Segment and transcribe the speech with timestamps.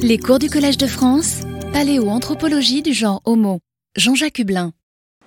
[0.00, 1.40] Les cours du Collège de France,
[1.72, 3.58] paléoanthropologie du genre Homo.
[3.96, 4.70] Jean-Jacques Hublin.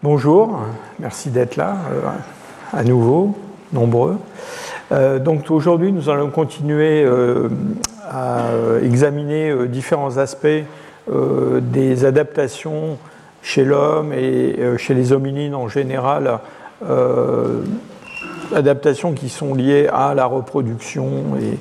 [0.02, 0.60] Bonjour,
[1.00, 2.02] merci d'être là euh,
[2.72, 3.38] à nouveau,
[3.74, 4.18] nombreux.
[4.92, 7.50] Euh, donc aujourd'hui, nous allons continuer euh,
[8.10, 8.46] à
[8.82, 10.48] examiner différents aspects
[11.10, 12.98] des adaptations
[13.42, 16.40] chez l'homme et chez les hominines en général,
[18.54, 21.58] adaptations qui sont liées à la reproduction et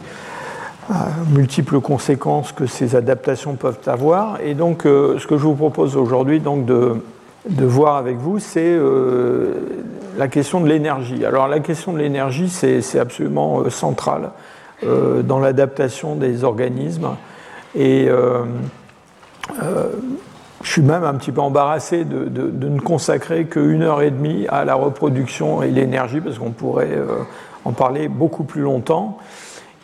[1.30, 4.40] multiples conséquences que ces adaptations peuvent avoir.
[4.40, 6.96] Et donc, euh, ce que je vous propose aujourd'hui donc de,
[7.48, 9.54] de, voir avec vous, c'est euh,
[10.18, 11.24] la question de l'énergie.
[11.24, 14.30] Alors, la question de l'énergie, c'est absolument euh, central
[15.24, 17.08] dans l'adaptation des organismes.
[17.74, 18.08] Et
[19.58, 24.46] je suis même un petit peu embarrassé de, de ne consacrer qu'une heure et demie
[24.48, 26.96] à la reproduction et l'énergie, parce qu'on pourrait
[27.66, 29.18] en parler beaucoup plus longtemps.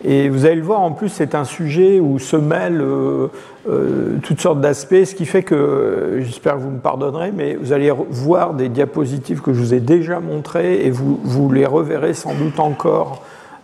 [0.04, 3.28] Et vous allez le voir, en plus, c'est un sujet où se mêlent euh,
[3.68, 7.72] euh, toutes sortes d'aspects, ce qui fait que, j'espère que vous me pardonnerez, mais vous
[7.72, 12.12] allez voir des diapositives que je vous ai déjà montrées et vous, vous les reverrez
[12.12, 13.22] sans doute encore,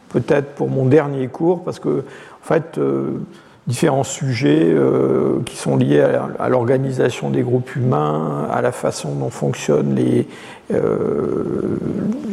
[0.08, 3.18] peut-être pour mon dernier cours, parce que, en fait, euh,
[3.66, 6.04] différents sujets euh, qui sont liés
[6.38, 10.26] à, l'organisation des groupes humains, à la façon dont fonctionne les,
[10.72, 11.78] euh,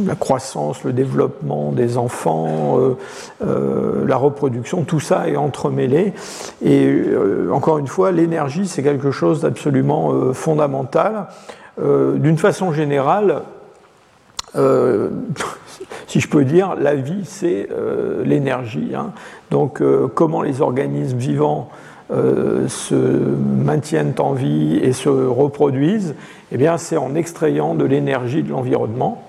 [0.07, 2.79] la croissance, le développement des enfants,
[3.43, 6.13] euh, la reproduction, tout ça est entremêlé.
[6.65, 6.95] Et
[7.51, 11.27] encore une fois, l'énergie, c'est quelque chose d'absolument fondamental.
[11.79, 13.43] D'une façon générale,
[16.07, 17.69] si je peux dire, la vie, c'est
[18.25, 18.91] l'énergie.
[18.95, 19.11] Hein.
[19.51, 21.69] Donc, euh, comment les organismes vivants
[22.11, 26.15] euh, se maintiennent en vie et se reproduisent
[26.51, 29.23] Eh bien, c'est en extrayant de l'énergie de l'environnement.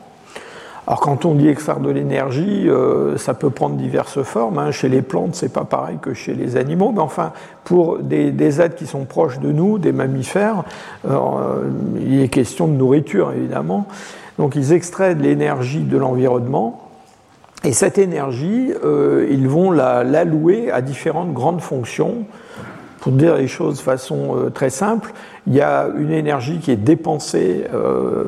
[0.87, 2.69] Alors, quand on dit extraire de l'énergie,
[3.17, 4.59] ça peut prendre diverses formes.
[4.59, 4.73] Hein.
[4.73, 8.61] Chez les plantes, c'est pas pareil que chez les animaux, mais enfin, pour des, des
[8.61, 10.65] êtres qui sont proches de nous, des mammifères,
[11.05, 13.87] il est question de nourriture, évidemment.
[14.41, 16.90] Donc ils extraient de l'énergie de l'environnement
[17.63, 22.25] et cette énergie, euh, ils vont l'allouer à différentes grandes fonctions.
[23.01, 25.13] Pour dire les choses de façon euh, très simple,
[25.47, 28.25] il y a une énergie qui est dépensée, euh,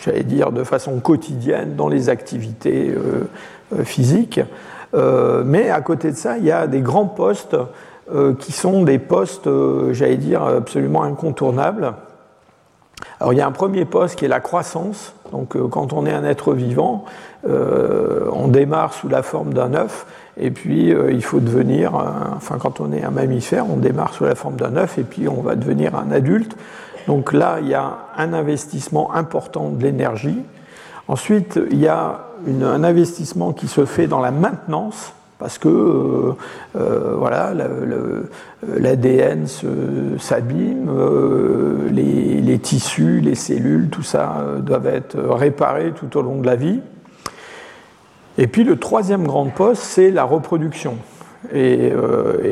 [0.00, 2.94] j'allais dire, de façon quotidienne dans les activités
[3.84, 4.40] physiques.
[4.92, 7.56] mais à côté de ça, il y a des grands postes
[8.38, 9.48] qui sont des postes,
[9.90, 11.94] j'allais dire, absolument incontournables
[13.20, 15.14] alors il y a un premier poste qui est la croissance.
[15.32, 17.04] Donc quand on est un être vivant,
[17.46, 20.06] on démarre sous la forme d'un œuf
[20.36, 21.94] et puis euh, il faut devenir,
[22.36, 25.28] enfin quand on est un mammifère, on démarre sous la forme d'un œuf et puis
[25.28, 26.56] on va devenir un adulte.
[27.06, 30.40] Donc là, il y a un investissement important de l'énergie.
[31.06, 36.32] Ensuite, il y a un investissement qui se fait dans la maintenance parce que euh,
[36.76, 37.52] euh, voilà,
[38.66, 39.46] l'ADN
[40.18, 46.46] s'abîme, euh, les, tissus, les cellules, tout ça doivent être réparés tout au long de
[46.46, 46.80] la vie.
[48.38, 50.96] Et puis le troisième grand poste, c'est la reproduction.
[51.52, 51.92] Et,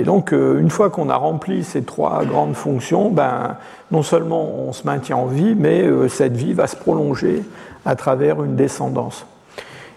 [0.04, 3.56] donc, une fois qu'on a rempli ces trois grandes fonctions, ben,
[3.90, 7.42] non seulement on se maintient en vie, mais cette vie va se prolonger
[7.86, 9.24] à travers une descendance.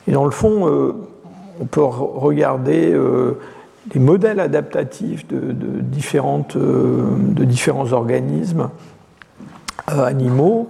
[0.07, 0.95] Et dans le fond,
[1.59, 3.39] on peut regarder euh,
[3.93, 8.69] les modèles adaptatifs de, différentes, euh, de différents organismes
[9.91, 10.69] euh, animaux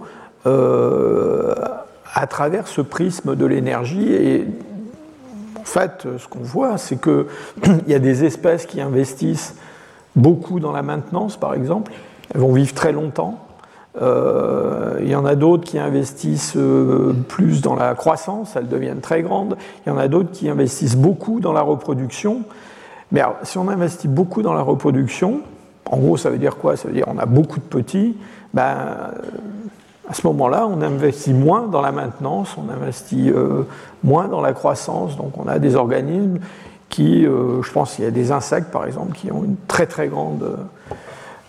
[2.13, 4.13] à travers ce prisme de l'énergie.
[4.13, 4.47] Et
[5.79, 7.25] fait, ce qu'on voit, c'est qu'il
[7.87, 9.55] y a des espèces qui investissent
[10.15, 11.91] beaucoup dans la maintenance, par exemple.
[12.33, 13.39] Elles vont vivre très longtemps.
[14.01, 18.99] Euh, il y en a d'autres qui investissent euh, plus dans la croissance, elles deviennent
[18.99, 19.57] très grandes.
[19.85, 22.41] Il y en a d'autres qui investissent beaucoup dans la reproduction.
[23.11, 25.41] Mais si on investit beaucoup dans la reproduction,
[25.85, 26.75] en gros, ça veut dire quoi?
[26.75, 28.17] Ça veut dire on a beaucoup de petits.
[28.53, 29.11] Ben,
[30.09, 33.63] à ce moment-là, on investit moins dans la maintenance, on investit euh,
[34.03, 35.17] moins dans la croissance.
[35.17, 36.39] Donc, on a des organismes
[36.89, 40.07] qui, je pense, qu'il y a des insectes, par exemple, qui ont une très très
[40.07, 40.57] grande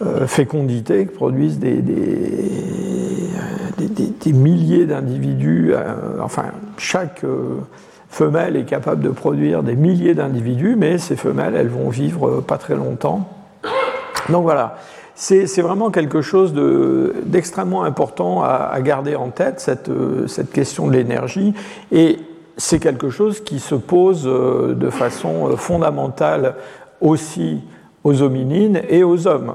[0.04, 1.94] euh, fécondité, qui produisent des, des,
[4.34, 5.72] milliers d'individus.
[5.72, 6.44] Euh, enfin,
[6.76, 7.60] chaque euh,
[8.10, 12.58] femelle est capable de produire des milliers d'individus, mais ces femelles, elles vont vivre pas
[12.58, 13.26] très longtemps.
[14.28, 14.76] Donc voilà,
[15.16, 16.52] c'est vraiment quelque chose
[17.24, 19.90] d'extrêmement important à, garder en tête, cette,
[20.26, 21.54] cette question de l'énergie.
[21.90, 22.18] Et
[22.58, 26.54] c'est quelque chose qui se pose de façon fondamentale
[27.00, 27.62] aussi
[28.04, 29.54] aux hominines et aux hommes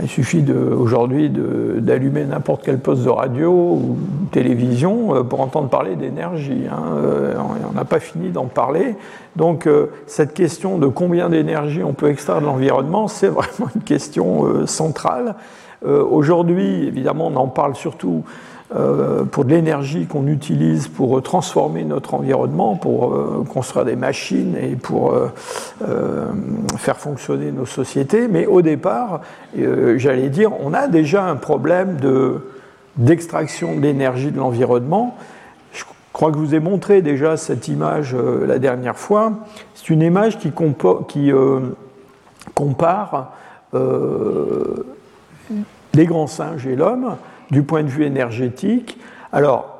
[0.00, 3.98] il suffit aujourd'hui d'allumer n'importe quel poste de radio ou
[4.30, 6.64] télévision euh, pour entendre parler d'énergie.
[6.70, 6.96] Hein.
[6.96, 7.34] Euh,
[7.68, 8.96] on n'a pas fini d'en parler.
[9.36, 13.82] Donc euh, cette question de combien d'énergie on peut extraire de l'environnement, c'est vraiment une
[13.82, 15.34] question centrale.
[15.84, 18.22] Aujourd'hui, évidemment, on en parle surtout
[19.30, 24.76] pour de l'énergie qu'on utilise pour transformer notre environnement, pour euh, construire des machines et
[24.76, 25.28] pour euh,
[26.78, 28.28] faire fonctionner nos sociétés.
[28.28, 29.20] Mais au départ,
[29.54, 31.98] j'allais dire, on a déjà un problème
[32.96, 35.16] d'extraction d'énergie de l'environnement.
[35.72, 39.32] Je crois que je vous ai montré déjà cette image la dernière fois.
[39.74, 40.50] C'est une image qui
[42.54, 43.32] compare
[45.94, 47.16] les grands singes et l'homme
[47.52, 48.98] du point de vue énergétique.
[49.30, 49.72] Alors,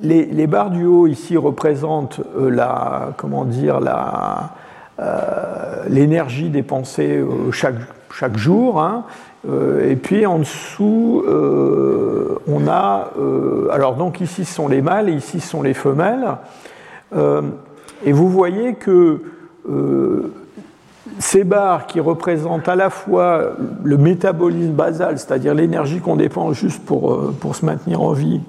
[0.00, 4.50] les, barres du haut ici représentent euh, la, comment dire, la,
[4.98, 7.76] euh, l'énergie dépensée euh, chaque,
[8.12, 8.80] chaque jour.
[8.80, 9.04] Hein.
[9.82, 11.22] et puis en dessous,
[12.48, 13.10] on a.
[13.70, 16.36] alors, donc ici ce sont les mâles et ici ce sont les femelles.
[17.14, 19.22] et vous voyez que
[21.18, 26.84] ces barres qui représentent à la fois le métabolisme basal, c'est-à-dire l'énergie qu'on dépense juste
[26.84, 28.40] pour, euh, pour, se maintenir en vie,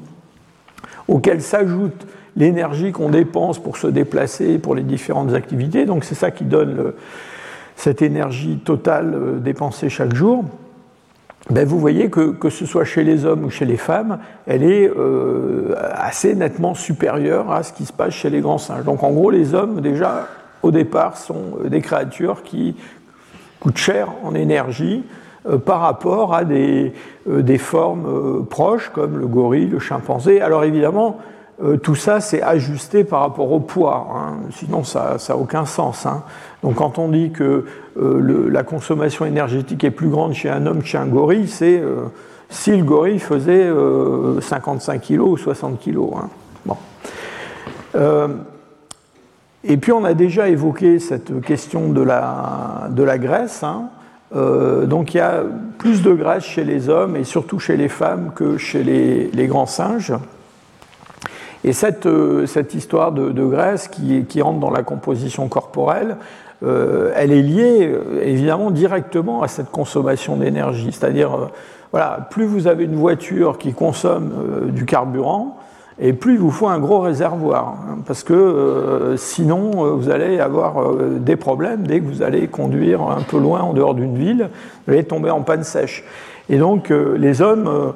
[1.08, 2.06] auquel s'ajoute
[2.36, 6.94] l'énergie qu'on dépense pour se déplacer, pour les différentes activités, donc c'est ça qui donne
[7.76, 10.46] cette énergie totale euh, dépensée chaque jour,
[11.50, 14.64] ben vous voyez que, que ce soit chez les hommes ou chez les femmes, elle
[14.64, 18.84] est euh, assez nettement supérieure à ce qui se passe chez les grands singes.
[18.84, 20.28] Donc en gros, les hommes, déjà,
[20.64, 22.76] au départ, sont euh, des créatures qui
[23.60, 25.04] coûtent cher en énergie
[25.48, 26.94] euh, par rapport à des,
[27.30, 30.42] euh, formes proches comme le gorille, le chimpanzé.
[30.42, 31.18] Alors évidemment,
[31.84, 34.38] tout ça, c'est ajusté par rapport au poids, hein.
[34.50, 36.06] sinon ça n'a aucun sens.
[36.06, 36.24] Hein.
[36.64, 37.66] Donc quand on dit que
[37.98, 41.84] la consommation énergétique est plus grande chez un homme que chez un gorille, c'est
[42.48, 43.70] si le gorille faisait
[44.40, 45.98] 55 kg ou 60 kg.
[46.16, 46.30] Hein.
[46.66, 46.78] Bon.
[49.64, 53.64] Et puis on a déjà évoqué cette question de la, de la graisse.
[53.64, 53.90] Hein.
[54.36, 55.44] Euh, donc il y a
[55.78, 59.48] plus de graisse chez les hommes et surtout chez les femmes que chez les, les
[59.48, 60.14] grands singes.
[61.66, 66.16] Et cette, euh, cette histoire de, de, graisse qui, qui, rentre dans la composition corporelle,
[66.64, 70.92] euh, elle est liée évidemment directement à cette consommation d'énergie.
[70.94, 71.50] C'est-à-dire,
[71.92, 75.58] voilà, plus vous avez une voiture qui consomme du carburant,
[76.02, 80.10] et plus il vous faut un gros réservoir, hein, parce que euh, sinon euh, vous
[80.10, 83.96] allez avoir euh, des problèmes dès que vous allez conduire un peu loin en dehors
[83.96, 84.50] d'une ville,
[84.88, 86.06] vous allez tomber en panne sèche.
[86.50, 87.94] Et donc les hommes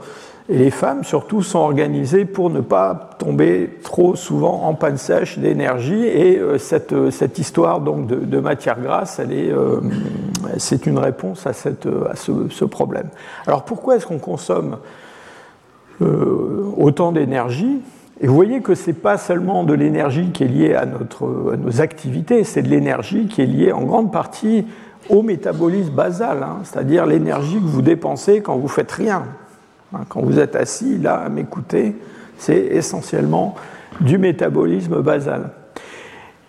[0.47, 5.39] et les femmes surtout sont organisés pour ne pas tomber trop souvent en panne sèche
[5.39, 9.19] d'énergie, et cette, cette, histoire donc de, matière grasse,
[10.57, 13.07] c'est une réponse à, cette, à ce problème.
[13.47, 14.77] Alors pourquoi est-ce qu'on consomme
[16.77, 17.81] autant d'énergie
[18.21, 21.55] et vous voyez que ce n'est pas seulement de l'énergie qui est liée à, notre,
[21.57, 24.65] nos activités, c'est de l'énergie qui est liée en grande partie
[25.09, 29.23] au métabolisme basal, hein, c'est-à-dire l'énergie que vous dépensez quand vous faites rien.
[29.93, 31.95] Hein, quand vous êtes assis là à m'écouter,
[32.37, 33.55] c'est essentiellement
[33.99, 35.49] du métabolisme basal.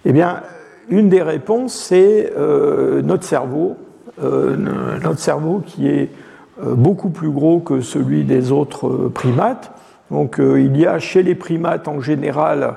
[0.04, 0.42] Eh bien,
[0.90, 3.76] une des réponses, c'est euh, notre cerveau,
[4.22, 4.56] euh,
[5.02, 6.23] notre cerveau qui est euh,
[6.62, 9.72] beaucoup plus gros que celui des autres primates,
[10.10, 12.76] donc euh, il y a chez les primates en général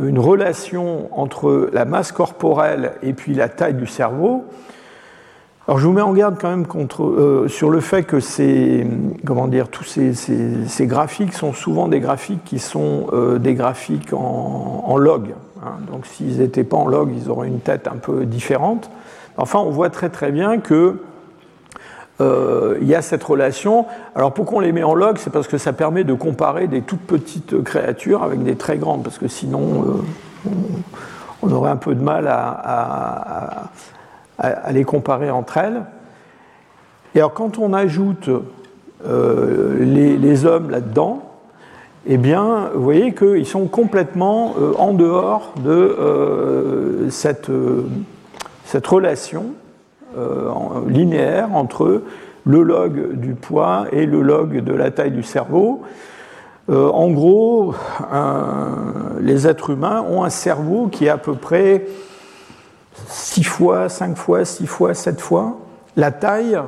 [0.00, 4.46] une relation entre la masse corporelle et puis la taille du cerveau.
[5.68, 8.86] Alors je vous mets en garde quand même contre, euh, sur le fait que ces,
[9.24, 14.96] comment dire, tous ces, graphiques sont souvent des graphiques qui sont euh, des graphiques en,
[14.96, 15.34] log.
[15.62, 15.74] Hein.
[15.90, 18.90] Donc s'ils n'étaient pas en log, ils auraient une tête un peu différente.
[19.36, 20.96] Enfin, on voit très très bien que
[22.20, 23.86] euh, il y a cette relation.
[24.14, 25.16] Alors pourquoi on les met en log?
[25.18, 29.02] C'est parce que ça permet de comparer des toutes petites créatures avec des très grandes,
[29.02, 30.02] parce que sinon
[30.46, 30.50] euh,
[31.42, 33.70] on, aurait un peu de mal à,
[34.70, 35.82] les comparer entre elles.
[37.14, 38.28] Et alors quand on ajoute
[39.06, 41.22] euh, les, hommes là-dedans,
[42.06, 47.50] eh bien, vous voyez qu'ils sont complètement en dehors de cette,
[48.64, 49.54] cette relation
[50.16, 50.50] euh,
[50.88, 52.02] linéaire entre
[52.44, 55.82] le log du poids et le log de la taille du cerveau.
[56.70, 57.74] Euh, en gros,
[59.20, 61.86] les êtres humains ont un cerveau qui est à peu près
[63.06, 65.58] 6 fois, 5 fois, 6 fois, 7 fois
[65.96, 66.58] la taille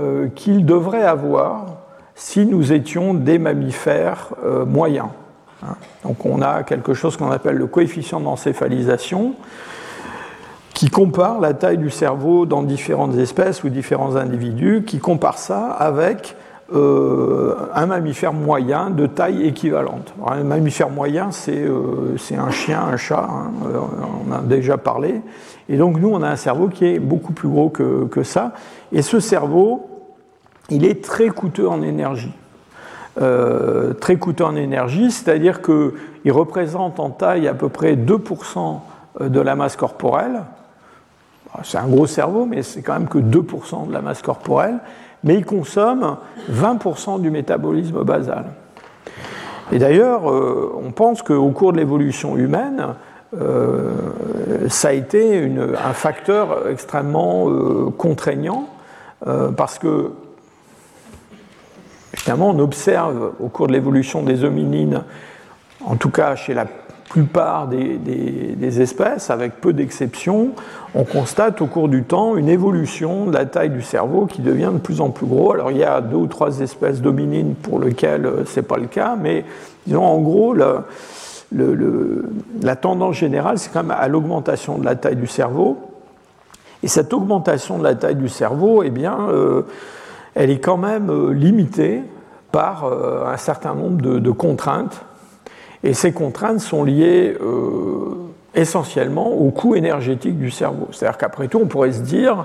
[0.00, 1.66] euh, qu'ils devraient avoir
[2.14, 4.30] si nous étions des mammifères
[4.66, 5.08] moyens.
[5.62, 5.76] Hein.
[6.04, 9.34] Donc on a quelque chose qu'on appelle le coefficient d'encéphalisation
[10.74, 15.66] qui compare la taille du cerveau dans différentes espèces ou différents individus, qui compare ça
[15.66, 16.36] avec
[16.74, 20.14] euh, un mammifère moyen de taille équivalente.
[20.26, 21.66] un mammifère moyen, c'est
[22.36, 23.50] un chien, un chat, hein,
[24.26, 25.20] on a déjà parlé.
[25.68, 28.52] Et donc nous, on a un cerveau qui est beaucoup plus gros que, que ça.
[28.90, 29.86] Et ce cerveau,
[30.70, 32.32] il est très coûteux en énergie.
[33.20, 38.78] Euh, très coûteux en énergie, c'est-à-dire qu'il représente en taille à peu près 2%
[39.20, 40.40] de la masse corporelle.
[41.64, 44.78] C'est un gros cerveau, mais c'est quand même que 2% de la masse corporelle,
[45.24, 46.16] mais il consomme
[46.50, 48.46] 20% du métabolisme basal.
[49.70, 52.94] Et d'ailleurs, euh, on pense qu'au cours de l'évolution humaine,
[53.38, 53.92] euh,
[54.68, 55.50] ça a été
[55.82, 57.48] un facteur extrêmement
[57.96, 58.66] contraignant,
[59.56, 60.10] parce que
[62.14, 65.02] Finalement, on observe au cours de l'évolution des hominines,
[65.84, 66.66] en tout cas chez la
[67.08, 70.50] plupart des, espèces, avec peu d'exceptions,
[70.94, 74.70] on constate au cours du temps une évolution de la taille du cerveau qui devient
[74.72, 75.52] de plus en plus gros.
[75.52, 78.78] Alors il y a deux ou trois espèces d'hominines pour lesquelles euh, ce n'est pas
[78.78, 79.44] le cas, mais
[79.94, 80.84] en gros, la
[82.76, 85.78] tendance générale, c'est quand même à l'augmentation de la taille du cerveau.
[86.82, 89.62] Et cette augmentation de la taille du cerveau, eh bien, euh,
[90.34, 92.02] elle est quand même euh, limitée
[92.50, 95.06] par un certain nombre de, contraintes.
[95.84, 98.14] Et ces contraintes sont liées euh,
[98.54, 100.88] essentiellement au coût énergétique du cerveau.
[100.92, 102.44] C'est-à-dire qu'après tout, on pourrait se dire,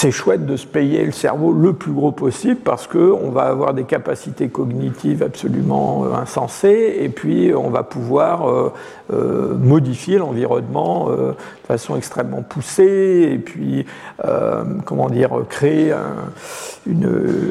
[0.00, 3.74] c'est chouette de se payer le cerveau le plus gros possible parce qu'on va avoir
[3.74, 8.72] des capacités cognitives absolument euh, insensées et puis on va pouvoir euh,
[9.12, 11.34] euh, modifier l'environnement de
[11.68, 13.84] façon extrêmement poussée et puis,
[14.86, 15.94] comment dire, créer
[16.86, 17.50] une,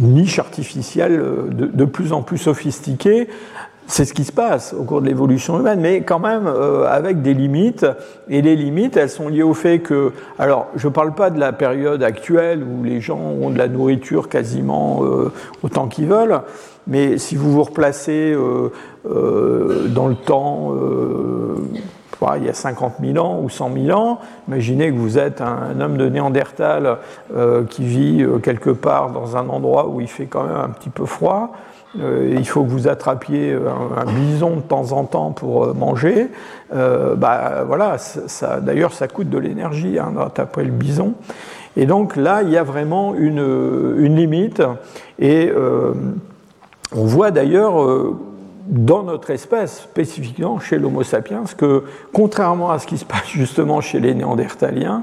[0.00, 3.28] niche artificielle de, plus en plus sophistiquée
[3.86, 7.22] c'est ce qui se passe au cours de l'évolution humaine, mais quand même euh, avec
[7.22, 7.86] des limites.
[8.28, 11.38] Et les limites, elles sont liées au fait que, alors, je ne parle pas de
[11.38, 16.40] la période actuelle où les gens ont de la nourriture quasiment euh, autant qu'ils veulent,
[16.88, 20.74] mais si vous vous replacez euh, dans le temps,
[22.36, 25.80] il y a 50 000 ans ou 100 000 ans, imaginez que vous êtes un,
[25.80, 26.98] homme de Néandertal
[27.70, 31.04] qui vit quelque part dans un endroit où il fait quand même un petit peu
[31.04, 31.52] froid.
[32.00, 36.28] Euh, il faut que vous attrapiez un, bison de temps en temps pour euh, manger.
[36.74, 41.14] Euh, bah, voilà, ça, d'ailleurs, ça coûte de l'énergie hein, d'attraper le bison.
[41.76, 44.62] Et donc là, il y a vraiment une, limite.
[45.18, 47.74] Et on voit d'ailleurs
[48.66, 53.82] dans notre espèce, spécifiquement chez l'Homo sapiens, que contrairement à ce qui se passe justement
[53.82, 55.02] chez les Néandertaliens,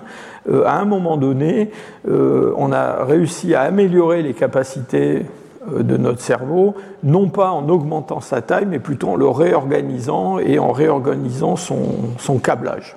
[0.66, 1.70] à un moment donné,
[2.08, 8.20] on a réussi à améliorer les capacités euh, de notre cerveau, non pas en augmentant
[8.20, 12.96] sa taille, mais plutôt en le réorganisant et en réorganisant son, câblage.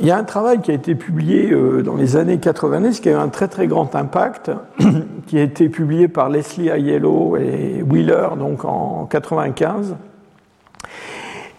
[0.00, 3.08] Il y a un travail qui a été publié euh, dans les années 90 qui
[3.08, 4.50] a eu un très très grand impact,
[5.26, 9.94] qui a été publié par Leslie Aiello et Wheeler donc en 95,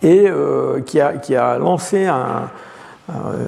[0.03, 2.07] et euh, qui, a, lancé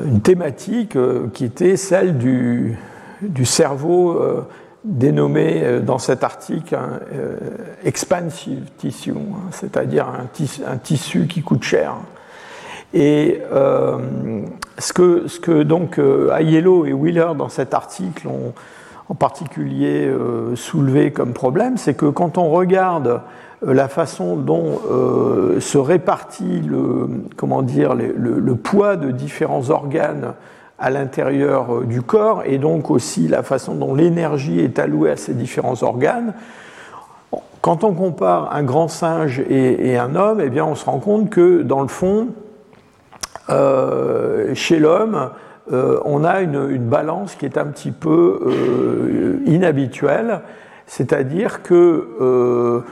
[0.06, 0.98] une thématique
[1.34, 2.78] qui était celle du,
[3.22, 4.48] du cerveau euh,
[4.84, 7.38] dénommé euh, dans cet article un, euh,
[7.84, 11.96] expansive tissue, hein, c'est-à-dire un, tissu qui coûte cher.
[12.94, 18.54] Et ce, que, ce, que, donc Aiello et Wheeler dans cet article ont
[19.10, 20.10] en particulier
[20.56, 23.22] soulevé comme problème, c'est que quand on regarde
[23.62, 24.80] la façon dont
[25.60, 30.34] se répartit le, comment dire, le, poids de différents organes
[30.80, 35.18] à l'intérieur euh, du corps et donc aussi la façon dont l'énergie est allouée à
[35.18, 36.34] ces différents organes.
[37.62, 41.30] Quand on compare un grand singe et, un homme, eh bien, on se rend compte
[41.30, 42.30] que dans le fond,
[43.50, 45.32] euh, chez l'homme,
[45.74, 50.42] euh, on a une, balance qui est un petit peu inhabituelle,
[50.86, 52.84] c'est-à-dire que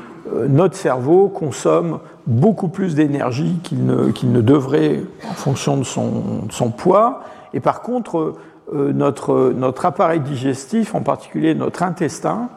[0.47, 7.21] notre cerveau consomme beaucoup plus d'énergie qu'il ne, devrait en fonction de son, poids,
[7.53, 8.35] et par contre,
[8.73, 12.49] euh, notre, appareil digestif, en particulier notre intestin,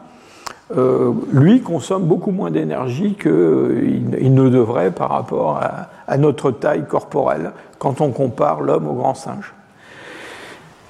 [0.75, 5.59] euh, lui consomme beaucoup moins d'énergie qu'il il ne devrait par rapport
[6.07, 9.53] à, notre taille corporelle quand on compare l'homme au grand singe.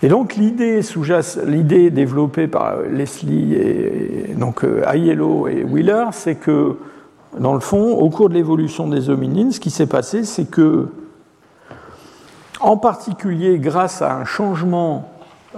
[0.01, 0.79] Et donc l'idée
[1.45, 6.77] l'idée développée par Leslie et donc euh, Aiello et Wheeler, c'est que
[7.37, 10.87] dans le fond, au cours de l'évolution des hominines, ce qui s'est passé, c'est que
[12.61, 15.11] en particulier grâce à un changement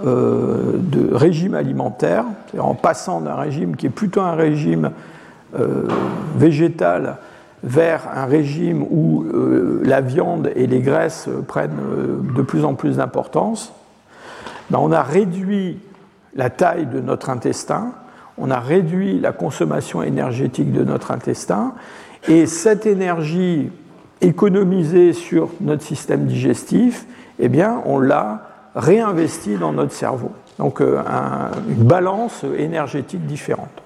[0.04, 2.24] euh, de régime alimentaire,
[2.58, 4.90] en passant d'un régime qui est plutôt un régime
[5.58, 5.86] euh,
[6.36, 7.18] végétal
[7.62, 9.24] vers un régime où
[9.84, 11.78] la viande et les graisses prennent
[12.34, 13.72] de plus en plus d'importance,
[14.72, 15.78] ben, on a réduit
[16.34, 17.92] la taille de notre intestin,
[18.38, 21.74] on a réduit la consommation énergétique de notre intestin,
[22.26, 23.70] et cette énergie
[24.22, 27.04] économisée sur notre système digestif,
[27.38, 30.30] eh bien, on l'a réinvestie dans notre cerveau.
[30.58, 31.02] Donc, euh,
[31.68, 33.82] une balance énergétique différente.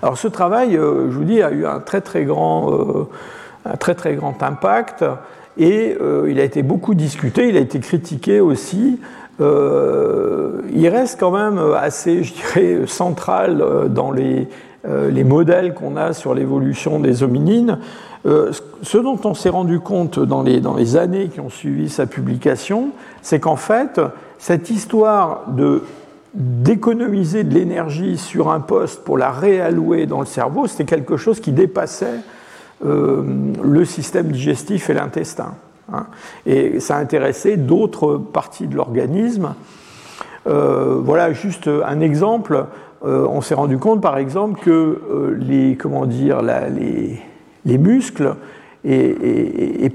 [0.00, 3.08] Alors, ce travail, euh, je vous dis, a eu un très très grand, euh,
[3.66, 5.04] un très, très grand impact
[5.58, 5.98] et
[6.28, 8.98] il a été beaucoup discuté, il a été critiqué aussi
[9.40, 14.48] il reste quand même assez, je dirais, central euh, dans les,
[14.86, 17.78] euh, les modèles qu'on a sur l'évolution des hominines.
[18.24, 22.90] ce dont on s'est rendu compte dans les, années qui ont suivi sa publication,
[23.22, 23.98] c'est qu'en fait,
[24.38, 25.46] cette histoire
[26.34, 31.40] d'économiser de l'énergie sur un poste pour la réallouer dans le cerveau, c'était quelque chose
[31.40, 32.20] qui dépassait
[32.82, 35.54] le système digestif et l'intestin.
[35.92, 36.06] Hein.
[36.46, 39.54] Et ça a intéressé d'autres parties de l'organisme.
[40.46, 42.66] Euh, voilà juste un exemple.
[43.04, 47.20] Euh, on s'est rendu compte, par exemple, que euh, les, comment dire, les,
[47.64, 48.34] les, muscles,
[48.84, 49.90] et,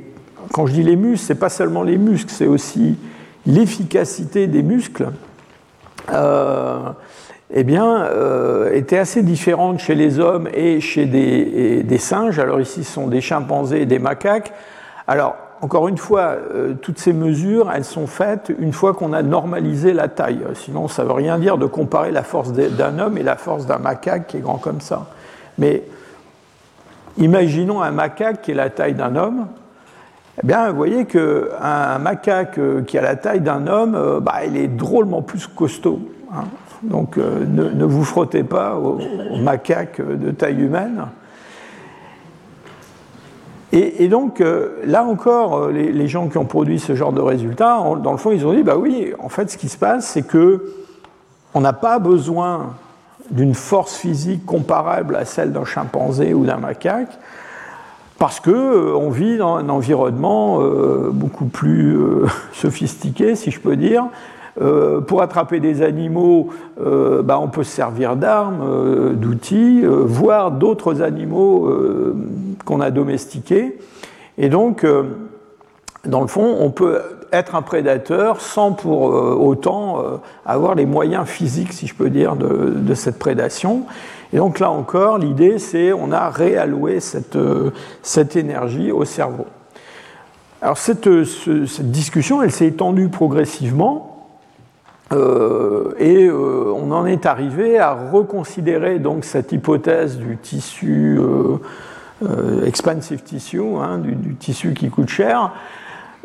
[0.52, 2.98] quand je dis les muscles, c'est pas seulement les muscles, c'est aussi
[3.46, 5.08] l'efficacité des muscles.
[7.54, 8.08] eh bien,
[8.74, 12.40] était assez différente chez les hommes et chez des, des, singes.
[12.40, 14.52] Alors ici, ce sont des chimpanzés et des macaques.
[15.08, 19.22] Alors, encore une fois, euh, toutes ces mesures, elles sont faites une fois qu'on a
[19.22, 20.42] normalisé la taille.
[20.54, 23.66] Sinon, ça ne veut rien dire de comparer la force d'un homme et la force
[23.66, 25.08] d'un macaque qui est grand comme ça.
[25.58, 25.84] Mais
[27.18, 29.48] imaginons un macaque qui est la taille d'un homme.
[30.44, 34.46] Eh bien, vous voyez qu'un macaque euh, qui a la taille d'un homme, euh, bah,
[34.46, 36.02] il est drôlement plus costaud.
[36.34, 36.44] Hein.
[36.84, 39.00] Donc, ne, vous frottez pas aux
[39.40, 41.06] macaques de taille humaine.
[43.78, 47.84] Et, donc, euh, là encore, euh, les, gens qui ont produit ce genre de résultats,
[48.02, 50.22] dans le fond, ils ont dit, bah oui, en fait, ce qui se passe, c'est
[50.22, 50.72] que
[51.54, 52.74] on n'a pas besoin
[53.32, 57.20] d'une force physique comparable à celle d'un chimpanzé ou d'un macaque,
[58.18, 60.62] parce qu'on euh, vit dans un environnement
[61.12, 62.00] beaucoup plus
[62.54, 64.06] sophistiqué, si je peux dire,
[64.62, 70.52] euh, pour attraper des animaux, euh, bah, on peut se servir d'armes, euh, d'outils, voire
[70.52, 71.70] d'autres animaux
[72.64, 73.78] qu'on a domestiqués.
[74.38, 74.86] Et donc,
[76.06, 77.00] dans le fond, on peut
[77.32, 80.04] être un prédateur sans pour autant
[80.46, 83.84] avoir les moyens physiques, si je peux dire, de, cette prédation.
[84.34, 87.38] Et donc là encore, l'idée, c'est on a réalloué cette,
[88.36, 89.46] énergie au cerveau.
[90.62, 91.10] Alors cette
[91.80, 94.15] discussion, elle s'est étendue progressivement
[95.16, 102.66] euh, et euh, on en est arrivé à reconsidérer donc cette hypothèse du tissu euh,
[102.66, 105.52] expansive tissue, hein, du, tissu qui coûte cher,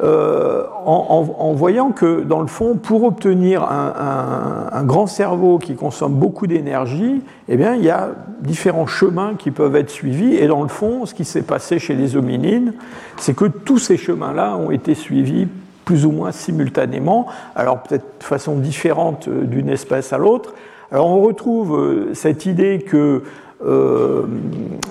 [0.02, 7.22] en, voyant que dans le fond, pour obtenir un, grand cerveau qui consomme beaucoup d'énergie,
[7.48, 8.08] eh bien, il y a
[8.40, 10.36] différents chemins qui peuvent être suivis.
[10.36, 12.72] Et dans le fond, ce qui s'est passé chez les hominines,
[13.18, 15.48] c'est que tous ces chemins-là ont été suivis
[15.90, 17.26] plus ou moins simultanément,
[17.56, 20.54] alors peut-être de façon différente euh, d'une espèce à l'autre.
[20.92, 23.24] Alors on retrouve euh, cette idée que
[23.66, 24.22] euh,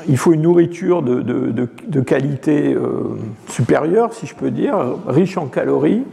[0.09, 2.75] il faut une nourriture de, qualité
[3.47, 4.75] supérieure, si je peux dire,
[5.07, 6.03] riche en calories.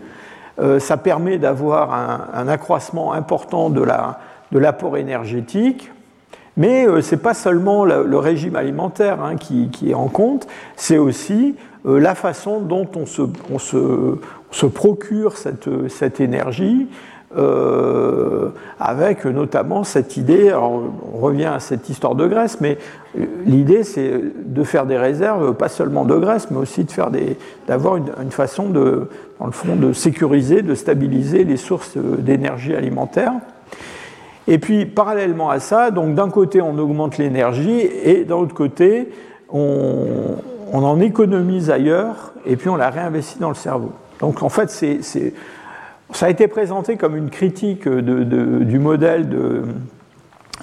[0.78, 1.92] ça permet d'avoir
[2.32, 3.82] un, accroissement important de
[4.58, 5.90] l'apport la, énergétique.
[6.56, 10.46] Mais ce n'est pas seulement le, régime alimentaire hein, qui, est en compte,
[10.76, 13.22] c'est aussi la façon dont on se,
[14.56, 16.88] se procure cette, cette énergie
[17.36, 18.48] euh,
[18.80, 22.78] avec notamment cette idée, on revient à cette histoire de graisse, mais
[23.44, 26.86] l'idée c'est de faire des réserves, pas seulement de graisse, mais aussi
[27.66, 29.08] d'avoir une, façon de,
[29.44, 33.32] le fond, de sécuriser, de stabiliser les sources d'énergie alimentaire.
[34.48, 39.10] Et puis parallèlement à ça, donc d'un côté on augmente l'énergie et d'un autre côté
[39.52, 40.36] on,
[40.72, 43.92] on en économise ailleurs et puis on la réinvestit dans le cerveau.
[44.20, 44.70] Donc en fait,
[46.12, 49.28] ça a été présenté comme une critique du modèle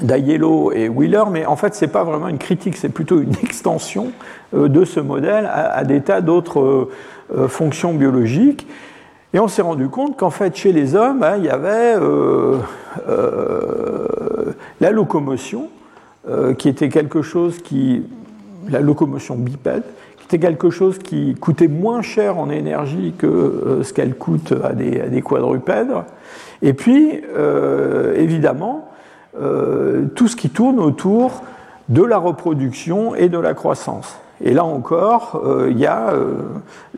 [0.02, 3.36] d'Aiello et Wheeler, mais en fait, ce n'est pas vraiment une critique, c'est plutôt une
[3.44, 4.12] extension
[4.54, 6.92] euh, de ce modèle à, des tas d'autres euh,
[7.36, 8.68] euh, fonctions biologiques.
[9.34, 11.96] Et on s'est rendu compte qu'en fait, chez les hommes, hein, il y avait
[14.80, 15.70] la locomotion,
[16.60, 18.04] qui était quelque chose qui.
[18.70, 19.82] la locomotion bipède,
[20.30, 24.74] c'est quelque chose qui coûtait moins cher en énergie que euh, ce qu'elle coûte à
[24.74, 25.94] des, quadrupèdes.
[26.62, 28.90] Et puis, euh, évidemment,
[29.40, 31.44] euh, tout ce qui tourne autour
[31.90, 34.18] de la reproduction et de la croissance.
[34.42, 36.14] Et là encore, il y a,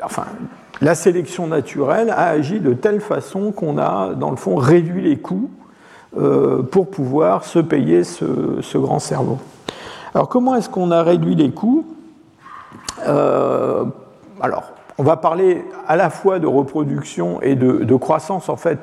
[0.04, 0.24] enfin,
[0.82, 5.18] la sélection naturelle a agi de telle façon qu'on a, dans le fond, réduit les
[5.18, 5.50] coûts
[6.72, 9.38] pour pouvoir se payer ce, grand cerveau.
[10.14, 11.86] Alors comment est-ce qu'on a réduit les coûts?
[13.02, 18.80] Alors, on va parler à la fois de reproduction et de, croissance, en fait,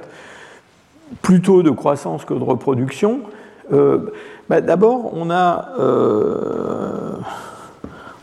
[1.22, 3.20] plutôt de croissance que de reproduction.
[3.72, 4.12] Euh,
[4.48, 7.14] bah, d'abord, on, a, euh,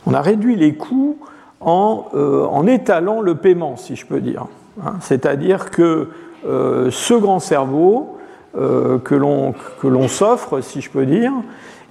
[0.05, 1.17] on a réduit les coûts
[1.61, 4.45] en, euh, en, étalant le paiement, si je peux dire.
[4.83, 4.95] Hein.
[5.01, 6.09] C'est-à-dire que
[6.43, 8.17] ce grand cerveau
[8.53, 11.33] que l'on s'offre, si je peux dire,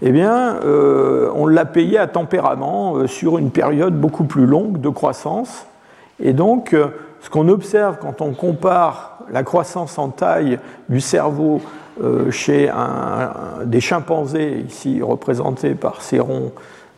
[0.03, 0.61] eh bien,
[1.35, 5.67] on l'a payé à tempérament sur une période beaucoup plus longue de croissance.
[6.21, 6.89] Et donc, euh,
[7.21, 10.59] ce qu'on observe quand on compare la croissance en taille
[10.89, 11.61] du cerveau
[12.03, 12.71] euh, chez
[13.65, 16.53] des chimpanzés, ici représentés par ces ronds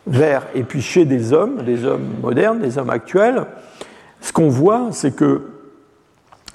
[0.07, 3.47] verts, et puis chez des hommes, des hommes modernes, des hommes actuels,
[4.21, 5.43] ce qu'on voit, c'est que,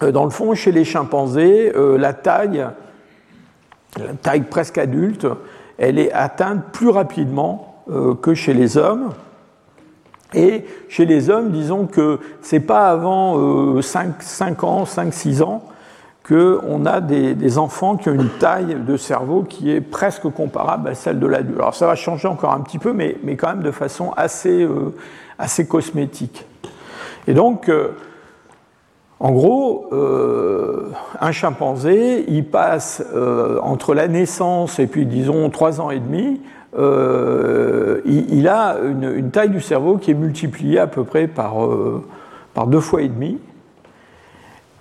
[0.03, 2.65] euh, dans le fond, chez les chimpanzés, la taille,
[3.97, 5.27] la taille presque adulte,
[5.77, 7.83] elle est atteinte plus rapidement
[8.21, 9.11] que chez les hommes.
[10.35, 15.63] Et chez les hommes, disons que ce n'est pas avant 5, euh, ans, 5-6 ans,
[16.27, 20.95] qu'on a des, enfants qui ont une taille de cerveau qui est presque comparable à
[20.95, 21.59] celle de l'adulte.
[21.59, 24.63] Alors ça va changer encore un petit peu, mais, mais quand même de façon assez,
[24.63, 24.93] euh,
[25.37, 26.45] assez cosmétique.
[27.27, 27.91] Et donc, euh,
[29.19, 29.89] en gros,
[31.21, 33.01] un chimpanzé, il passe
[33.61, 36.41] entre la naissance et puis, disons, 3 ans et demi,
[36.77, 42.05] euh, il, a une, taille du cerveau qui est multipliée à peu près par, euh,
[42.53, 43.37] par deux fois et demi.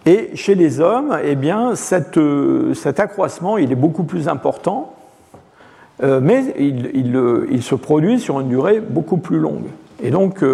[0.07, 2.19] Et chez les hommes, eh bien, cet
[2.99, 4.95] accroissement il est beaucoup plus important,
[6.03, 6.91] euh, mais il,
[7.51, 9.69] il, se produit sur une durée beaucoup plus longue.
[10.03, 10.45] Et donc,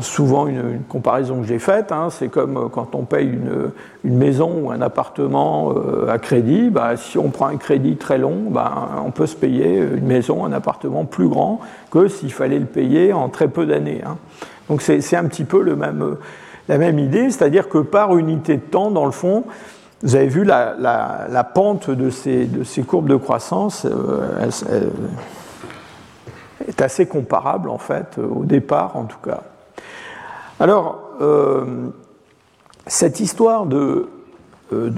[0.00, 3.70] souvent une, comparaison que j'ai faite, hein, c'est comme euh, quand on paye une,
[4.04, 8.44] maison ou un appartement euh, à crédit, bah, si on prend un crédit très long,
[8.50, 12.66] bah, on peut se payer une maison, un appartement plus grand que s'il fallait le
[12.66, 14.02] payer en très peu d'années.
[14.06, 14.16] Hein.
[14.68, 16.14] Donc c'est un petit peu euh,
[16.68, 19.44] la même idée, c'est-à-dire que par unité de temps, dans le fond,
[20.02, 22.48] vous avez vu la, pente de ces,
[22.86, 23.86] courbes de croissance,
[26.66, 29.42] est assez comparable en fait au départ en tout cas.
[30.58, 31.64] Alors, euh,
[32.86, 34.08] cette histoire de,
[34.72, 34.90] euh,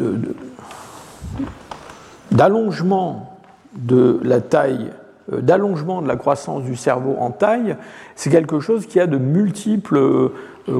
[2.30, 3.40] d'allongement
[3.74, 4.90] de, la taille,
[5.32, 7.76] euh, d'allongement de la croissance du cerveau en taille,
[8.14, 10.30] c'est quelque chose qui a de multiples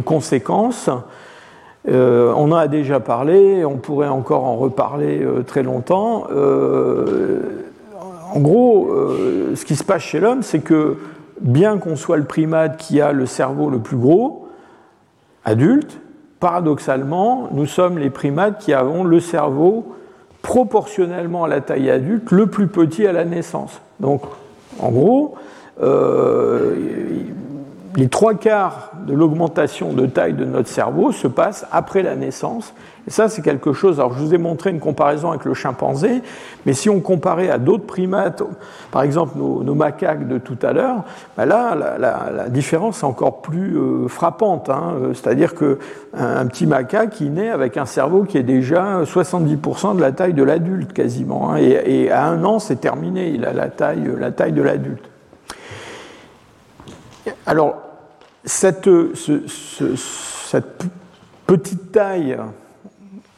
[0.05, 0.91] conséquences.
[1.89, 6.27] on en a déjà parlé, on pourrait encore en reparler très longtemps
[8.35, 10.97] en gros, euh, ce qui se passe chez l'homme, c'est que
[11.41, 14.49] bien qu'on soit le primate qui a le cerveau le plus gros,
[15.45, 16.01] adulte,
[16.41, 19.95] paradoxalement, nous sommes les primates qui avons le cerveau
[20.43, 23.81] proportionnellement à la taille adulte le plus petit à la naissance.
[24.01, 24.23] Donc,
[24.79, 25.35] en gros,
[25.83, 26.75] euh,
[27.97, 32.75] les trois quarts de l'augmentation de taille de notre cerveau se passent après la naissance.
[33.07, 34.01] Et ça, c'est quelque chose.
[34.01, 36.23] Alors, je vous ai montré une comparaison avec le chimpanzé,
[36.67, 38.43] mais si on comparait à d'autres primates,
[38.91, 41.05] par exemple nos, macaques de tout à l'heure,
[41.37, 44.69] ben là, la, différence est encore plus euh, frappante.
[44.69, 44.95] Hein.
[45.15, 45.77] C'est-à-dire qu'un
[46.13, 50.35] un petit macaque, qui naît avec un cerveau qui est déjà 70% de la taille
[50.35, 51.53] de l'adulte, quasiment.
[51.53, 51.57] Hein.
[51.59, 53.31] Et, et, à un an, c'est terminé.
[53.31, 55.09] Il a la taille, la taille de l'adulte.
[57.47, 57.77] Alors,
[58.45, 58.89] cette,
[61.47, 62.37] petite taille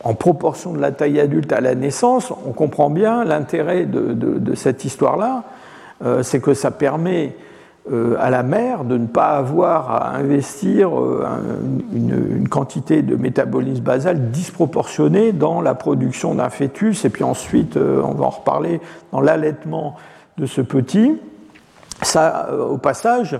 [0.02, 4.84] en proportion de la taille adulte à la naissance, on comprend bien l'intérêt de, cette
[4.84, 5.44] histoire-là,
[6.04, 7.36] euh, c'est que ça permet
[7.92, 11.26] euh, à la mère de ne pas avoir à investir euh,
[11.92, 18.12] une, quantité de métabolisme basal disproportionnée dans la production d'un fœtus, et puis ensuite, on
[18.14, 18.80] va en reparler,
[19.12, 19.96] dans l'allaitement
[20.38, 21.16] de ce petit.
[22.02, 23.38] Ça, au passage,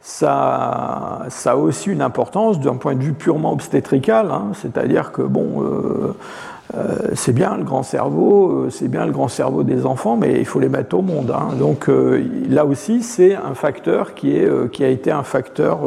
[0.00, 4.52] ça, a aussi une importance d'un point de vue purement obstétrical, hein.
[4.54, 6.16] c'est-à-dire que bon, euh,
[6.76, 10.38] euh, c'est bien le grand cerveau, euh, c'est bien le grand cerveau des enfants, mais
[10.38, 11.32] il faut les mettre au monde.
[11.34, 11.54] Hein.
[11.58, 11.90] Donc
[12.48, 15.80] là aussi, c'est un facteur qui, a été un facteur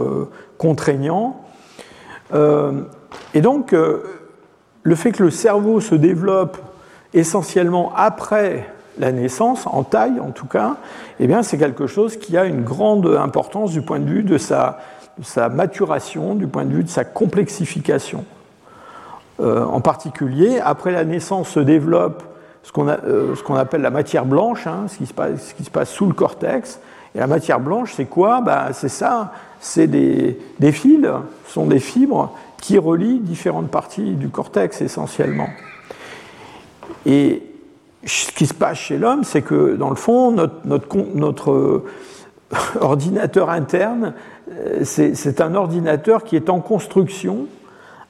[0.57, 1.41] contraignant.
[2.33, 3.75] et donc,
[4.83, 6.57] le fait que le cerveau se développe
[7.13, 8.67] essentiellement après
[8.99, 10.77] la naissance, en taille en tout cas,
[11.19, 14.37] eh bien c'est quelque chose qui a une grande importance du point de vue de
[14.37, 14.79] sa,
[15.49, 18.25] maturation, du point de vue de sa complexification.
[19.39, 22.23] Euh, en particulier, après la naissance se développe
[22.63, 26.13] ce qu'on euh, appelle la matière blanche, hein, ce, qui se passe, ce, sous le
[26.13, 26.79] cortex,
[27.15, 28.41] Et la matière blanche, c'est quoi?
[28.41, 31.07] Ben, C'est ça, c'est des, des fils,
[31.47, 35.49] sont des fibres qui relient différentes parties du cortex essentiellement.
[37.05, 37.50] Et
[38.05, 40.35] ce qui se passe chez l'homme, c'est que dans le fond,
[40.65, 41.83] notre, euh,
[42.81, 44.13] ordinateur interne,
[44.51, 47.47] euh, c'est un ordinateur qui est en construction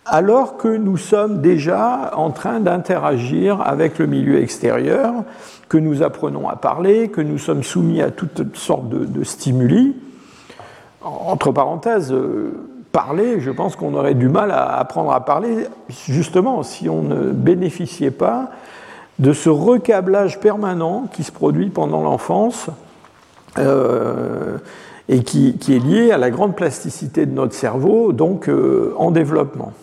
[0.06, 5.14] alors que nous sommes déjà en train d'interagir avec le milieu extérieur,
[5.70, 9.96] que nous apprenons à parler, que nous sommes soumis à toutes sortes de, stimuli.
[11.02, 12.52] Entre parenthèses, euh,
[12.92, 17.32] parler, je pense qu'on aurait du mal à apprendre à parler, justement, si on ne
[17.32, 18.50] bénéficiait pas
[19.22, 22.70] de ce recablage permanent qui se produit pendant l'enfance
[23.60, 24.58] euh,
[25.08, 29.74] et qui, est lié à la grande plasticité de notre cerveau, donc euh, en développement.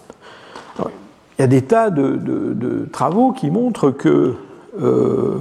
[0.80, 4.34] il y a des tas de, travaux qui montrent que
[4.82, 5.38] euh,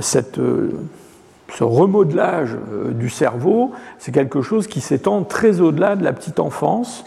[0.00, 2.56] ce remodelage
[2.92, 7.04] du cerveau, c'est quelque chose qui s'étend très au-delà de la petite enfance.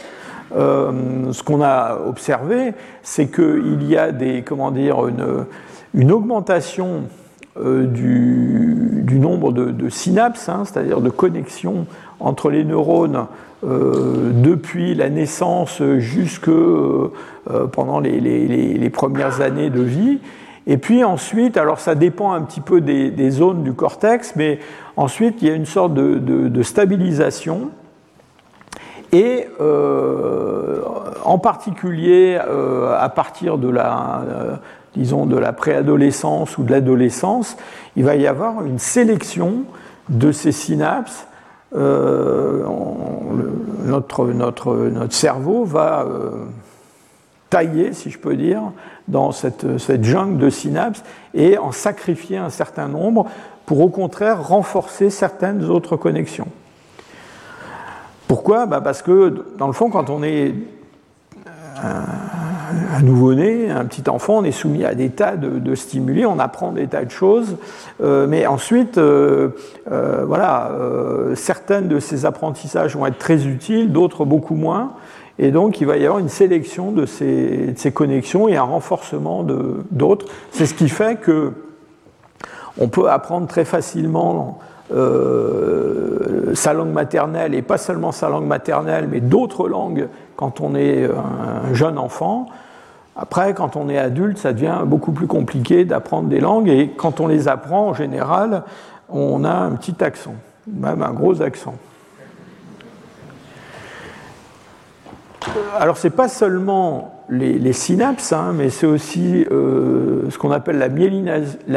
[0.52, 5.46] ce qu'on a observé, c'est qu'il y a des, comment dire, une,
[5.94, 7.04] une augmentation
[7.60, 11.86] euh, du, nombre de, synapses, hein, c'est-à-dire de connexions
[12.20, 13.28] entre les neurones
[13.64, 17.12] euh, depuis la naissance jusque euh,
[17.72, 20.20] pendant les, premières années de vie.
[20.66, 24.58] Et puis ensuite, alors ça dépend un petit peu des, zones du cortex, mais
[24.98, 27.70] ensuite il y a une sorte de, stabilisation.
[29.12, 29.46] Et
[31.24, 32.40] en particulier
[32.98, 34.60] à partir de la
[34.96, 37.58] disons, de la préadolescence ou de l'adolescence,
[37.96, 39.64] il va y avoir une sélection
[40.10, 41.28] de ces synapses.
[41.76, 42.64] Euh,
[43.86, 46.32] notre, cerveau va euh,
[47.50, 48.62] tailler, si je peux dire,
[49.08, 49.66] dans cette,
[50.04, 51.04] jungle de synapses
[51.34, 53.28] et en sacrifier un certain nombre
[53.66, 56.48] pour au contraire renforcer certaines autres connexions.
[58.28, 58.66] Pourquoi?
[58.66, 60.54] Bah Parce que dans le fond, quand on est
[62.96, 66.72] un nouveau-né, un petit enfant, on est soumis à des tas de, stimuli, on apprend
[66.72, 67.58] des tas de choses,
[68.02, 69.50] euh, mais ensuite, euh,
[69.92, 70.72] euh, voilà,
[71.36, 74.94] certains de ces apprentissages vont être très utiles, d'autres beaucoup moins,
[75.40, 78.64] et donc il va y avoir une sélection de ces, de ces connexions et un
[78.64, 79.46] renforcement
[79.92, 80.28] d'autres.
[80.52, 81.54] C'est ce qui fait que
[82.78, 84.60] on peut apprendre très facilement
[86.54, 91.06] sa langue maternelle, et pas seulement sa langue maternelle, mais d'autres langues quand on est
[91.06, 92.48] un jeune enfant.
[93.16, 97.20] Après, quand on est adulte, ça devient beaucoup plus compliqué d'apprendre des langues et quand
[97.20, 98.64] on les apprend, en général,
[99.10, 100.36] on a un petit accent,
[100.68, 101.76] même un gros accent.
[105.78, 110.78] Alors, ce n'est pas seulement les, synapses, hein, mais c'est aussi euh, ce qu'on appelle
[110.78, 110.90] la,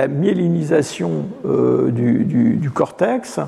[0.09, 3.41] myélinisation euh, du, cortex.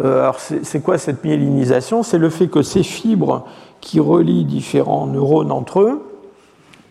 [0.00, 2.02] Euh, alors, c'est quoi cette myélinisation?
[2.02, 3.46] C'est le fait que ces fibres
[3.80, 6.02] qui relient différents neurones entre eux,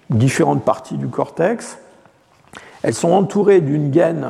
[0.10, 1.78] différentes parties du cortex.
[2.84, 4.28] Elles sont entourées d'une gaine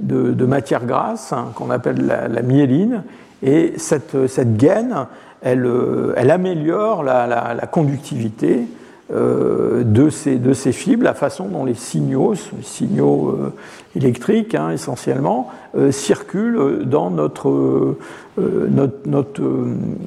[0.00, 3.02] de, matière grasse hein, qu'on appelle la, myéline.
[3.42, 5.06] Et cette, cette gaine,
[5.42, 8.66] elle, euh, elle améliore la, conductivité
[9.12, 13.52] euh, de, ces, de, ces, fibres, la façon dont les signaux, signaux euh,
[13.96, 15.50] électriques hein, essentiellement,
[15.90, 17.96] circulent dans notre,
[18.38, 19.42] notre,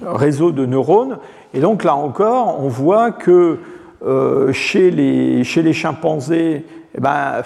[0.05, 1.17] réseau de neurones.
[1.53, 3.59] Et donc là encore, on voit que
[4.51, 7.41] chez, les, chez, les, chimpanzés, eh ben,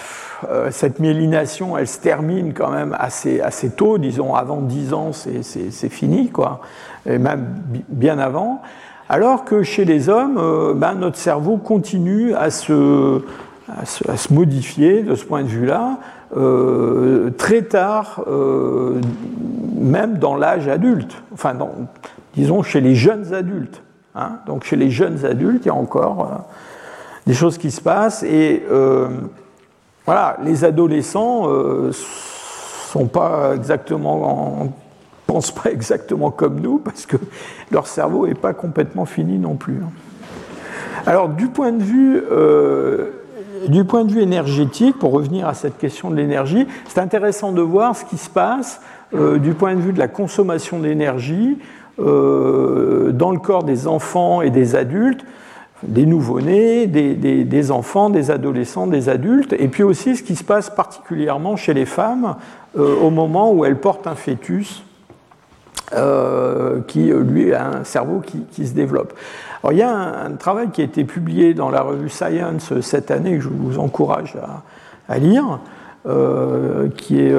[0.50, 3.42] euh, cette myélination, elle se termine quand même assez,
[3.76, 6.60] tôt, disons avant 10 ans, c'est fini, quoi,
[7.06, 7.46] et même
[7.88, 8.62] bien avant.
[9.08, 13.22] Alors que chez les hommes, euh, ben, notre cerveau continue à se,
[14.30, 15.98] modifier de ce point de vue-là,
[17.38, 18.22] très tard,
[19.80, 21.54] même dans l'âge adulte, enfin,
[22.36, 23.82] disons chez les jeunes adultes.
[24.18, 24.40] Hein.
[24.48, 26.36] Donc chez les jeunes adultes, il y a encore euh,
[27.28, 28.24] des choses qui se passent.
[28.24, 29.10] Et euh,
[30.06, 31.92] voilà, les adolescents euh,
[33.54, 34.74] exactement,
[35.28, 37.18] pensent pas exactement comme nous parce que
[37.72, 39.82] leur cerveau n'est pas complètement fini non plus.
[39.84, 39.92] Hein.
[41.06, 42.24] Alors du point de vue
[43.68, 47.62] du point de vue énergétique, pour revenir à cette question de l'énergie, c'est intéressant de
[47.62, 51.58] voir ce qui se passe du point de vue de la consommation d'énergie
[52.00, 55.26] euh, dans le corps des enfants et des adultes,
[55.84, 60.70] des nouveau-nés, des, enfants, des adolescents, des adultes, et puis aussi ce qui se passe
[60.70, 62.36] particulièrement chez les femmes
[62.78, 64.84] euh, au moment où elles portent un fœtus
[65.94, 69.14] euh, qui, lui, a un cerveau qui, se développe.
[69.64, 73.10] Alors, il y a un, travail qui a été publié dans la revue Science cette
[73.10, 74.36] année que je vous encourage
[75.08, 75.60] à, lire,
[76.96, 77.36] qui est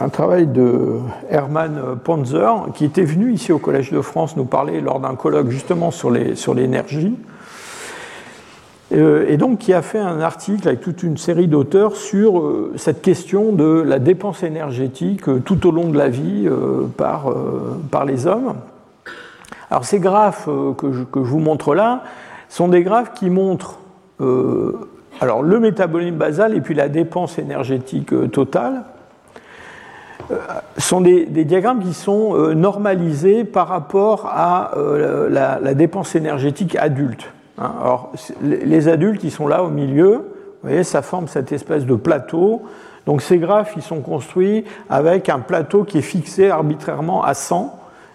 [0.00, 0.98] un travail de
[1.30, 5.50] Hermann Ponzer, qui était venu ici au Collège de France nous parler lors d'un colloque
[5.50, 7.14] justement sur l'énergie.
[8.92, 12.42] et donc qui a fait un article avec toute une série d'auteurs sur
[12.76, 16.48] cette question de la dépense énergétique tout au long de la vie
[16.96, 17.32] par,
[17.90, 18.54] par les hommes.
[19.70, 22.02] Alors ces graphes que je, que je vous montre là
[22.48, 23.78] sont des graphes qui montrent
[25.20, 28.84] alors le métabolisme basal et puis la dépense énergétique euh, totale
[30.30, 30.36] euh,
[30.76, 34.72] sont des, diagrammes qui sont euh, normalisés par rapport à
[35.28, 37.30] la, dépense énergétique adulte.
[37.58, 37.72] Hein.
[37.80, 40.12] Alors les adultes, ils sont là au milieu,
[40.62, 42.62] vous voyez, ça forme cette espèce de plateau.
[43.06, 47.74] Donc ces graphes, ils sont construits avec un plateau qui est fixé arbitrairement à 100,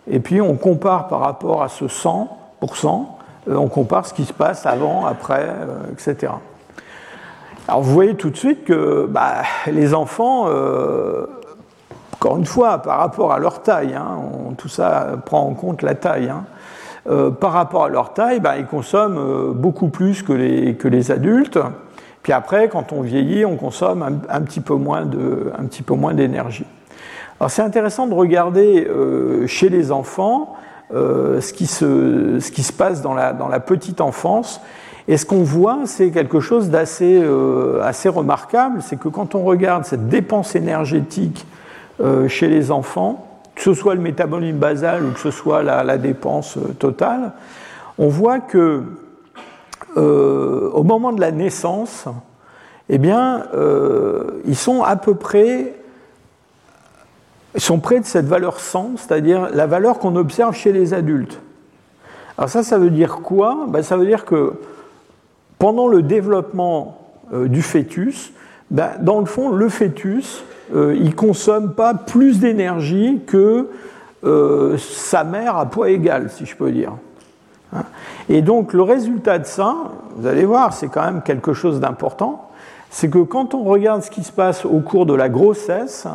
[0.10, 3.06] et puis on compare par rapport à ce 100%,
[3.48, 5.48] on compare ce qui se passe avant, après,
[5.92, 6.34] etc.
[7.68, 11.26] Alors vous voyez tout de suite que bah, les enfants, euh,
[12.16, 14.18] encore une fois, par rapport à leur taille, hein,
[14.58, 16.44] tout ça prend en compte la taille, hein,
[17.10, 21.58] euh, par rapport à leur taille, bah, ils consomment euh, beaucoup plus que les, adultes.
[22.22, 25.06] Puis après, quand on vieillit, on consomme un, petit peu moins
[26.14, 26.66] d'énergie.
[27.40, 28.88] Alors c'est intéressant de regarder
[29.46, 30.56] chez les enfants
[30.90, 34.62] ce qui, se, passe dans la petite enfance
[35.08, 39.44] et ce qu'on voit, c'est quelque chose d'assez euh, assez remarquable, c'est que quand on
[39.44, 41.46] regarde cette dépense énergétique
[42.00, 45.98] euh, chez les enfants, que ce soit le métabolisme basal ou que ce soit la,
[45.98, 47.34] dépense euh, totale,
[47.98, 48.84] on voit que
[49.96, 52.06] au moment de la naissance,
[52.90, 53.46] eh bien,
[54.44, 55.76] ils sont à peu près
[57.58, 61.40] sont près de cette valeur 100, c'est-à-dire la valeur qu'on observe chez les adultes.
[62.40, 63.66] Alors ça, ça veut dire quoi?
[63.68, 64.54] Ben, Ça veut dire que
[65.64, 66.98] pendant le développement
[67.34, 68.34] euh, du fœtus,
[68.70, 70.44] ben, dans le fond, le fœtus,
[70.76, 73.70] euh, il ne consomme pas plus d'énergie que
[74.26, 76.92] euh, sa mère à poids égal, si je peux dire.
[77.74, 77.84] Hein.
[78.28, 79.74] Et donc le résultat de ça,
[80.18, 82.50] vous allez voir, c'est quand même quelque chose d'important,
[82.90, 86.08] c'est que quand on regarde ce qui se passe au cours de la grossesse,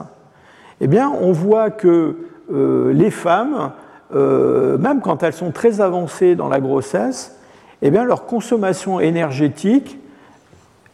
[0.83, 2.19] eh bien, on voit que
[2.51, 3.73] les femmes,
[4.13, 7.38] même quand elles sont très avancées dans la grossesse,
[7.83, 9.99] eh bien, leur consommation énergétique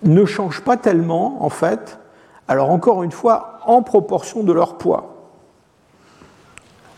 [0.03, 1.99] ne change pas tellement, en fait,
[2.49, 5.15] alors encore une fois, en proportion de leur poids.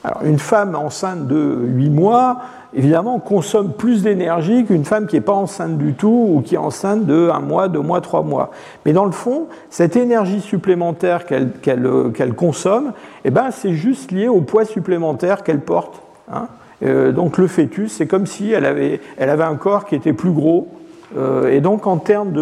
[0.03, 2.39] Alors, une femme enceinte de 8 mois,
[2.75, 6.59] évidemment, consomme plus d'énergie qu'une femme qui n'est pas enceinte du tout ou qui est
[6.59, 8.51] enceinte de 1 mois, 2 mois, 3 mois.
[8.85, 12.93] Mais dans le fond, cette énergie supplémentaire qu'elle consomme,
[13.25, 16.01] eh ben, c'est juste lié au poids supplémentaire qu'elle porte.
[16.33, 16.47] Hein.
[16.83, 20.13] Euh, donc le fœtus, c'est comme si elle avait, elle avait un corps qui était
[20.13, 20.69] plus gros.
[21.17, 22.33] Euh, et donc en termes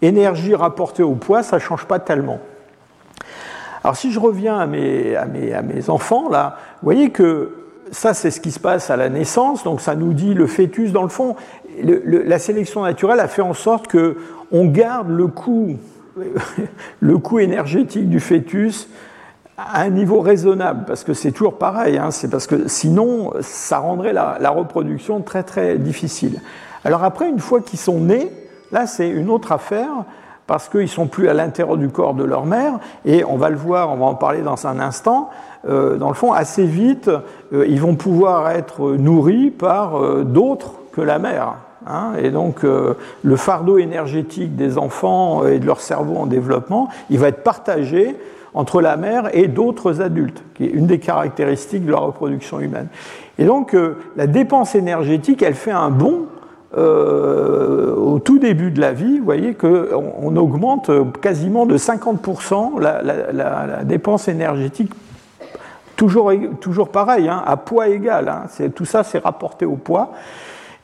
[0.00, 2.40] d'énergie rapportée au poids, ça ne change pas tellement.
[3.82, 7.54] Alors si je reviens à mes, à mes, à mes enfants, là, vous voyez que
[7.90, 10.92] ça c'est ce qui se passe à la naissance, donc ça nous dit le fœtus,
[10.92, 11.36] dans le fond,
[11.82, 15.76] la sélection naturelle a fait en sorte qu'on garde le coût,
[17.00, 18.88] le coût énergétique du fœtus
[19.58, 23.78] à un niveau raisonnable, parce que c'est toujours pareil, hein, c'est parce que sinon ça
[23.78, 26.40] rendrait la, reproduction très très difficile.
[26.84, 28.30] Alors après, une fois qu'ils sont nés,
[28.70, 30.04] là c'est une autre affaire,
[30.46, 33.56] parce qu'ils sont plus à l'intérieur du corps de leur mère, et on va le
[33.56, 35.30] voir, on va en parler dans un instant,
[35.68, 37.10] euh, dans le fond, assez vite,
[37.52, 41.54] euh, ils vont pouvoir être nourris par euh, d'autres que la mère.
[41.88, 47.20] Hein, et donc le fardeau énergétique des enfants et de leur cerveau en développement, il
[47.20, 48.16] va être partagé
[48.56, 52.88] entre la mère et d'autres adultes, qui est une des caractéristiques de la reproduction humaine.
[53.38, 56.26] Et donc euh, la dépense énergétique, elle fait un bond
[56.76, 60.90] euh, au tout début de la vie, vous voyez qu'on on augmente
[61.20, 64.92] quasiment de 50% la, dépense énergétique,
[65.94, 68.28] toujours, toujours pareil, hein, à poids égal.
[68.28, 70.12] Hein, tout ça, c'est rapporté au poids.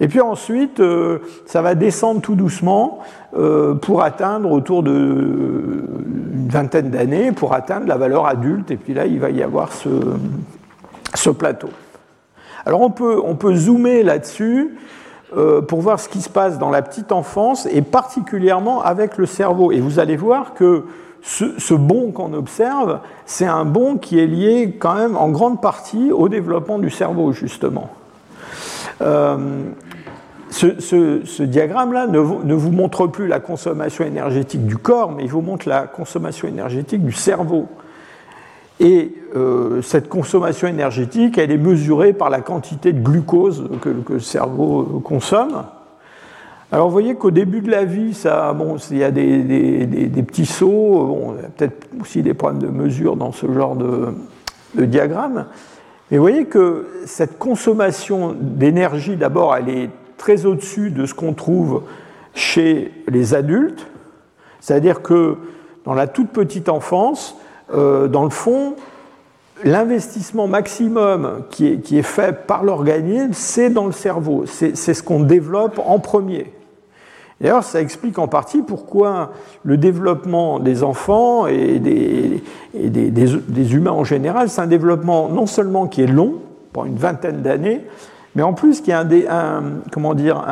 [0.02, 2.98] Et puis ensuite, euh, ça va descendre tout doucement
[3.38, 8.72] euh, pour atteindre autour d'une vingtaine d'années, pour atteindre la valeur adulte.
[8.72, 11.68] Et puis là, il va y avoir ce, plateau.
[12.66, 14.76] Alors on peut, on peut zoomer là-dessus
[15.36, 19.26] euh, pour voir ce qui se passe dans la petite enfance et particulièrement avec le
[19.26, 19.70] cerveau.
[19.70, 20.84] Et vous allez voir que
[21.22, 26.10] ce, bond qu'on observe, c'est un bond qui est lié quand même en grande partie
[26.10, 27.88] au développement du cerveau, justement.
[29.00, 29.36] Euh,
[30.52, 35.68] ce, diagramme-là ne, vous montre plus la consommation énergétique du corps, mais il vous montre
[35.68, 37.68] la consommation énergétique du cerveau.
[38.80, 44.20] Et euh, cette consommation énergétique, elle est mesurée par la quantité de glucose que, le
[44.20, 45.64] cerveau consomme.
[46.70, 50.46] Alors vous voyez qu'au début de la vie, ça, bon, il y a des, petits
[50.46, 54.14] sauts, bon, il y a peut-être aussi des problèmes de mesure dans ce genre de,
[54.74, 55.46] de diagramme.
[56.10, 59.90] Mais vous voyez que cette consommation d'énergie, d'abord, elle est
[60.22, 61.82] très au-dessus de ce qu'on trouve
[62.32, 63.88] chez les adultes.
[64.60, 65.36] C'est-à-dire que
[65.84, 67.36] dans la toute petite enfance,
[67.74, 68.76] euh, dans le fond,
[69.64, 74.44] l'investissement maximum qui est, fait par l'organisme, c'est dans le cerveau.
[74.46, 76.52] C'est ce qu'on développe en premier.
[77.40, 79.32] D'ailleurs, ça explique en partie pourquoi
[79.64, 86.02] le développement des enfants et des, humains en général, c'est un développement non seulement qui
[86.02, 86.34] est long,
[86.72, 87.80] pour une vingtaine d'années,
[88.34, 90.42] mais en plus qui a un, un comment dire,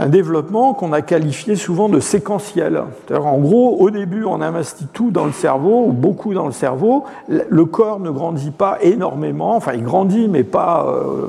[0.00, 2.82] un développement qu'on a qualifié souvent de séquentiel.
[3.14, 7.04] En gros, au début, on investit tout dans le cerveau, ou beaucoup dans le cerveau.
[7.28, 11.28] Le corps ne grandit pas énormément, enfin il grandit, mais pas euh,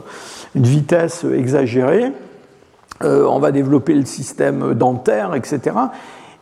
[0.56, 2.14] une vitesse exagérée.
[3.04, 5.76] Euh, on va développer le système dentaire, etc.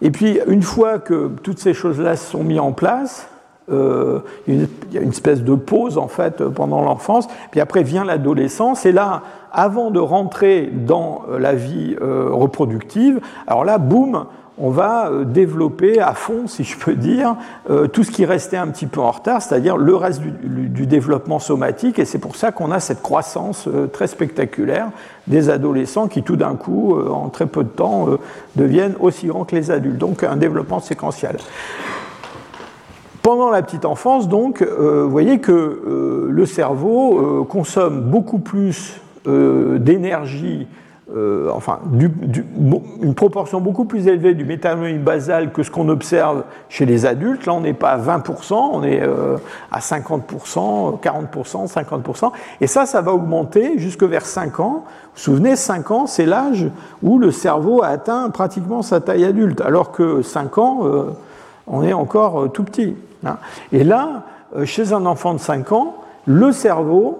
[0.02, 3.28] Et puis, une fois que toutes ces choses-là sont mises en place,
[3.72, 8.92] euh, a une espèce de pause en fait pendant l'enfance, puis après vient l'adolescence, et
[8.92, 14.26] là, avant de rentrer dans la vie euh, reproductive, alors là, boum,
[14.60, 17.36] on va euh, développer à fond, si je peux dire,
[17.70, 21.40] euh, tout ce qui restait un petit peu en retard, c'est-à-dire le reste du, développement
[21.40, 24.90] somatique, et c'est pour ça qu'on a cette croissance euh, très spectaculaire
[25.28, 28.08] des adolescents qui tout d'un coup, en très peu de temps,
[28.56, 30.00] deviennent aussi grands que les adultes.
[30.00, 31.38] Donc un développement séquentiel.
[33.22, 40.68] Pendant la petite enfance, donc, vous voyez que le cerveau consomme beaucoup plus d'énergie
[41.16, 46.86] euh, enfin, une proportion beaucoup plus élevée du métabolisme basal que ce qu'on observe chez
[46.86, 47.48] les adultes.
[47.48, 49.38] Là, on n'est pas à 20%, on est euh,
[49.72, 52.32] à 50%, 40%, 50%.
[52.62, 54.84] Et ça, ça va augmenter jusque vers 5 ans.
[54.84, 56.68] Vous vous souvenez, 5 ans, c'est l'âge
[57.02, 61.06] où le cerveau a atteint pratiquement sa taille adulte, alors que 5 ans, euh,
[61.66, 62.96] on est encore tout petit.
[63.26, 63.38] Hein.
[63.72, 64.24] Et là,
[64.66, 65.96] chez un enfant de 5 ans,
[66.26, 67.20] le cerveau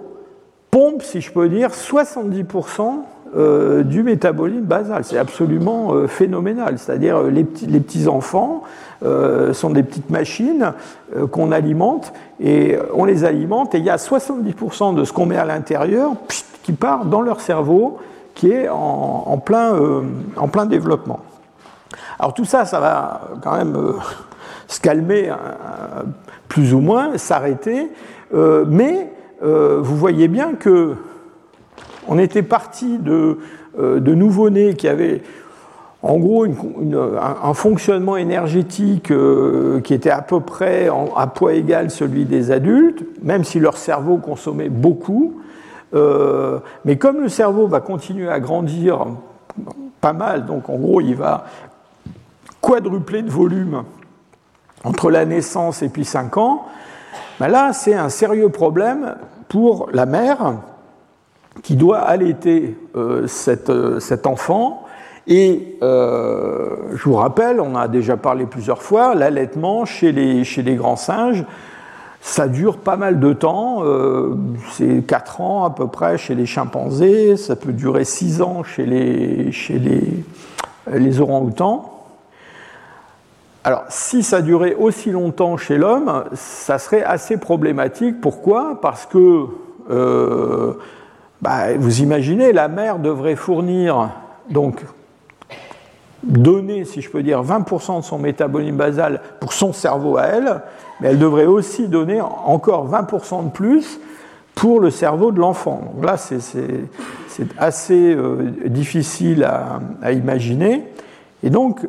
[0.70, 3.02] pompe, si je peux dire, 70%
[3.36, 5.04] euh, du métabolisme basal.
[5.04, 6.78] C'est absolument euh, phénoménal.
[6.78, 8.62] C'est-à-dire euh, les, petits, enfants
[9.52, 10.74] sont des petites machines
[11.30, 15.38] qu'on alimente et on les alimente et il y a 70% de ce qu'on met
[15.38, 16.12] à l'intérieur
[16.62, 17.98] qui part dans leur cerveau
[18.34, 21.20] qui est en plein développement.
[22.18, 23.94] Alors tout ça, ça va quand même
[24.70, 25.32] se calmer
[26.48, 27.88] plus ou moins, s'arrêter,
[28.32, 29.08] mais
[29.42, 30.96] vous voyez bien que
[32.08, 33.38] on était parti de,
[33.78, 35.22] euh, nouveau-nés qui avaient
[36.02, 42.24] en gros un, fonctionnement énergétique euh, qui était à peu près à poids égal celui
[42.24, 45.40] des adultes, même si leur cerveau consommait beaucoup.
[45.94, 49.06] Euh, mais comme le cerveau va continuer à grandir
[50.00, 51.44] pas mal, donc en gros il va
[52.62, 53.82] quadrupler de volume
[54.84, 56.64] entre la naissance et puis 5 ans,
[57.38, 59.16] ben là c'est un sérieux problème
[59.48, 60.54] pour la mère
[61.62, 63.26] qui doit allaiter euh,
[63.68, 64.84] euh, cet enfant.
[65.26, 70.96] Et euh, je vous rappelle, on a déjà parlé plusieurs fois, l'allaitement chez les, grands
[70.96, 71.44] singes,
[72.22, 73.82] ça dure pas mal de temps,
[74.72, 78.84] c'est 4 ans à peu près chez les chimpanzés, ça peut durer 6 ans chez
[78.84, 79.52] les,
[80.92, 81.99] les orang-outans.
[83.62, 88.20] Alors, si ça durait aussi longtemps chez l'homme, ça serait assez problématique.
[88.20, 88.80] Pourquoi?
[88.80, 89.46] Parce que
[91.42, 94.10] bah, vous imaginez, la mère devrait fournir,
[94.50, 94.84] donc
[96.22, 100.62] donner, si je peux dire, 20% de son métabolisme basal pour son cerveau à elle,
[101.00, 104.00] mais elle devrait aussi donner encore 20% de plus
[104.54, 105.92] pour le cerveau de l'enfant.
[105.94, 106.38] Donc là, c'est
[107.56, 110.84] assez euh, difficile à, à, imaginer.
[111.42, 111.86] Et donc,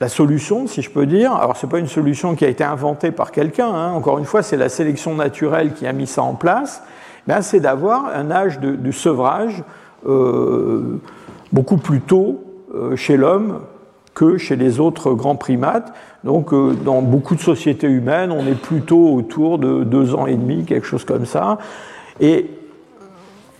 [0.00, 2.62] la solution, si je peux dire, alors ce n'est pas une solution qui a été
[2.62, 6.22] inventée par quelqu'un, hein, encore une fois, c'est la sélection naturelle qui a mis ça
[6.22, 6.82] en place,
[7.26, 9.64] ben, c'est d'avoir un âge de, sevrage
[10.06, 11.00] euh,
[11.52, 12.44] beaucoup plus tôt
[12.74, 13.60] euh, chez l'homme
[14.14, 15.92] que chez les autres grands primates.
[16.24, 20.36] Donc, euh, dans beaucoup de sociétés humaines, on est plutôt autour de deux ans et
[20.36, 21.58] demi, quelque chose comme ça.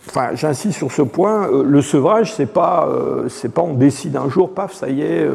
[0.09, 2.89] Enfin, j'insiste sur ce point, le sevrage, c'est pas,
[3.29, 5.29] c'est pas on décide un jour, paf, ça y est,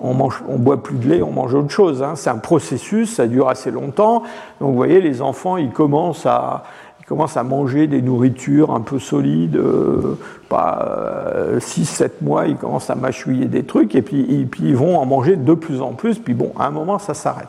[0.00, 2.02] on mange, on boit plus de lait, on mange autre chose.
[2.02, 2.14] Hein.
[2.16, 4.24] C'est un processus, ça dure assez longtemps.
[4.60, 6.64] Donc, vous voyez, les enfants, ils commencent à,
[7.06, 10.18] commencent à manger des nourritures un peu solides, euh,
[10.48, 10.84] pas
[11.58, 14.98] 6-7 euh, mois, ils commencent à mâchouiller des trucs, et puis, et puis, ils vont
[14.98, 17.48] en manger de plus en plus, puis bon, à un moment, ça s'arrête.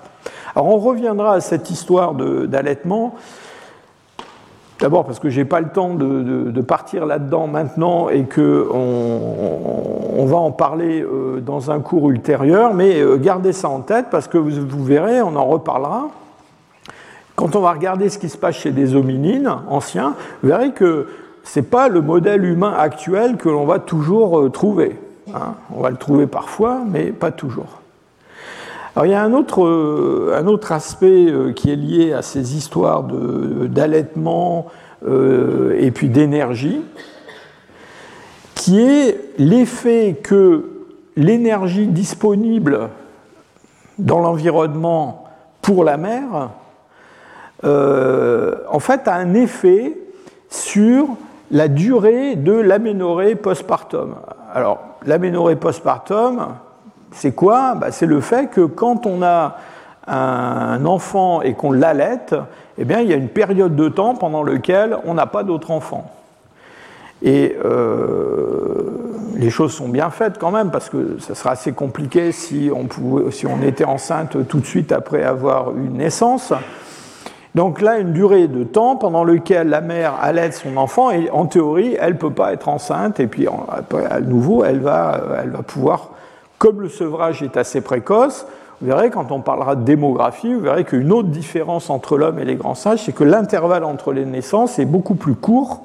[0.55, 3.15] Alors on reviendra à cette histoire d'allaitement.
[4.79, 10.25] D'abord parce que je n'ai pas le temps de, partir là-dedans maintenant et qu'on on,
[10.25, 14.27] va en parler euh, dans un cours ultérieur, mais euh, gardez ça en tête parce
[14.27, 16.09] que vous, verrez, on en reparlera.
[17.35, 21.07] Quand on va regarder ce qui se passe chez des hominines anciens, vous verrez que
[21.43, 24.99] ce n'est pas le modèle humain actuel que l'on va toujours euh, trouver.
[25.33, 25.55] Hein.
[25.73, 27.81] On va le trouver parfois, mais pas toujours.
[28.97, 32.23] Alors il y a un autre, euh, un autre aspect euh, qui est lié à
[32.23, 34.71] ces histoires d'allaitement
[35.07, 36.81] euh, et puis d'énergie,
[38.55, 42.89] qui est l'effet que l'énergie disponible
[43.99, 45.25] dans l'environnement
[45.61, 46.49] pour la mère,
[47.63, 49.95] en fait, a un effet
[50.49, 51.05] sur
[51.51, 54.15] la durée de l'aménorrhée postpartum.
[54.51, 56.47] Alors, l'aménorrhée postpartum,
[57.17, 57.73] c'est quoi?
[57.75, 59.57] Bah, C'est le fait que quand on a
[60.07, 62.35] un enfant et qu'on l'allaite,
[62.77, 65.71] eh bien, il y a une période de temps pendant laquelle on n'a pas d'autre
[65.71, 66.11] enfant.
[67.23, 68.91] Et euh,
[69.35, 73.61] les choses sont bien faites quand même, parce que ça serait assez compliqué si on,
[73.63, 76.53] était enceinte tout de suite après avoir une naissance.
[77.55, 81.47] Donc là, une durée de temps pendant lequel la mère allaite son enfant, et en
[81.47, 85.19] théorie, elle ne peut pas être enceinte, et puis à nouveau, elle va
[85.65, 86.11] pouvoir
[86.57, 88.45] comme le sevrage est assez précoce,
[88.79, 92.45] vous verrez, quand on parlera de démographie, vous verrez qu'une autre différence entre l'homme et
[92.45, 95.81] les grands singes, c'est que l'intervalle entre les naissances est beaucoup plus court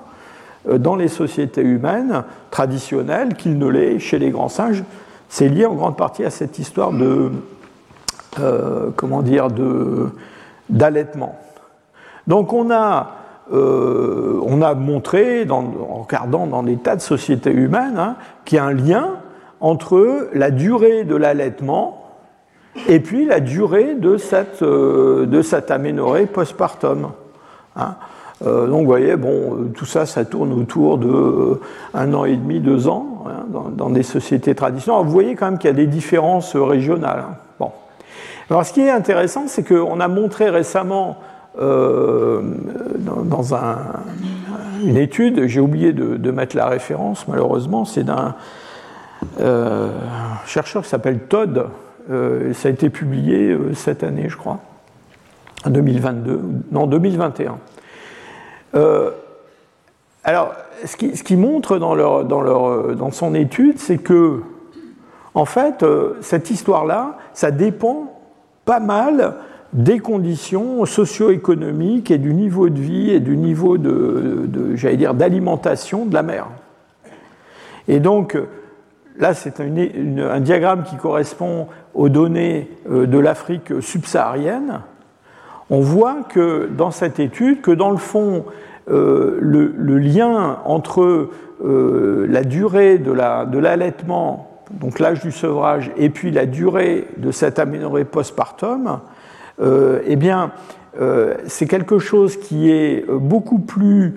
[0.68, 4.84] euh, dans les sociétés humaines traditionnelles qu'il ne l'est chez les grands singes.
[5.30, 7.30] C'est lié en grande partie à cette histoire de,
[8.40, 9.48] euh, comment dire,
[10.68, 11.38] d'allaitement.
[12.26, 13.12] Donc on a,
[13.54, 18.74] euh, montré, en regardant dans des tas de sociétés humaines, hein, qu'il y a un
[18.74, 19.12] lien
[19.62, 22.02] entre la durée de l'allaitement
[22.88, 25.72] et puis la durée de cette, euh, de cette
[26.32, 27.12] postpartum.
[27.76, 27.94] Hein.
[28.44, 31.60] Euh, donc vous voyez, bon, tout ça, ça tourne autour de euh,
[31.94, 35.04] un an et demi, deux ans, hein, dans, des sociétés traditionnelles.
[35.04, 37.24] vous voyez quand même qu'il y a des différences régionales.
[37.30, 37.36] Hein.
[38.50, 41.18] Alors ce qui est intéressant, c'est qu'on a montré récemment
[41.56, 42.42] dans,
[43.54, 43.76] un,
[44.84, 48.34] une étude, j'ai oublié de, mettre la référence malheureusement, c'est d'un
[49.40, 49.90] euh,
[50.46, 51.68] chercheur qui s'appelle Todd.
[52.10, 54.58] Euh, ça a été publié euh, cette année, je crois,
[55.64, 57.58] en 2022, non 2021.
[60.24, 60.52] alors,
[60.84, 64.40] ce qui, montre dans, leur, dans, leur, dans son étude, c'est que,
[65.34, 65.84] en fait,
[66.20, 68.20] cette histoire-là, ça dépend
[68.64, 69.36] pas mal
[69.72, 75.14] des conditions socio-économiques et du niveau de vie et du niveau de, de j'allais dire,
[75.14, 76.48] d'alimentation de la mère.
[77.88, 78.36] Et donc,
[79.18, 84.80] Là, c'est un, diagramme qui correspond aux données euh, de l'Afrique subsaharienne.
[85.68, 88.44] On voit que dans cette étude, que dans le fond,
[88.90, 91.28] euh, le, lien entre
[91.62, 93.12] euh, la durée de
[93.58, 99.00] l'allaitement, donc l'âge du sevrage, et puis la durée de cette aménorrhée postpartum,
[99.60, 100.50] eh bien,
[101.46, 104.16] c'est quelque chose qui est beaucoup plus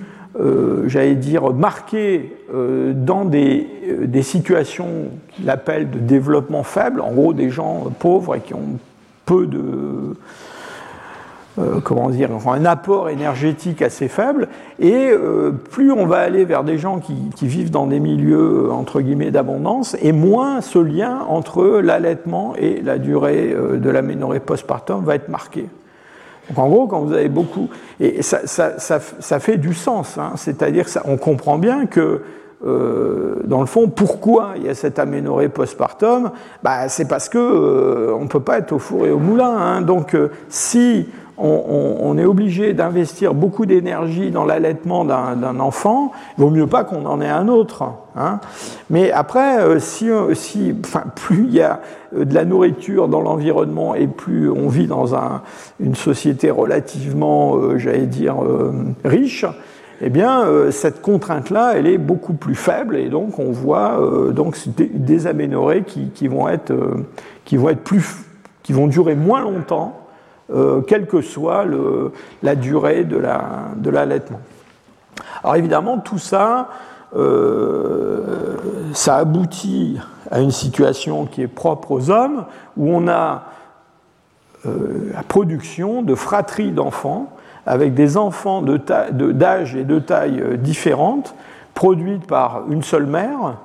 [0.87, 7.11] j'allais dire, marqué euh, dans des, euh, des situations qu'il appelle de développement faible, en
[7.11, 8.79] gros des gens pauvres et qui ont
[9.25, 10.15] peu de,
[11.83, 15.09] comment dire, un apport énergétique assez faible, et
[15.71, 19.31] plus on va aller vers des gens qui, qui vivent dans des milieux entre guillemets
[19.31, 25.15] d'abondance, et moins ce lien entre l'allaitement et la durée de la ménorrhée postpartum va
[25.15, 25.65] être marqué.
[26.49, 27.69] Donc en gros, quand vous avez beaucoup,
[27.99, 32.21] et ça, ça, ça, fait du sens, hein, c'est-à-dire on comprend bien que
[32.65, 36.31] euh, dans le fond, pourquoi il y a cette aménorrhée postpartum?
[36.63, 39.55] Bah, C'est parce que euh, on ne peut pas être au four et au moulin.
[39.55, 39.81] Hein.
[39.81, 41.07] Donc euh, si
[41.37, 47.05] on, est obligé d'investir beaucoup d'énergie dans l'allaitement d'un enfant, il vaut mieux pas qu'on
[47.05, 47.83] en ait un autre.
[48.15, 48.39] Hein.
[48.89, 51.81] Mais après, euh, si, euh, si, enfin, plus il y a
[52.15, 55.41] euh, de la nourriture dans l'environnement et plus on vit dans un,
[55.79, 58.37] une société relativement, j'allais dire,
[59.03, 59.45] riche,
[60.01, 63.99] eh bien, cette contrainte-là, elle est beaucoup plus faible et donc on voit
[64.31, 66.29] donc des, aménorrhées qui, qui,
[67.45, 68.05] qui vont être plus,
[68.63, 70.04] qui vont durer moins longtemps
[70.53, 71.65] euh, quelle que soit
[72.43, 74.41] la durée de l'allaitement.
[75.43, 76.69] Alors évidemment, tout ça,
[77.15, 78.57] euh,
[78.93, 82.45] ça aboutit à une situation qui est propre aux hommes,
[82.77, 83.45] où on a
[84.65, 87.31] euh, la production de fratries d'enfants,
[87.65, 91.33] avec des enfants d'âge et de taille différentes,
[91.73, 93.57] produites par une seule mère,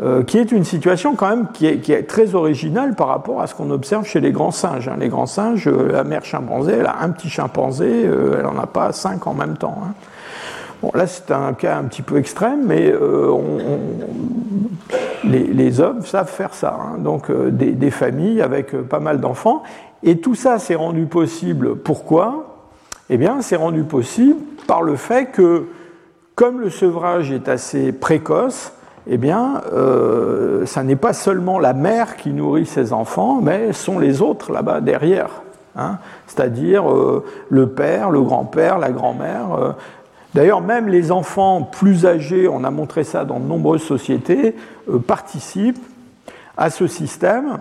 [0.00, 3.54] euh, qui est une situation quand même qui est, très originale par rapport à ce
[3.54, 4.88] qu'on observe chez les grands singes.
[4.88, 4.96] Hein.
[4.98, 8.58] Les grands singes, euh, la mère chimpanzé, elle a un petit chimpanzé, euh, elle n'en
[8.58, 9.76] a pas cinq en même temps.
[9.84, 9.92] Hein.
[10.80, 12.92] Bon, là, c'est un cas un petit peu extrême, mais
[15.22, 16.76] les, hommes savent faire ça.
[16.80, 16.98] Hein.
[16.98, 19.62] Donc, des, familles avec pas mal d'enfants.
[20.02, 21.76] Et tout ça s'est rendu possible.
[21.76, 22.66] Pourquoi?
[23.10, 25.68] Eh bien, c'est rendu possible par le fait que,
[26.34, 28.72] comme le sevrage est assez précoce,
[29.06, 33.98] eh bien, euh, ça n'est pas seulement la mère qui nourrit ses enfants, mais sont
[33.98, 35.42] les autres là-bas derrière.
[35.76, 35.98] Hein.
[36.26, 39.54] C'est-à-dire euh, le père, le grand-père, la grand-mère.
[39.54, 39.72] Euh.
[40.34, 44.54] D'ailleurs, même les enfants plus âgés, on a montré ça dans de nombreuses sociétés,
[45.06, 45.84] participent
[46.56, 47.58] à ce système.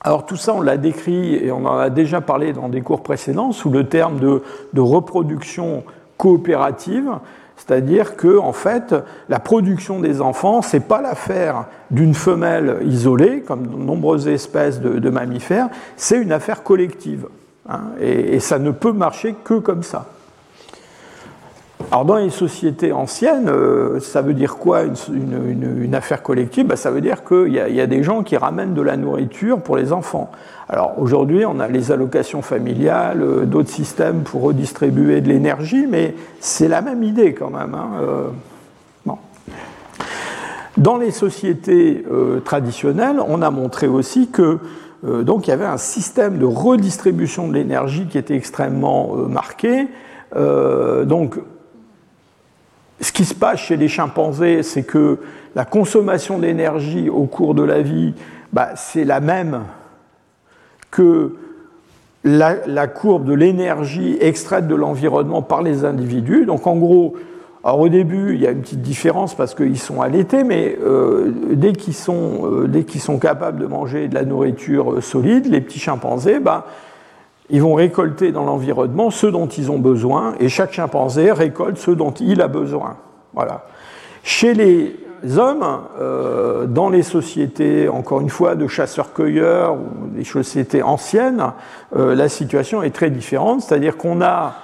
[0.00, 3.02] Alors tout ça, on l'a décrit et on en a déjà parlé dans des cours
[3.02, 5.84] précédents sous le terme de reproduction
[6.16, 7.10] coopérative.
[7.56, 8.94] C'est-à-dire que, en fait,
[9.28, 14.80] la production des enfants, ce n'est pas l'affaire d'une femelle isolée, comme de nombreuses espèces
[14.80, 17.26] de, mammifères, c'est une affaire collective.
[17.68, 20.06] Hein, et, ça ne peut marcher que comme ça.
[21.92, 26.66] Alors, dans les sociétés anciennes, euh, ça veut dire quoi une, affaire collective?
[26.66, 29.76] Ben, Ça veut dire qu'il y, a des gens qui ramènent de la nourriture pour
[29.76, 30.30] les enfants.
[30.68, 36.16] Alors aujourd'hui, on a les allocations familiales, euh, d'autres systèmes pour redistribuer de l'énergie, mais
[36.40, 37.74] c'est la même idée quand même.
[37.74, 38.28] Hein, euh,
[40.76, 42.04] Dans les sociétés
[42.44, 44.58] traditionnelles, on a montré aussi que
[45.02, 49.88] donc il y avait un système de redistribution de l'énergie qui était extrêmement marqué.
[50.34, 51.38] donc
[53.00, 55.18] ce qui se passe chez les chimpanzés, c'est que
[55.54, 58.14] la consommation d'énergie au cours de la vie,
[58.52, 59.62] bah, c'est la même
[60.90, 61.34] que
[62.24, 66.44] la, courbe de l'énergie extraite de l'environnement par les individus.
[66.44, 67.14] Donc en gros,
[67.62, 71.32] alors au début, il y a une petite différence parce qu'ils sont allaités, mais euh,
[71.52, 75.78] dès qu'ils sont, euh, sont, capables de manger de la nourriture euh, solide, les petits
[75.78, 76.66] chimpanzés, bah,
[77.50, 81.90] ils vont récolter dans l'environnement ce dont ils ont besoin, et chaque chimpanzé récolte ce
[81.90, 82.96] dont il a besoin.
[83.34, 83.66] Voilà.
[84.22, 84.96] Chez les
[85.38, 85.64] hommes,
[86.00, 91.52] euh, dans les sociétés, encore une fois, de chasseurs-cueilleurs ou des sociétés anciennes,
[91.94, 93.62] euh, la situation est très différente.
[93.62, 94.54] C'est-à-dire qu'on a,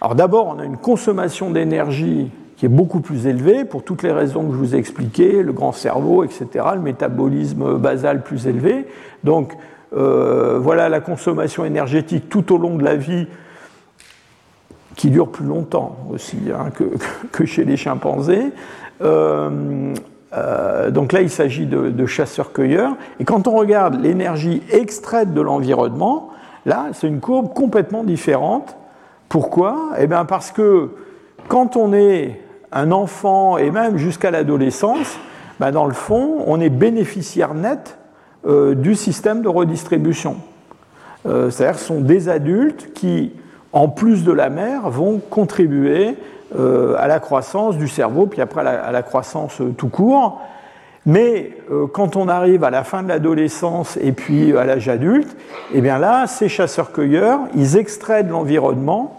[0.00, 4.12] alors d'abord, on a une consommation d'énergie qui est beaucoup plus élevée pour toutes les
[4.12, 8.86] raisons que je vous ai expliquées, le grand cerveau, etc., le métabolisme basal plus élevé.
[9.24, 9.56] Donc,
[9.94, 13.26] euh, voilà la consommation énergétique tout au long de la vie
[14.96, 16.70] qui dure plus longtemps aussi hein,
[17.30, 18.52] que, chez les chimpanzés.
[19.02, 19.94] Euh,
[20.34, 22.94] euh, donc là, il s'agit de, chasseurs-cueilleurs.
[23.20, 26.30] Et quand on regarde l'énergie extraite de l'environnement,
[26.64, 28.76] là, c'est une courbe complètement différente.
[29.28, 29.90] Pourquoi?
[29.98, 30.90] Eh bien parce que
[31.48, 32.40] quand on est
[32.70, 35.18] un enfant et même jusqu'à l'adolescence,
[35.60, 37.98] ben dans le fond, on est bénéficiaire net
[38.46, 40.36] euh, du système de redistribution.
[41.24, 43.30] C'est-à-dire ce sont des adultes qui,
[43.72, 46.16] en plus de la mère, vont contribuer
[46.54, 50.42] euh, à la croissance du cerveau, puis après à la, croissance euh, tout court.
[51.06, 55.34] Mais euh, quand on arrive à la fin de l'adolescence et puis à l'âge adulte,
[55.72, 59.18] eh bien là, ces chasseurs-cueilleurs, ils extraient de l'environnement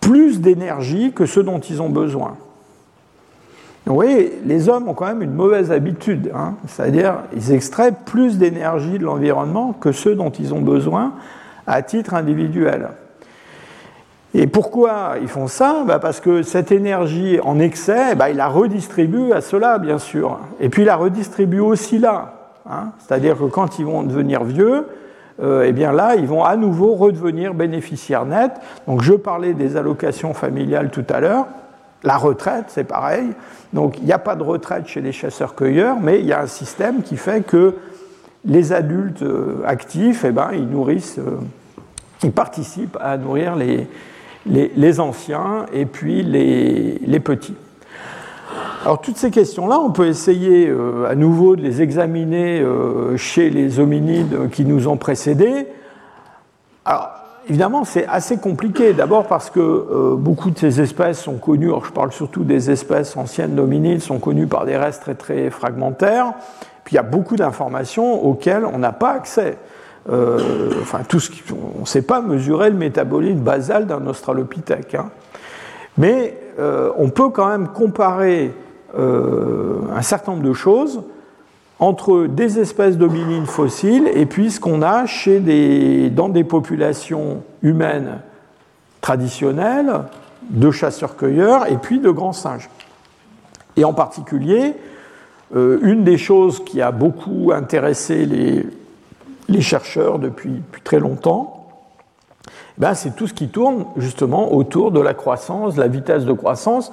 [0.00, 2.36] plus d'énergie que ce dont ils ont besoin.
[3.86, 6.54] Vous voyez, les hommes ont quand même une mauvaise habitude, hein.
[6.68, 11.14] c'est-à-dire ils extraient plus d'énergie de l'environnement que ceux dont ils ont besoin
[11.66, 12.88] à titre individuel.
[14.34, 15.82] Et pourquoi ils font ça?
[15.86, 20.38] Bah, Parce que cette énergie en excès, bah, ils la redistribuent à cela, bien sûr.
[20.58, 22.34] Et puis ils la redistribuent aussi là.
[22.70, 22.92] Hein.
[22.98, 24.86] C'est-à-dire que quand ils vont devenir vieux,
[25.42, 28.54] euh, eh bien là, ils vont à nouveau redevenir bénéficiaires nets.
[28.86, 31.46] Donc je parlais des allocations familiales tout à l'heure.
[32.04, 33.28] La retraite, c'est pareil.
[33.72, 36.46] Donc il n'y a pas de retraite chez les chasseurs-cueilleurs, mais il y a un
[36.46, 37.76] système qui fait que
[38.44, 41.38] les adultes euh, actifs, eh ben, ils nourrissent, euh,
[42.22, 47.54] ils participent à nourrir les, anciens et puis les, petits.
[48.82, 52.64] Alors toutes ces questions-là, on peut essayer euh, à nouveau de les examiner
[53.16, 55.68] chez les hominides qui nous ont précédés.
[56.84, 61.68] Alors évidemment, c'est assez compliqué, d'abord parce que euh, beaucoup de ces espèces sont connues,
[61.68, 65.50] alors je parle surtout des espèces anciennes d'hominides, sont connues par des restes très très
[65.50, 66.34] fragmentaires,
[66.84, 69.58] puis il y a beaucoup d'informations auxquelles on n'a pas accès.
[70.10, 71.30] Euh, enfin, tout ce
[71.76, 74.96] on ne sait pas mesurer le métabolisme basal d'un australopithèque.
[74.96, 75.10] Hein.
[75.96, 78.52] Mais euh, on peut quand même comparer
[78.94, 81.02] un certain nombre de choses
[81.82, 85.04] entre des espèces d'hominines fossiles et puis ce qu'on a
[86.10, 88.20] dans des populations humaines
[89.00, 90.02] traditionnelles,
[90.50, 92.70] de chasseurs-cueilleurs et puis de grands singes.
[93.76, 94.76] Et en particulier,
[95.52, 101.66] une des choses qui a beaucoup intéressé les, chercheurs depuis, très longtemps,
[102.78, 106.92] ben, c'est tout ce qui tourne justement autour de la croissance, la vitesse de croissance.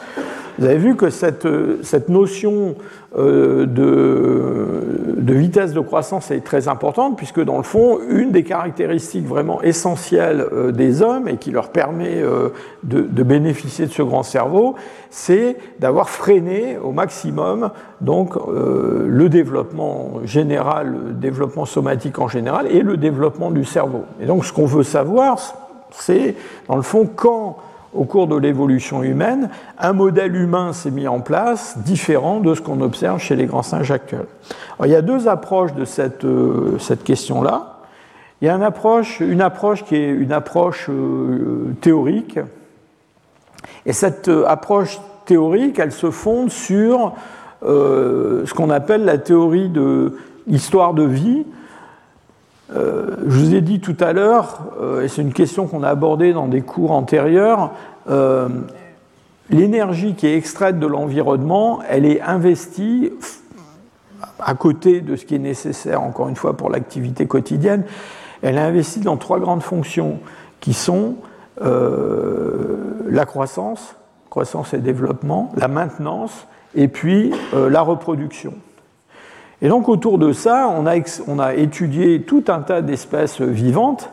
[0.59, 1.47] Vous avez vu que cette,
[1.83, 2.75] cette notion
[3.17, 8.43] euh, de, de, vitesse de croissance est très importante, puisque dans le fond, une des
[8.43, 12.49] caractéristiques vraiment essentielles euh, des hommes et qui leur permet euh,
[12.83, 14.75] de, de, bénéficier de ce grand cerveau,
[15.09, 22.81] c'est d'avoir freiné au maximum donc, le développement général, le développement somatique en général et
[22.81, 24.03] le développement du cerveau.
[24.21, 25.39] Et donc ce qu'on veut savoir,
[25.91, 26.35] c'est,
[26.67, 27.57] dans le fond, quand,
[27.93, 32.61] au cours de l'évolution humaine, un modèle humain s'est mis en place différent de ce
[32.61, 34.27] qu'on observe chez les grands singes actuels.
[34.83, 37.79] il y a deux approches de cette, euh, cette question-là.
[38.41, 42.39] Il y a une approche, qui est une approche euh, théorique.
[43.85, 47.13] Et cette euh, approche théorique, elle se fonde sur
[47.61, 50.15] ce qu'on appelle la théorie de
[50.47, 51.45] l'histoire de vie,
[52.75, 55.89] euh, je vous ai dit tout à l'heure, euh, et c'est une question qu'on a
[55.89, 57.71] abordée dans des cours antérieurs,
[58.09, 58.47] euh,
[59.49, 63.11] l'énergie qui est extraite de l'environnement, elle est investie
[64.39, 67.83] à côté de ce qui est nécessaire, encore une fois, pour l'activité quotidienne,
[68.41, 70.19] elle est investie dans trois grandes fonctions
[70.59, 71.15] qui sont
[71.61, 73.95] la croissance,
[74.29, 78.53] croissance et développement, la maintenance, et puis la reproduction.
[79.61, 80.95] Et donc autour de ça, on a,
[81.27, 84.09] on a étudié tout un tas d'espèces vivantes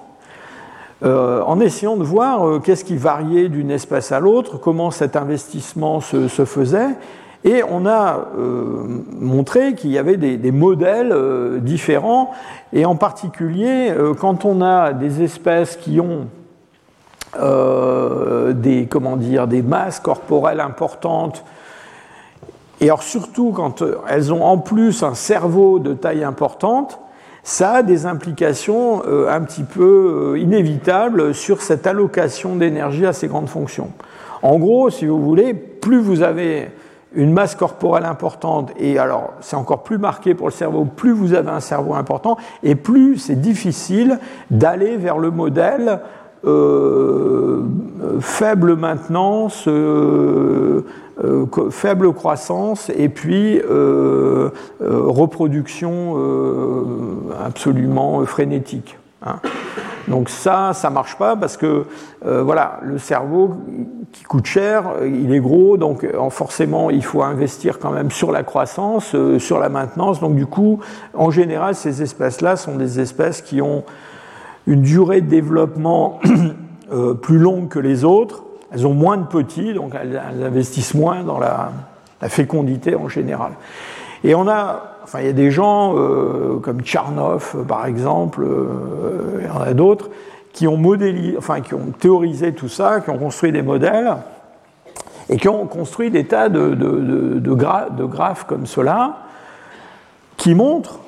[1.02, 5.14] euh, en essayant de voir euh, qu'est-ce qui variait d'une espèce à l'autre, comment cet
[5.14, 6.96] investissement se, faisait.
[7.44, 8.82] Et on a euh,
[9.20, 11.14] montré qu'il y avait des, des modèles
[11.60, 12.32] différents,
[12.72, 16.26] et en particulier quand on a des espèces qui ont
[18.54, 21.44] des, comment dire, des masses corporelles importantes,
[22.80, 27.00] et alors surtout quand euh, elles ont en plus un cerveau de taille importante,
[27.42, 33.12] ça a des implications euh, un petit peu euh, inévitables sur cette allocation d'énergie à
[33.12, 33.90] ces grandes fonctions.
[34.42, 36.70] En gros, si vous voulez, plus vous avez
[37.14, 41.32] une masse corporelle importante, et alors c'est encore plus marqué pour le cerveau, plus vous
[41.32, 44.18] avez un cerveau important, et plus c'est difficile
[44.50, 46.00] d'aller vers le modèle
[48.20, 49.66] faible maintenance,
[51.70, 53.60] faible croissance et puis
[54.80, 56.16] reproduction
[57.44, 58.98] absolument frénétique.
[59.24, 59.36] Hein.
[60.08, 61.86] Donc ça, ça marche pas parce que
[62.22, 63.56] voilà, le cerveau
[64.12, 68.42] qui coûte cher, il est gros, donc forcément il faut investir quand même sur la
[68.42, 70.20] croissance, sur la maintenance.
[70.20, 70.80] Donc du coup,
[71.14, 73.84] en général, ces espèces-là sont des espèces qui ont
[74.66, 76.20] une durée de développement
[76.92, 78.44] euh, plus longue que les autres.
[78.72, 81.70] Elles ont moins de petits, donc elles, investissent moins dans la,
[82.28, 83.52] fécondité en général.
[84.24, 89.42] Et on a, enfin, il y a des gens euh, comme Tcharnov, par exemple, euh,
[89.42, 90.10] il a d'autres,
[90.52, 94.16] qui ont modélisé, enfin, qui ont théorisé tout ça, qui ont construit des modèles
[95.28, 99.18] et qui ont construit des tas de, graphes comme cela,
[100.36, 101.00] qui montrent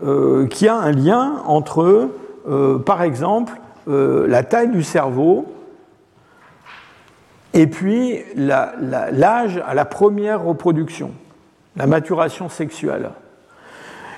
[0.00, 2.10] qu'il y a un lien entre
[2.48, 3.54] euh, par exemple,
[3.88, 5.46] euh, la taille du cerveau
[7.54, 11.12] et puis l'âge à la première reproduction,
[11.76, 13.10] la maturation sexuelle.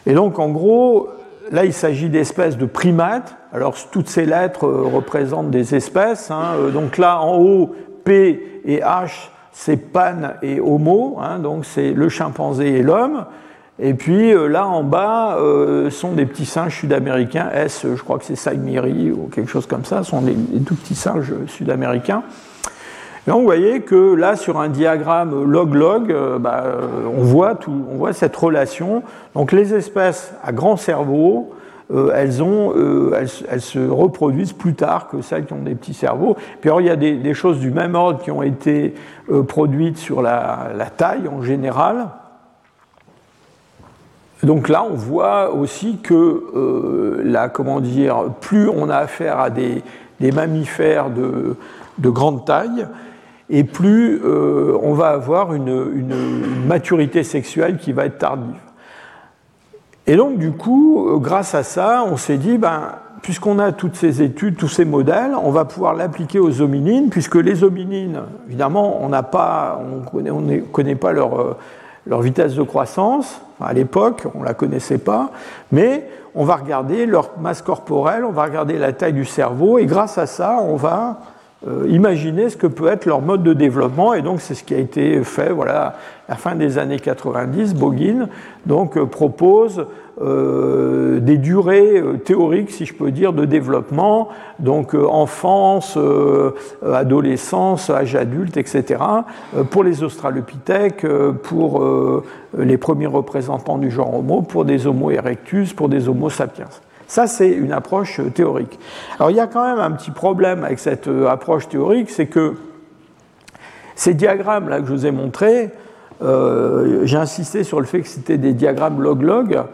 [0.07, 1.09] Et donc, en gros,
[1.53, 3.37] là, il s'agit d'espèces de primates.
[3.53, 6.30] Alors, toutes ces lettres euh, représentent des espèces.
[6.30, 6.70] Hein.
[6.72, 7.74] Donc là, en haut,
[8.05, 11.39] P et H, c'est Pan et Homo, hein.
[11.39, 13.24] donc c'est le chimpanzé et l'homme.
[13.78, 18.18] Et puis euh, là en bas euh, sont des petits singes sud-américains, S, je crois
[18.18, 20.34] que c'est Saimiri ou quelque chose comme ça, sont des,
[20.66, 22.22] tout petits singes sud-américains.
[23.27, 26.64] Et donc vous voyez que là sur un diagramme log-log, euh, bah,
[27.07, 29.03] on, voit cette relation.
[29.35, 31.53] Donc les espèces à grand cerveau,
[32.14, 32.74] elles, ont,
[33.14, 36.37] elles, se reproduisent plus tard que celles qui ont des petits cerveaux.
[36.61, 38.95] Puis alors il y a des, choses du même ordre qui ont été
[39.47, 42.09] produites sur la, taille en général.
[44.43, 49.51] Donc là, on voit aussi que euh, là, comment dire, plus on a affaire à
[49.51, 49.83] des,
[50.20, 51.57] mammifères de,
[51.99, 52.87] grande taille,
[53.49, 56.07] et plus euh, on va avoir une,
[56.67, 58.55] maturité sexuelle qui va être tardive.
[60.09, 62.93] Et donc, du coup, euh, grâce à ça, on s'est dit, ben,
[63.23, 67.37] puisqu'on a toutes ces études, tous ces modèles, on va pouvoir l'appliquer aux hominines, puisque
[67.37, 71.57] les hominines, évidemment, on n'a pas, on ne connaît, pas leur
[72.07, 73.41] leur vitesse de croissance.
[73.61, 75.31] À l'époque, on ne la connaissait pas,
[75.73, 79.87] mais on va regarder leur masse corporelle, on va regarder la taille du cerveau, et
[79.87, 81.19] grâce à ça, on va
[81.89, 84.14] imaginer ce que peut être leur mode de développement.
[84.14, 85.95] Et donc, c'est ce qui a été fait voilà, à
[86.31, 87.75] la fin des années 90.
[87.75, 88.29] Bogin
[88.67, 89.87] donc, propose
[90.23, 95.99] euh, des durées euh, théoriques, si je peux dire, de développement, donc euh, enfance,
[96.91, 99.03] adolescence, âge adulte, etc.,
[99.71, 101.07] pour les australopithèques,
[101.43, 101.85] pour
[102.57, 106.69] les premiers représentants du genre Homo, pour des Homo erectus, pour des Homo sapiens.
[107.09, 108.79] Ça, c'est une approche théorique.
[109.19, 112.55] Alors, il y a quand même un petit problème avec cette approche théorique, c'est que
[113.95, 115.71] ces diagrammes-là que je vous ai montrés,
[116.21, 119.65] j'ai insisté sur le fait que c'était des diagrammes log-log.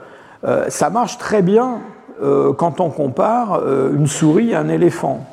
[0.45, 1.79] Euh, ça marche très bien
[2.21, 5.27] euh, quand on compare euh, une souris à un éléphant.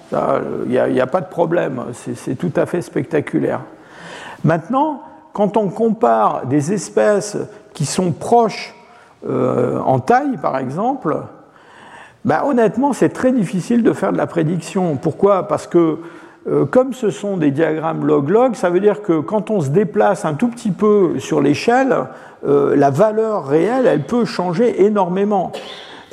[0.66, 3.62] Il n'y a, pas de problème, c'est tout à fait spectaculaire.
[4.44, 5.02] Maintenant,
[5.34, 7.38] quand on compare des espèces
[7.74, 8.76] qui sont proches
[9.28, 11.18] en taille, par exemple,
[12.26, 14.98] ben, honnêtement, c'est très difficile de faire de la prédiction.
[14.98, 15.48] Pourquoi?
[15.48, 15.98] Parce que
[16.72, 20.34] comme ce sont des diagrammes log-log, ça veut dire que quand on se déplace un
[20.34, 22.08] tout petit peu sur l'échelle,
[22.48, 25.52] euh, la valeur réelle, elle peut changer énormément.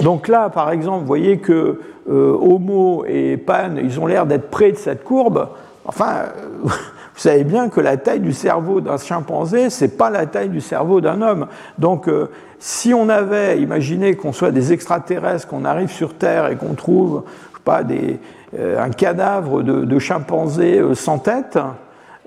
[0.01, 1.81] Donc là, par exemple, vous voyez que
[2.11, 5.49] euh, Homo et Pan, ils ont l'air d'être près de cette courbe.
[5.85, 6.25] Enfin,
[7.17, 10.61] vous savez bien que la taille du cerveau d'un chimpanzé, c'est pas la taille du
[10.61, 11.47] cerveau d'un homme.
[11.79, 16.57] Donc, euh, si on avait imaginé qu'on soit des extraterrestres, qu'on arrive sur Terre et
[16.57, 17.25] qu'on trouve,
[17.65, 18.21] pas, des,
[18.57, 21.59] un cadavre de, de chimpanzé sans tête,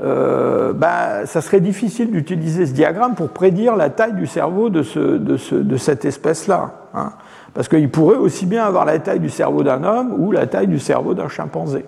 [0.01, 4.81] euh, bah, ça serait difficile d'utiliser ce diagramme pour prédire la taille du cerveau de,
[4.81, 6.71] ce, de, ce, de cette espèce-là.
[6.93, 7.11] Hein.
[7.53, 10.67] parce qu'il pourrait aussi bien avoir la taille du cerveau d'un homme ou la taille
[10.67, 11.85] du cerveau d'un chimpanzé.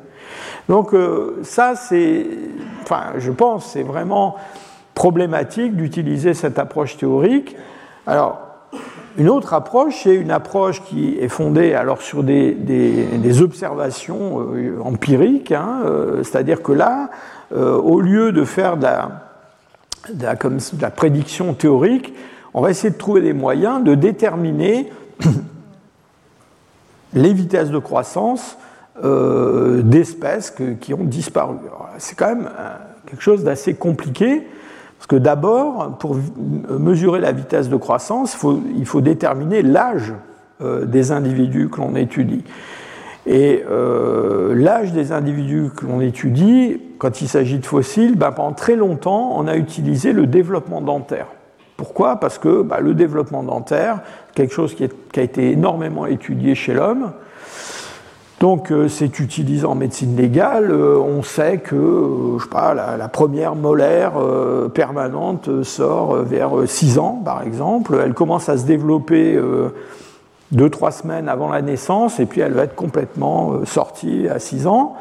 [0.69, 2.25] Donc euh, ça, c'est,
[2.83, 4.35] enfin, je pense, c'est vraiment
[4.93, 7.55] problématique d'utiliser cette approche théorique.
[8.05, 8.39] Alors,
[9.17, 15.51] une autre approche, c'est une approche qui est fondée alors sur des, observations euh, empiriques,
[15.51, 15.81] hein,
[16.23, 17.09] c'est-à-dire que là,
[17.53, 18.77] euh, au lieu de faire
[20.39, 22.13] comme, de la, prédiction théorique,
[22.53, 24.89] on va essayer de trouver des moyens de déterminer
[27.13, 28.57] les vitesses de croissance
[29.03, 31.57] euh, d'espèces qui ont disparu.
[31.97, 32.69] C'est quand même euh,
[33.05, 34.47] quelque chose d'assez compliqué,
[34.97, 36.15] parce que d'abord, pour
[36.69, 38.37] mesurer la vitesse de croissance,
[38.77, 40.13] il faut, déterminer l'âge
[40.61, 42.43] des individus que l'on étudie.
[43.27, 48.53] Et euh, l'âge des individus que l'on étudie, quand il s'agit de fossiles, ben, pendant
[48.53, 51.27] très longtemps, on a utilisé le développement dentaire.
[51.77, 52.19] Pourquoi?
[52.19, 54.01] Parce que ben, le développement dentaire,
[54.33, 57.11] quelque chose qui, a été énormément étudié chez l'homme,
[58.41, 60.71] donc euh, c'est utilisé en médecine légale.
[60.71, 64.13] Euh, on sait que je sais pas, la, première molaire
[64.73, 68.01] permanente sort vers 6 ans, par exemple.
[68.03, 69.39] Elle commence à se développer
[70.51, 74.39] deux, trois semaines avant la naissance, et puis elle va être complètement euh, sortie à
[74.39, 74.95] 6 ans.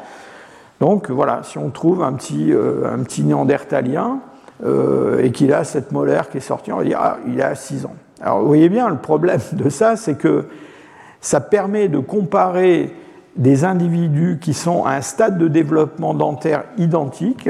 [0.79, 4.19] Donc voilà, si on trouve un petit, euh, un petit néandertalien
[4.63, 7.55] euh, et qu'il a cette molaire qui est sortie, on va dire ah, il a
[7.55, 7.95] 6 ans.
[8.21, 10.45] Alors vous voyez bien, le problème de ça, c'est que
[11.19, 12.93] ça permet de comparer
[13.35, 17.49] des individus qui sont à un stade de développement dentaire identique,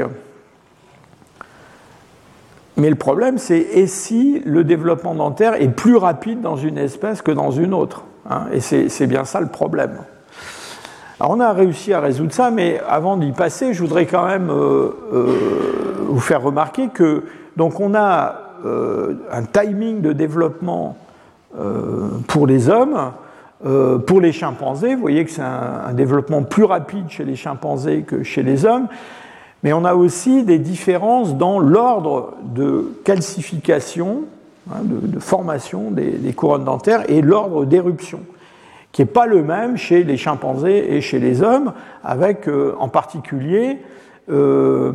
[2.76, 7.20] mais le problème, c'est et si le développement dentaire est plus rapide dans une espèce
[7.20, 8.46] que dans une autre hein?
[8.52, 9.98] Et c'est bien ça le problème.
[11.20, 14.50] Alors on a réussi à résoudre ça, mais avant d'y passer, je voudrais quand même
[14.50, 15.36] euh, euh,
[16.08, 17.24] vous faire remarquer que
[17.56, 20.96] donc on a euh, un timing de développement
[22.28, 23.12] pour les hommes.
[24.06, 28.22] Pour les chimpanzés, vous voyez que c'est un, développement plus rapide chez les chimpanzés que
[28.22, 28.88] chez les hommes,
[29.62, 34.24] mais on a aussi des différences dans l'ordre de calcification,
[34.70, 38.20] hein, de, formation des, couronnes dentaires et l'ordre d'éruption,
[38.90, 42.88] qui n'est pas le même chez les chimpanzés et chez les hommes, avec euh, en
[42.88, 43.78] particulier
[44.30, 44.92] euh,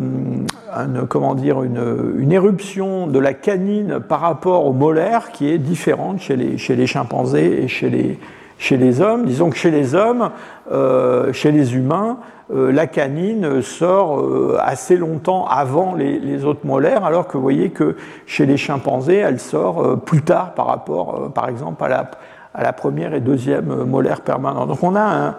[1.10, 6.38] comment dire, une, éruption de la canine par rapport au molaire qui est différente chez
[6.38, 8.20] les, chez les chimpanzés et chez les,
[8.58, 9.26] chez les hommes.
[9.26, 10.32] Disons que chez les hommes,
[10.72, 12.18] euh, chez les humains,
[12.54, 17.70] euh, la canine sort euh, assez longtemps avant les, autres molaires, alors que vous voyez
[17.70, 17.96] que
[18.26, 22.12] chez les chimpanzés, elle sort plus tard par rapport, par exemple, à la,
[22.54, 24.70] à la, première et deuxième molaire permanente.
[24.70, 25.36] Donc on a un,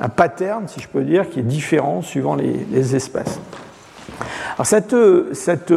[0.00, 3.40] un, pattern, si je peux dire, qui est différent suivant les, espèces.
[4.56, 4.94] Alors cette,
[5.32, 5.72] cette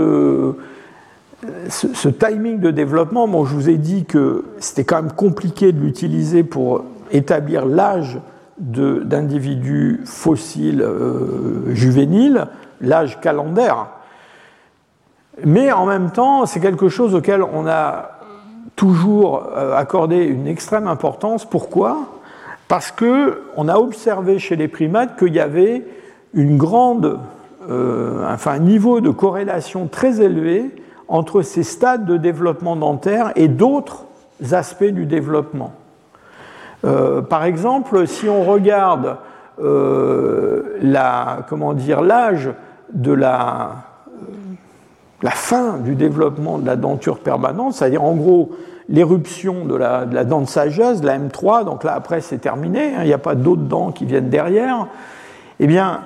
[1.69, 6.43] ce, timing de développement, je vous ai dit que c'était quand même compliqué de l'utiliser
[6.43, 8.19] pour établir l'âge
[8.57, 12.47] d'individus fossiles euh, juvéniles,
[12.81, 13.87] l'âge calendaire.
[15.45, 18.19] Mais en même temps, c'est quelque chose auquel on a
[18.75, 21.45] toujours euh, accordé une extrême importance.
[21.45, 21.99] Pourquoi?
[22.67, 25.85] Parce qu'on a observé chez les primates qu'il y avait
[26.35, 27.19] grande,
[27.69, 30.71] enfin un niveau de corrélation très élevé
[31.07, 34.05] entre ces stades de développement dentaire et d'autres
[34.51, 35.73] aspects du développement.
[36.81, 39.17] par exemple, si on regarde
[39.59, 41.45] la,
[41.75, 42.51] dire, l'âge
[42.93, 43.71] de la,
[45.21, 48.51] la fin du développement de la denture permanente, c'est-à-dire en gros
[48.89, 52.99] l'éruption de la, dent de sagesse, de la M3, donc là après c'est terminé, hein,
[53.01, 54.87] il n'y a pas d'autres dents qui viennent derrière,
[55.59, 56.01] eh bien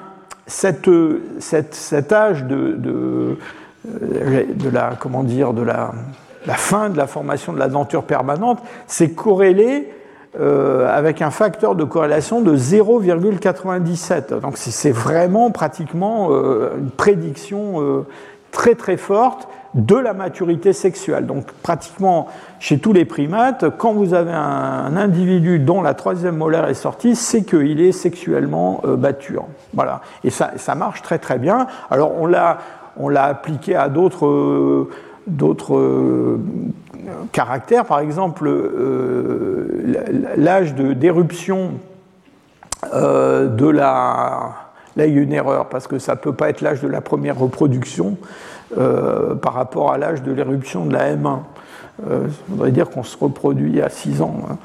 [0.47, 3.37] cet âge de, de,
[4.71, 5.91] la, comment dire, de la,
[6.45, 9.91] la, fin de la formation de la denture permanente, c'est corrélé
[10.39, 14.39] euh, avec un facteur de corrélation de 0,97.
[14.39, 18.05] Donc c'est vraiment pratiquement euh, une prédiction euh,
[18.51, 21.25] très très forte de la maturité sexuelle.
[21.25, 22.29] Donc pratiquement
[22.59, 27.17] chez tous les primates, quand vous avez un, individu dont la troisième molaire est sortie,
[27.17, 29.47] c'est qu'il est sexuellement mature.
[29.73, 29.99] Voilà.
[30.23, 31.67] Et ça, ça, marche très très bien.
[31.89, 32.59] Alors on l'a
[32.97, 34.87] on l'a appliqué à d'autres
[35.27, 36.39] d'autres
[37.31, 37.85] caractères.
[37.85, 39.95] Par exemple, euh,
[40.37, 41.71] l'âge d'éruption
[42.93, 44.51] euh, de la...
[44.97, 46.87] Là, il y a une erreur, parce que ça ne peut pas être l'âge de
[46.87, 48.17] la première reproduction
[48.77, 51.39] euh, par rapport à l'âge de l'éruption de la M1.
[51.99, 52.07] ça
[52.49, 54.35] voudrait dire qu'on se reproduit à 6 ans.
[54.49, 54.57] Hein.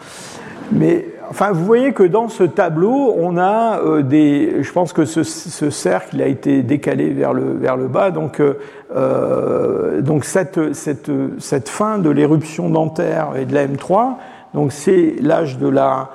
[0.73, 4.63] Mais enfin, vous voyez que dans ce tableau, on a euh, des.
[4.63, 5.23] Je pense que ce,
[5.71, 8.11] cercle a été décalé vers le, vers le bas.
[8.11, 8.55] Donc, euh,
[8.95, 14.15] euh, donc cette, cette, cette, fin de l'éruption dentaire et de la M3,
[14.55, 16.11] donc c'est l'âge de la,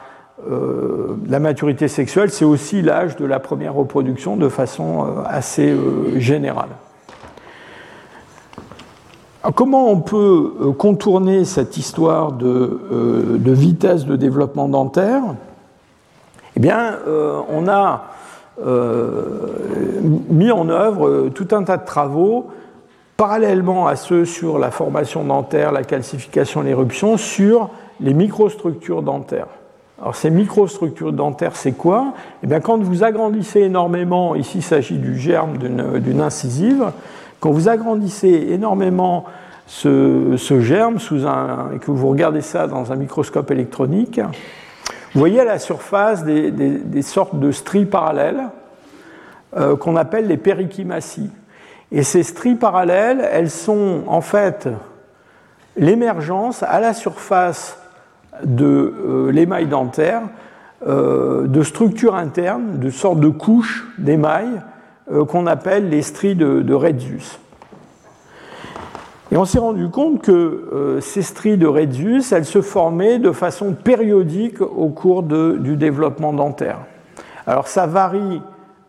[1.27, 5.75] la maturité sexuelle, c'est aussi l'âge de la première reproduction de façon assez
[6.17, 6.69] générale
[9.49, 15.23] comment on peut euh, contourner cette histoire euh, de, vitesse de développement dentaire?
[16.55, 18.03] Eh bien, euh, on a
[20.29, 22.49] mis en œuvre tout un tas de travaux
[23.17, 27.69] parallèlement à ceux sur la formation dentaire, la calcification, l'éruption, sur
[27.99, 29.47] les microstructures dentaires.
[29.99, 32.13] Alors ces microstructures dentaires, c'est quoi?
[32.43, 36.91] Eh bien, quand vous agrandissez énormément, ici il s'agit du germe d'une incisive,
[37.41, 39.25] quand vous agrandissez énormément
[39.65, 44.21] ce, germe sous un, et que vous regardez ça dans un microscope électronique,
[45.13, 48.43] vous voyez à la surface des, sortes de stries parallèles
[49.57, 51.31] euh, qu'on appelle les périchimaties.
[51.91, 54.69] Et ces stries parallèles, elles sont en fait
[55.75, 57.77] l'émergence à la surface
[58.43, 60.21] de euh, l'émail dentaire
[60.87, 64.47] euh, de structures internes, de sortes de couches d'émail
[65.27, 66.75] qu'on appelle les stries de, de
[69.31, 73.31] Et on s'est rendu compte que euh, ces stries de Retzius, elles se formaient de
[73.31, 76.79] façon périodique au cours du développement dentaire.
[77.45, 78.41] Alors ça varie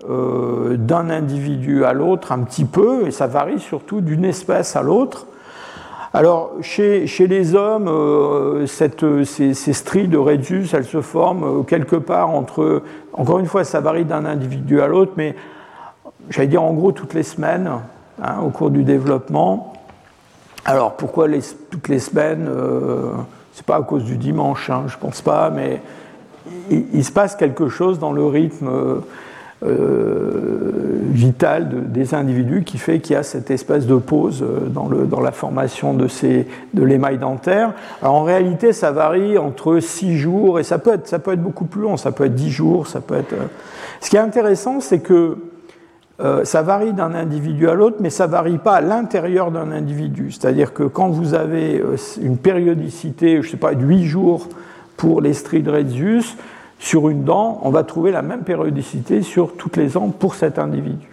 [0.09, 4.83] euh, d'un individu à l'autre un petit peu, et ça varie surtout d'une espèce à
[4.83, 5.27] l'autre.
[6.15, 12.83] Alors, chez, les hommes, ces, stries de Retzius, elles se forment quelque part entre.
[13.15, 15.35] Encore une fois, ça varie d'un individu à l'autre, mais
[16.31, 17.71] j'allais dire en gros toutes les semaines
[18.23, 19.73] hein, au cours du développement.
[20.65, 21.27] Alors pourquoi
[21.71, 23.13] toutes les semaines euh,
[23.53, 25.81] C'est pas à cause du dimanche, hein, je pense pas, mais
[26.71, 28.69] il, se passe quelque chose dans le rythme
[29.65, 35.21] euh, vital des individus qui fait qu'il y a cette espèce de pause euh, dans,
[35.21, 36.09] la formation de,
[36.75, 37.73] l'émail dentaire.
[38.01, 41.43] Alors en réalité, ça varie entre 6 jours et ça peut, être, ça peut être
[41.43, 43.35] beaucoup plus long, ça peut être 10 jours, ça peut être.
[44.01, 45.39] Ce qui est intéressant, c'est que
[46.21, 50.31] euh, ça varie d'un individu à l'autre, mais ça varie pas à l'intérieur d'un individu.
[50.31, 54.49] C'est-à-dire que quand vous avez euh, une périodicité, je ne sais pas, de 8 jours
[54.97, 56.37] pour les stridredius,
[56.79, 60.59] sur une dent, on va trouver la même périodicité sur toutes les dents pour cet
[60.59, 61.07] individu.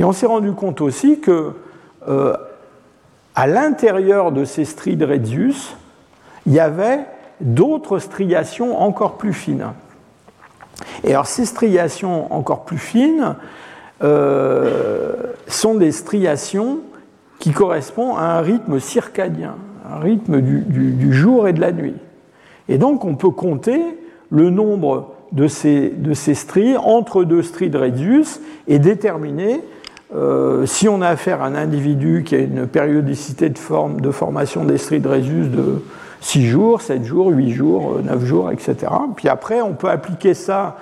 [0.00, 1.52] Et on s'est rendu compte aussi que
[2.08, 2.34] euh,
[3.34, 5.76] à l'intérieur de ces stridredius,
[6.46, 7.00] il y avait
[7.40, 9.66] d'autres striations encore plus fines.
[11.04, 13.36] Et alors ces striations encore plus fines,
[14.02, 15.14] euh,
[15.46, 16.80] sont des striations
[17.38, 19.54] qui correspondent à un rythme circadien,
[19.90, 21.96] un rythme du, jour et de la nuit.
[22.68, 23.80] Et donc on peut compter
[24.30, 29.60] le nombre de ces, de ces stries entre deux stries de Redius et déterminer
[30.14, 34.10] euh, si on a affaire à un individu qui a une périodicité de, forme, de
[34.10, 35.82] formation des stries de Redius de
[36.20, 38.76] 6 jours, 7 jours, 8 jours, 9 jours, etc.
[39.16, 40.76] Puis après, on peut appliquer ça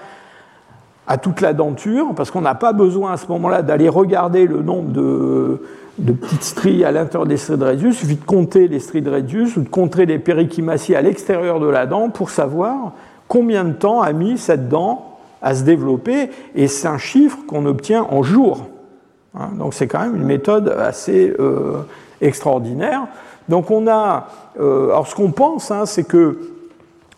[1.06, 4.62] à toute la denture, parce qu'on n'a pas besoin à ce moment-là d'aller regarder le
[4.62, 5.60] nombre de,
[6.12, 9.10] petites stries à l'intérieur des stries de Redius, il suffit de compter les stries de
[9.10, 12.92] Redius ou de compter les périchimaties à l'extérieur de la dent pour savoir
[13.28, 17.66] combien de temps a mis cette dent à se développer, et c'est un chiffre qu'on
[17.66, 18.66] obtient en jours.
[19.34, 19.50] Hein.
[19.58, 21.34] donc c'est quand même une méthode assez
[22.22, 23.02] extraordinaire.
[23.50, 24.28] Donc on a,
[24.58, 26.38] alors ce qu'on pense, hein, c'est que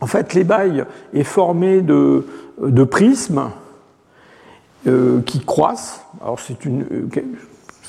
[0.00, 0.84] en fait l'émail
[1.14, 2.26] est formé de,
[2.60, 3.50] de prismes
[4.84, 6.04] qui croissent.
[6.22, 7.08] Alors c'est une,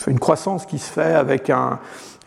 [0.08, 1.80] une croissance qui se fait avec un,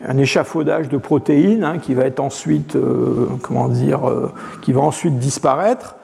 [0.05, 4.31] un échafaudage de protéines hein, qui va être ensuite, euh, comment dire, euh,
[4.61, 5.95] qui va ensuite disparaître.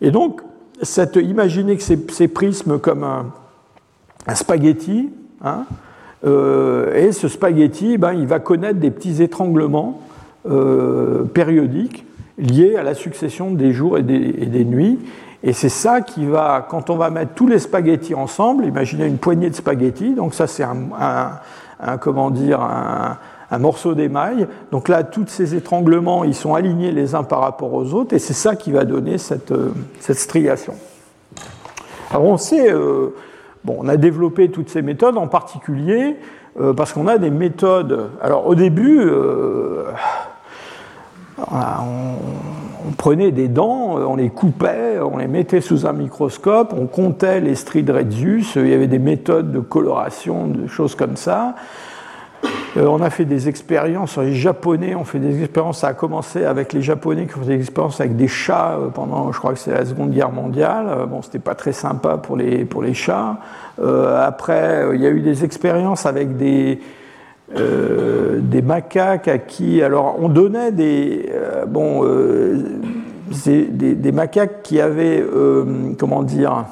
[0.00, 0.40] Et donc,
[0.82, 3.26] cette, imaginez que ces, prismes comme un,
[4.34, 5.10] spaghetti,
[5.42, 5.64] hein,
[6.24, 10.00] euh, et ce spaghetti, ben, il va connaître des petits étranglements
[11.32, 12.04] périodiques
[12.36, 14.98] liés à la succession des jours et des, nuits.
[15.46, 19.18] Et c'est ça qui va, quand on va mettre tous les spaghettis ensemble, imaginez une
[19.18, 23.18] poignée de spaghettis, donc ça c'est un, comment dire, un,
[23.58, 24.48] morceau d'émail.
[24.72, 28.18] Donc là, tous ces étranglements, ils sont alignés les uns par rapport aux autres, et
[28.18, 29.70] c'est ça qui va donner cette, euh,
[30.00, 30.74] striation.
[32.10, 33.14] Alors on sait, euh,
[33.64, 36.16] bon, on a développé toutes ces méthodes, en particulier
[36.58, 38.08] euh, parce qu'on a des méthodes.
[38.22, 39.08] Alors au début,
[41.38, 42.14] on,
[42.92, 47.54] prenait des dents, on les coupait, on les mettait sous un microscope, on comptait les
[47.54, 51.54] stries de Redius, il y avait des méthodes de coloration, de choses comme ça.
[52.76, 56.44] Euh, on a fait des expériences les Japonais, on fait des expériences, ça a commencé
[56.44, 59.52] avec les Japonais qui ont fait des expériences avec des chats euh, pendant, je crois
[59.52, 60.86] que c'est la Seconde Guerre mondiale.
[60.88, 63.36] Euh, bon, c'était pas très sympa pour les chats.
[63.78, 66.80] après, il y a eu des expériences avec des,
[67.52, 71.30] des macaques à qui, alors on donnait des,
[71.66, 72.04] bon,
[73.46, 75.22] des, des, macaques qui avaient,
[75.98, 76.64] comment dire,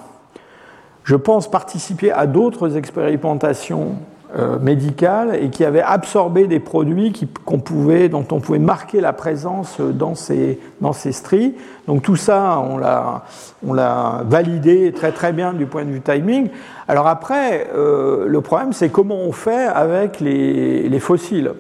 [1.05, 3.97] je pense, participé à d'autres expérimentations
[4.37, 7.13] euh, médicale et qui avait absorbé des produits
[7.45, 11.55] qu'on pouvait, dont on pouvait marquer la présence dans ces, dans ces stries.
[11.87, 13.25] Donc tout ça, on l'a,
[13.67, 16.49] on l'a validé très très bien du point de vue timing.
[16.89, 21.53] Alors après, euh, le problème, c'est comment on fait avec les, les fossiles.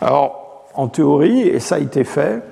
[0.00, 2.42] Alors, en théorie, et ça a été fait,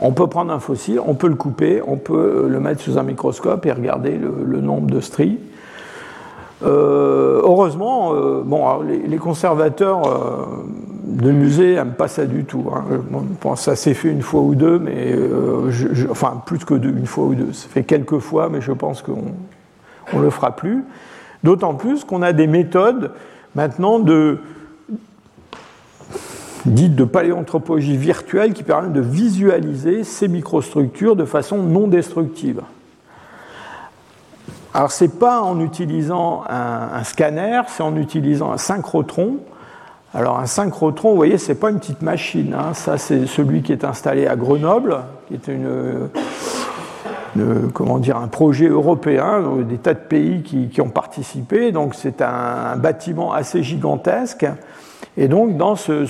[0.00, 3.02] on peut prendre un fossile, on peut le couper, on peut le mettre sous un
[3.02, 5.38] microscope et regarder le, le nombre de stries.
[6.64, 8.42] Euh, heureusement, euh,
[9.06, 10.46] les, conservateurs euh,
[11.04, 12.66] de musée n'aiment pas ça du tout.
[12.74, 13.54] Hein.
[13.56, 15.14] ça s'est fait une fois ou deux, mais
[16.10, 17.52] enfin plus que deux, une fois ou deux.
[17.52, 19.34] Ça fait quelques fois, mais je pense qu'on
[20.14, 20.84] ne le fera plus.
[21.44, 23.12] D'autant plus qu'on a des méthodes
[23.54, 24.38] maintenant de
[26.66, 32.62] dites de paléanthropologie virtuelle qui permettent de visualiser ces microstructures de façon non destructive.
[34.74, 39.38] Alors, ce n'est pas en utilisant un, scanner, c'est en utilisant un synchrotron.
[40.14, 42.54] Alors, un synchrotron, vous voyez, ce n'est pas une petite machine.
[42.54, 42.74] Hein.
[42.74, 46.10] Ça, c'est celui qui est installé à Grenoble, qui est une,
[47.72, 51.72] comment dire, un projet européen, des tas de pays qui, ont participé.
[51.72, 54.46] Donc, c'est un, bâtiment assez gigantesque.
[55.16, 56.06] Et donc, dans ce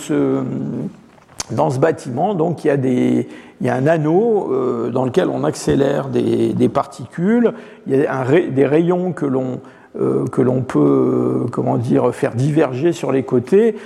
[1.51, 3.29] dans ce bâtiment, donc, il y a, des,
[3.61, 7.53] il y a un anneau euh, dans lequel on accélère des, particules,
[7.87, 9.61] il y a des rayons que l'on
[10.01, 13.77] euh, peut euh, comment dire, faire diverger sur les côtés.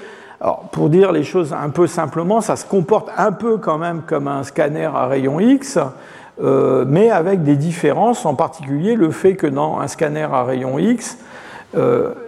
[0.41, 4.03] Alors, pour dire les choses un peu simplement, ça se comporte un peu quand même
[4.07, 5.79] comme un scanner à rayon X,
[6.43, 10.79] euh, mais avec des différences, en particulier le fait que dans un scanner à rayon
[10.79, 11.18] X,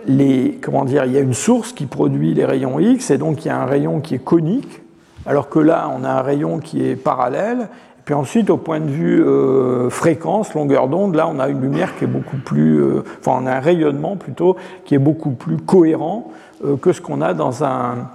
[0.06, 3.44] les, comment dire, il y a une source qui produit les rayons X, et donc
[3.44, 4.83] il y a un rayon qui est conique,
[5.26, 7.60] alors que là, on a un rayon qui est parallèle.
[7.60, 11.60] Et puis ensuite, au point de vue euh, fréquence, longueur d'onde, là, on a une
[11.60, 15.30] lumière qui est beaucoup plus, euh, enfin, on a un rayonnement plutôt qui est beaucoup
[15.30, 16.30] plus cohérent
[16.64, 18.08] euh, que ce qu'on a dans un,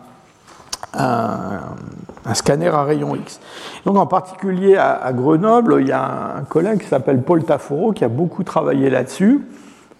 [2.34, 3.39] scanner à rayon X.
[3.86, 8.03] Donc, en particulier à, Grenoble, il y a un collègue qui s'appelle Paul Taforo qui
[8.03, 9.41] a beaucoup travaillé là-dessus.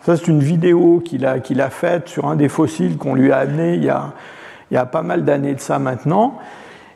[0.05, 3.38] Ça, c'est une vidéo qu'il a, a faite sur un des fossiles qu'on lui a
[3.38, 4.14] amené il y a,
[4.72, 6.39] il y a pas mal d'années de ça maintenant.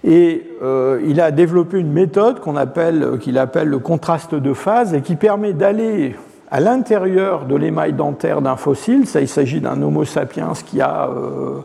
[0.04, 4.94] Et euh, il a développé une méthode qu'on appelle, qu'il appelle le contraste de phase
[4.94, 6.16] et qui permet d'aller
[6.52, 9.08] à l'intérieur de l'émail dentaire d'un fossile.
[9.08, 11.60] Ça, il s'agit d'un Homo sapiens qui a euh,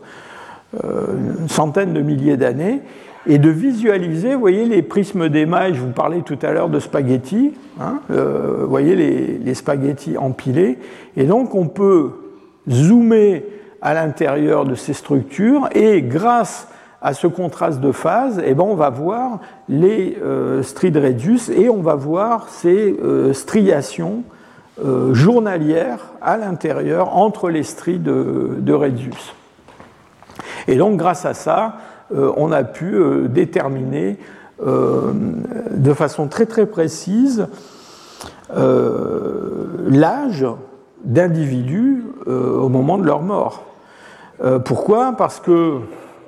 [0.83, 1.05] euh,
[1.41, 2.81] une centaine de milliers d'années
[3.27, 6.79] et de visualiser, vous voyez les prismes d'émail, je vous parlais tout à l'heure de
[6.79, 10.79] spaghettis, hein, vous voyez les, spaghettis empilés,
[11.17, 12.11] et donc on peut
[12.69, 13.43] zoomer
[13.81, 16.69] à l'intérieur de ces structures et grâce
[17.01, 19.39] à ce contraste de phase, eh ben, on va voir
[19.69, 24.23] les euh, stries de Redius et on va voir ces euh, striations
[24.83, 28.77] euh, journalières à l'intérieur entre les stries de, de.
[30.67, 31.77] Et donc grâce à ça,
[32.11, 32.99] on a pu
[33.29, 34.17] déterminer
[34.61, 37.47] de façon très très précise
[39.87, 40.45] l'âge
[41.03, 43.63] d'individus au moment de leur mort.
[44.65, 45.13] pourquoi?
[45.17, 45.81] Parce que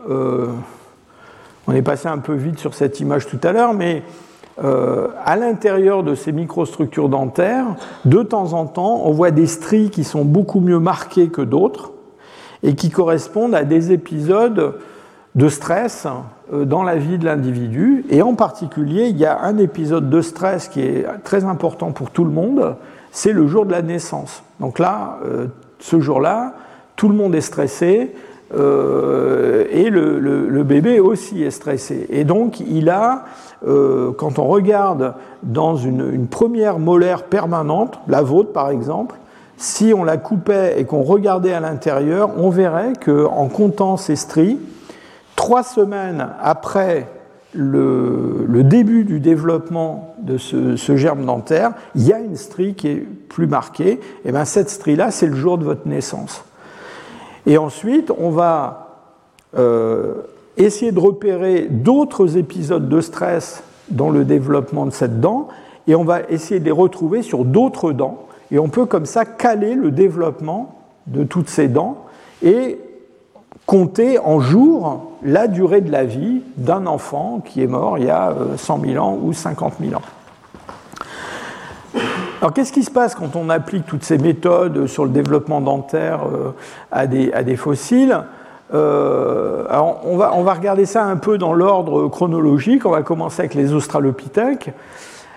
[0.09, 4.03] on est passé un peu vite sur cette image tout à l'heure, mais
[4.63, 7.65] euh, à l'intérieur de ces microstructures dentaires,
[8.05, 11.91] de temps en temps, on voit des stries qui sont beaucoup mieux marquées que d'autres
[12.61, 14.75] et qui correspondent à des épisodes
[15.33, 16.05] de stress
[16.51, 18.05] euh, dans la vie de l'individu.
[18.09, 22.11] Et en particulier, il y a un épisode de stress qui est très important pour
[22.11, 22.75] tout le monde,
[23.11, 24.43] c'est le jour de la naissance.
[24.59, 25.47] Donc là, euh,
[25.79, 26.53] ce jour-là,
[26.97, 28.13] tout le monde est stressé,
[28.53, 32.05] euh, et le, bébé aussi est stressé.
[32.09, 33.25] Et donc il a,
[33.67, 39.15] euh, quand on regarde dans une, première molaire permanente, la vôtre par exemple,
[39.57, 44.59] si on la coupait et qu'on regardait à l'intérieur, on verrait qu'en comptant ces stries,
[45.35, 47.07] trois semaines après
[47.53, 53.07] le, début du développement de ce, germe dentaire, il y a une strie qui est
[53.29, 53.99] plus marquée.
[54.25, 56.43] Et bien cette strie-là, c'est le jour de votre naissance.
[57.45, 58.87] Et ensuite, on va
[59.57, 60.21] euh,
[60.57, 65.47] essayer de repérer d'autres épisodes de stress dans le développement de cette dent,
[65.87, 69.25] et on va essayer de les retrouver sur d'autres dents, et on peut comme ça
[69.25, 70.75] caler le développement
[71.07, 71.97] de toutes ces dents
[72.43, 72.79] et
[73.65, 78.09] compter en jours la durée de la vie d'un enfant qui est mort il y
[78.09, 80.01] a 100 euh, 000 ans ou 50 000 ans.
[82.41, 86.21] Alors qu'est-ce qui se passe quand on applique toutes ces méthodes sur le développement dentaire
[86.25, 86.53] euh,
[86.91, 88.17] à des, à des fossiles?
[88.73, 92.87] Euh, alors on va, on va regarder ça un peu dans l'ordre chronologique.
[92.87, 94.71] On va commencer avec les australopithèques.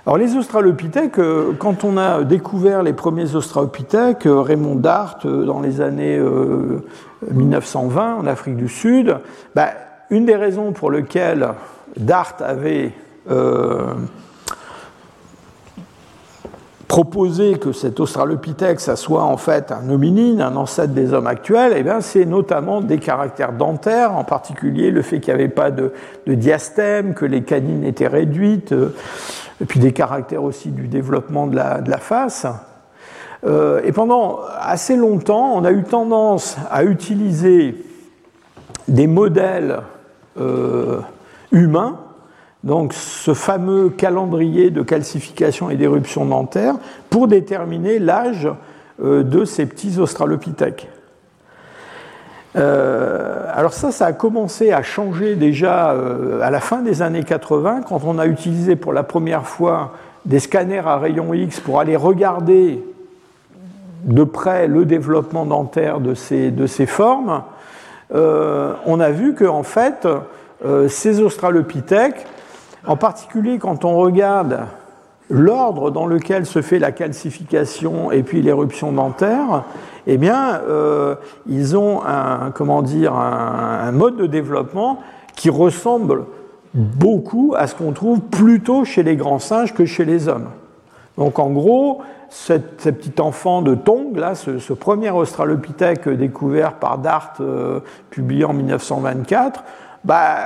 [0.07, 5.83] Alors les australopithèques, euh, quand on a découvert les premiers australopithèques, Raymond Dart dans les
[5.83, 6.19] années
[7.31, 9.19] 1920 en Afrique du Sud,
[9.55, 9.69] bah,
[10.09, 11.51] une des raisons pour lesquelles
[11.99, 12.93] Dart avait
[16.89, 22.01] proposer que cet Australopithèque, soit en fait un hominine, un ancêtre des hommes actuels, eh
[22.01, 25.93] c'est notamment des caractères dentaires, en particulier le fait qu'il n'y avait pas de,
[26.27, 28.95] diastème, que les canines étaient réduites, euh,
[29.61, 32.47] et puis des caractères aussi du développement de la, face.
[33.47, 37.77] Euh, et pendant assez longtemps, on a eu tendance à utiliser
[38.89, 39.81] des modèles
[40.41, 41.01] euh,
[41.53, 41.99] humains
[42.65, 46.77] donc ce fameux calendrier de calcification et d'éruption dentaire
[47.11, 48.49] pour déterminer l'âge
[49.03, 50.89] euh, de ces petits australopithèques.
[52.57, 57.23] Euh, alors ça, ça a commencé à changer déjà euh, à la fin des années
[57.23, 59.93] 80, quand on a utilisé pour la première fois
[60.25, 62.83] des scanners à rayons X pour aller regarder
[64.05, 67.43] de près le développement dentaire de ces, de ces formes.
[68.11, 70.07] on a vu que en fait,
[70.89, 72.27] ces australopithèques
[72.87, 74.61] en particulier quand on regarde
[75.31, 79.65] l'ordre dans lequel se fait la calcification et puis l'éruption dentaire,
[80.07, 81.15] eh bien, euh,
[81.47, 85.01] ils ont un, comment dire, un, mode de développement
[85.35, 86.25] qui ressemble
[86.75, 90.49] beaucoup à ce qu'on trouve plutôt chez les grands singes que chez les hommes.
[91.17, 92.55] Donc en gros, ce
[92.91, 97.81] petit enfant de Tong, là, ce, premier australopithèque découvert par Dart, euh,
[98.11, 99.65] publié en 1924,
[100.05, 100.37] bah,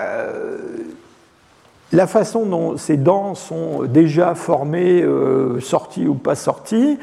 [1.92, 6.98] la façon dont ces dents sont déjà formées, euh, sorties ou pas sorties,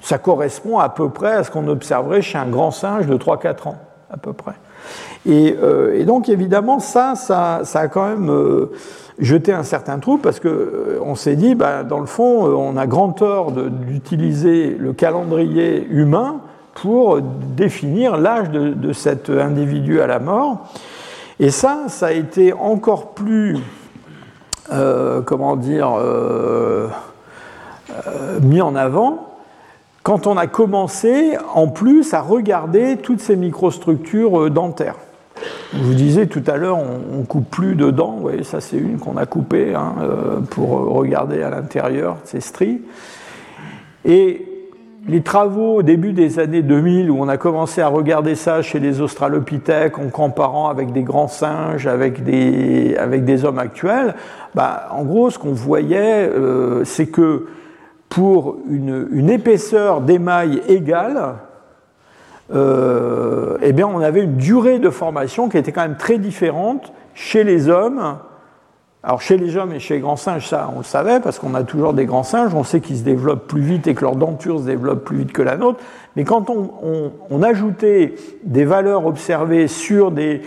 [0.00, 3.68] ça correspond à peu près à ce qu'on observerait chez un grand singe de 3-4
[3.68, 3.78] ans,
[4.10, 4.54] à peu près.
[5.26, 8.72] Et, euh, donc évidemment, ça, ça, a quand même euh,
[9.18, 13.10] jeté un certain trou parce qu'on s'est dit, bah, dans le fond, on a grand
[13.10, 16.40] tort d'utiliser le calendrier humain
[16.74, 20.66] pour définir l'âge de cet individu à la mort.
[21.40, 23.56] Et ça, ça a été encore plus
[24.72, 26.88] euh, comment dire, euh,
[27.90, 29.34] euh, mis en avant
[30.02, 34.96] quand on a commencé en plus à regarder toutes ces microstructures dentaires.
[35.72, 38.76] Je vous disais tout à l'heure, on, ne coupe plus de dents, voyez, ça c'est
[38.76, 39.94] une qu'on a coupée hein,
[40.50, 42.82] pour regarder à l'intérieur ces stries.
[44.04, 44.55] Et
[45.08, 48.80] les travaux au début des années 2000 où on a commencé à regarder ça chez
[48.80, 54.14] les australopithèques en comparant avec des grands singes, avec des, hommes actuels,
[54.54, 57.46] bah, en gros ce qu'on voyait euh, c'est que
[58.08, 61.34] pour une, une épaisseur d'émail égale,
[62.54, 66.92] euh, eh bien on avait une durée de formation qui était quand même très différente
[67.14, 68.18] chez les hommes
[69.06, 71.54] Alors chez les hommes et chez les grands singes, ça on le savait parce qu'on
[71.54, 74.16] a toujours des grands singes, on sait qu'ils se développent plus vite et que leur
[74.16, 75.78] denture se développe plus vite que la nôtre.
[76.16, 80.40] Mais quand on, ajoutait des valeurs observées sur des,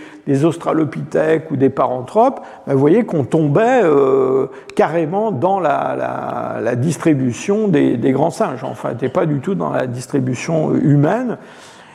[0.44, 7.96] australopithèques ou des paranthropes, ben, vous voyez qu'on tombait euh, carrément dans la, distribution des,
[8.12, 8.62] grands singes.
[8.62, 11.38] Enfin, n'était pas du tout dans la distribution humaine.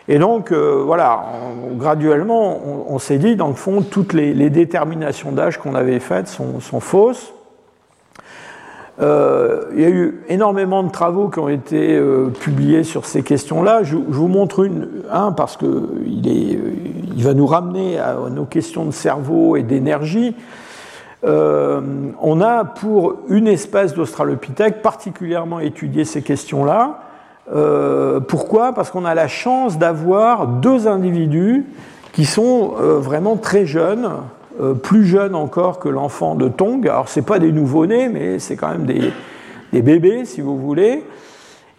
[0.07, 1.23] Et donc, euh, voilà,
[1.77, 6.80] graduellement, on, s'est dit, dans le fond, toutes les, déterminations d'âge qu'on avait faites sont
[6.80, 7.34] fausses.
[9.02, 13.23] Euh, il y a eu énormément de travaux qui ont été euh, publiés sur ces
[13.23, 13.84] questions-là.
[13.84, 18.91] Je, vous montre une, un parce qu'il il va nous ramener à nos questions de
[18.91, 20.36] cerveau et d'énergie.
[21.23, 26.99] On a pour une espèce d'Australopithèque particulièrement étudié ces questions-là.
[28.27, 28.73] Pourquoi?
[28.73, 31.65] Parce qu'on a la chance d'avoir deux individus
[32.11, 34.09] qui sont vraiment très jeunes,
[34.61, 36.88] euh, plus jeune encore que l'enfant de Tong.
[36.88, 39.11] Alors, ce pas des nouveau-nés, mais c'est quand même des,
[39.81, 41.03] bébés, si vous voulez.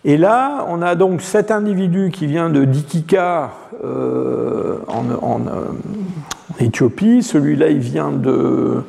[0.05, 3.53] Et là, on a donc cet individu qui vient de Dikika
[3.83, 7.23] euh, en, euh, Éthiopie.
[7.23, 8.83] Celui-là, il vient de,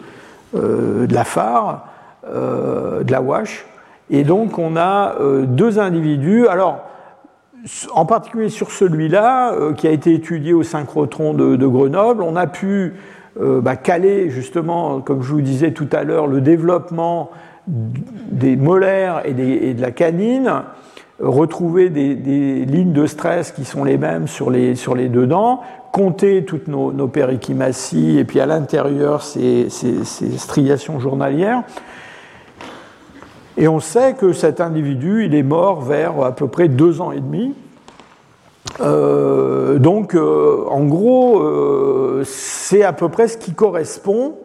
[0.54, 1.88] de la Phare,
[2.26, 3.66] de la Wash.
[4.10, 5.16] Et donc, on a
[5.46, 6.48] deux individus.
[6.48, 6.80] Alors,
[7.94, 12.48] en particulier sur celui-là, qui a été étudié au synchrotron de, de Grenoble, on a
[12.48, 12.94] pu
[13.40, 17.30] euh, bah, caler justement, comme je vous disais tout à l'heure, le développement
[17.68, 20.64] des molaires et, de la canine,
[21.20, 25.62] retrouver des, lignes de stress qui sont les mêmes sur les, sur les deux dents,
[25.92, 30.04] compter toutes nos, nos périchimaties et puis à l'intérieur ces, ces,
[30.38, 31.64] striations journalières.
[33.58, 37.12] Et on sait que cet individu, il est mort vers à peu près deux ans
[37.12, 37.56] et demi.
[38.82, 44.36] Euh, donc, euh, en gros, euh, c'est à peu près ce qui correspond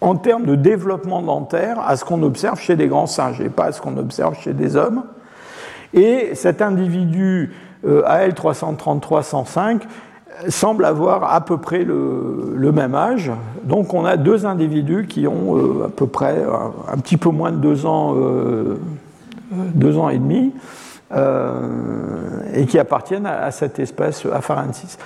[0.00, 3.64] en termes de développement dentaire à ce qu'on observe chez des grands singes et pas
[3.64, 5.02] à ce qu'on observe chez des hommes.
[5.92, 7.54] Et cet individu
[7.84, 9.80] AL333-105
[10.48, 13.30] semble avoir à peu près le, même âge.
[13.64, 16.44] Donc on a deux individus qui ont à peu près
[16.92, 18.14] un, petit peu moins de deux ans,
[19.74, 20.52] deux ans et demi.
[21.12, 21.60] Euh,
[22.52, 24.98] et qui appartiennent à, cette espèce Afarensis.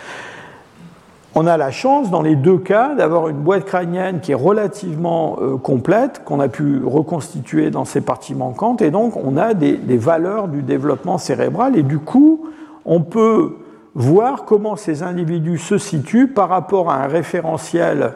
[1.35, 5.37] On a la chance, dans les deux cas, d'avoir une boîte crânienne qui est relativement
[5.43, 9.77] euh, complète, qu'on a pu reconstituer dans ses parties manquantes, et donc on a des,
[9.99, 12.47] valeurs du développement cérébral, et du coup,
[12.87, 13.57] on peut
[13.95, 18.15] voir comment ces individus se situent par rapport à un référentiel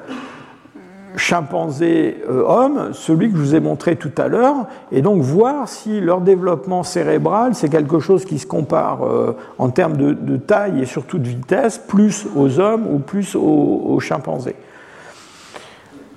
[1.16, 6.00] chimpanzé euh, celui que je vous ai montré tout à l'heure, et donc voir si
[6.00, 10.86] leur développement cérébral, c'est quelque chose qui se compare euh, en termes de, taille et
[10.86, 14.56] surtout de vitesse, plus aux hommes ou plus aux, chimpanzés.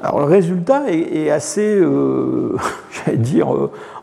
[0.01, 2.55] Alors le résultat est, assez, euh,
[2.91, 3.47] j'allais dire,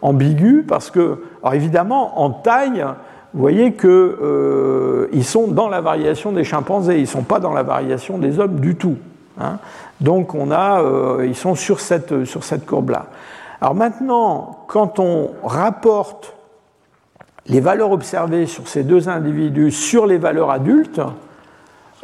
[0.00, 2.84] ambigu, parce que, alors évidemment, en taille,
[3.34, 7.64] vous voyez qu'ils sont dans la variation des chimpanzés, ils ne sont pas dans la
[7.64, 8.96] variation des hommes du tout.
[9.40, 9.58] Hein.
[10.00, 13.06] Donc on a, euh, ils sont sur cette, sur cette courbe-là.
[13.60, 16.36] Alors maintenant, quand on rapporte
[17.46, 21.00] les valeurs observées sur ces deux individus sur les valeurs adultes,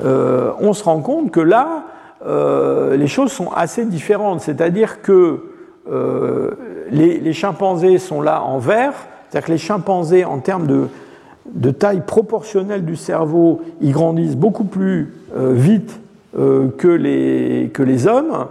[0.03, 1.85] euh, on se rend compte que là,
[2.27, 4.41] euh, les choses sont assez différentes.
[4.41, 5.45] C'est-à-dire que
[6.93, 8.93] les, les, chimpanzés sont là en vert,
[9.29, 10.87] c'est-à-dire que les chimpanzés, en termes de,
[11.55, 16.01] de, taille proportionnelle du cerveau, ils grandissent beaucoup plus vite
[16.39, 18.47] euh, que, les, hommes,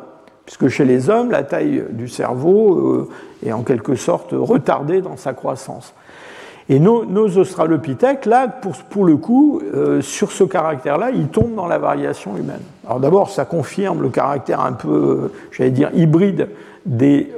[0.46, 3.10] puisque chez les hommes, la taille du cerveau euh,
[3.46, 5.94] est en quelque sorte retardée dans sa croissance.
[6.68, 11.68] Et nos, australopithèques, là, pour, pour le coup, euh, sur ce caractère-là, ils tombent dans
[11.68, 12.60] la variation humaine.
[12.86, 16.50] Alors d'abord, ça confirme le caractère un peu, j'allais dire, hybride
[16.86, 17.32] des,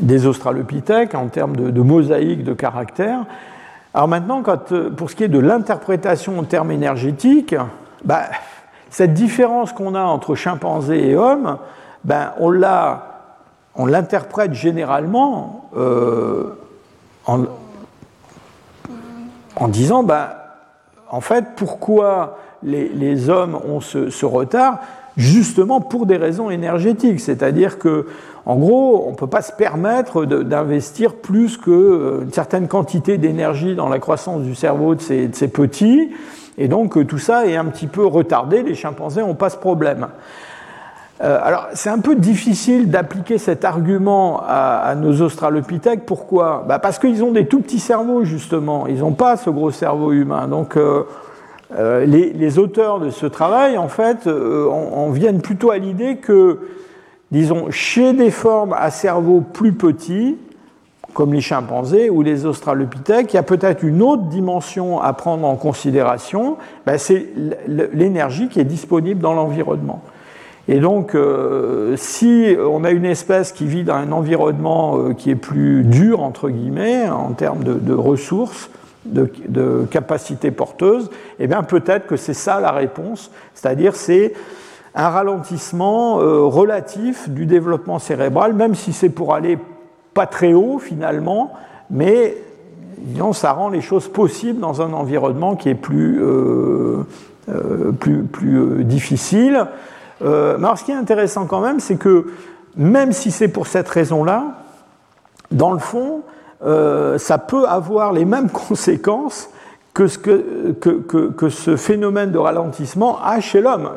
[0.00, 3.24] des australopithèques en termes de, mosaïque de caractère.
[3.92, 4.42] Alors maintenant,
[4.72, 7.54] euh, pour ce qui est de l'interprétation en termes énergétiques,
[8.04, 8.24] bah,
[8.90, 11.58] cette différence qu'on a entre chimpanzé et homme,
[12.04, 16.58] ben, on l'interprète généralement euh,
[17.26, 17.38] en,
[19.68, 20.28] disant, ben,
[21.10, 24.80] en fait, pourquoi les, hommes ont ce retard?
[25.16, 28.06] Justement pour des raisons énergétiques, c'est-à-dire que
[28.46, 33.74] en gros, on ne peut pas se permettre d'investir plus qu'une euh, certaine quantité d'énergie
[33.74, 36.10] dans la croissance du cerveau de ces, petits,
[36.58, 39.56] et donc euh, tout ça est un petit peu retardé, les chimpanzés n'ont pas ce
[39.56, 40.08] problème.
[41.22, 46.04] Euh, alors, c'est un peu difficile d'appliquer cet argument à, nos australopithèques.
[46.04, 46.64] Pourquoi?
[46.68, 48.88] Bah Parce qu'ils ont des tout petits cerveaux, justement.
[48.88, 50.48] Ils n'ont pas ce gros cerveau humain.
[50.48, 50.76] Donc,
[51.70, 56.58] les, auteurs de ce travail, en fait, en viennent plutôt à l'idée que,
[57.30, 60.36] disons, chez des formes à cerveau plus petit,
[61.14, 65.46] comme les chimpanzés ou les australopithèques, il y a peut-être une autre dimension à prendre
[65.46, 67.26] en considération, ben, c'est
[67.66, 70.02] l'énergie qui est disponible dans l'environnement.
[70.66, 75.30] Et donc, euh, si on a une espèce qui vit dans un environnement euh, qui
[75.30, 78.70] est plus dur, entre guillemets, en termes de, ressources,
[79.04, 84.34] de, capacités porteuses, eh bien peut-être que c'est ça la réponse, c'est-à-dire c'est
[84.94, 89.58] un ralentissement euh, relatif du développement cérébral, même si c'est pour aller
[90.14, 91.52] pas très haut finalement,
[91.90, 92.36] mais
[92.98, 97.04] disons, ça rend les choses possibles dans un environnement qui est plus, euh,
[97.48, 99.66] euh, plus, plus euh, difficile.
[100.20, 102.26] mais alors ce qui est intéressant quand même, c'est que
[102.76, 104.62] même si c'est pour cette raison-là,
[105.50, 106.22] dans le fond,
[106.64, 109.48] ça peut avoir les mêmes conséquences
[109.94, 113.90] que ce, que, que, que, ce phénomène de ralentissement a chez l'homme.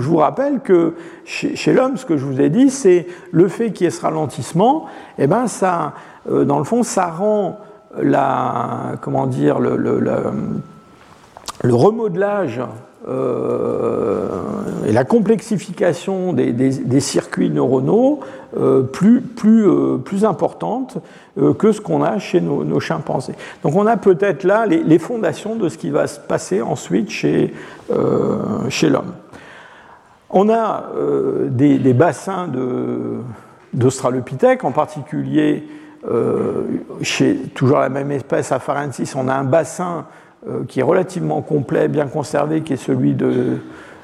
[0.00, 0.94] Je, vous rappelle que
[1.24, 4.02] chez, l'homme, ce que je vous ai dit, c'est le fait qu'il y ait ce
[4.02, 4.86] ralentissement,
[5.16, 5.92] eh ben ça,
[6.28, 7.60] euh, dans le fond, ça rend
[7.96, 12.60] la, comment dire, le, le remodelage
[13.08, 14.28] euh,
[14.86, 18.20] et la complexification des, circuits neuronaux
[18.56, 20.98] euh, plus, plus, euh, plus importante
[21.58, 23.34] que ce qu'on a chez nos, chimpanzés.
[23.62, 27.10] Donc on a peut-être là les, les, fondations de ce qui va se passer ensuite
[27.10, 27.54] chez,
[28.68, 29.12] chez l'homme.
[30.30, 30.90] On a
[31.48, 32.48] des, des, bassins
[33.72, 35.68] d'Australopithèques, en particulier
[37.02, 40.06] chez toujours la même espèce, Afarensis, on a un bassin
[40.46, 43.56] euh, qui est relativement complet, bien conservé, qui est celui de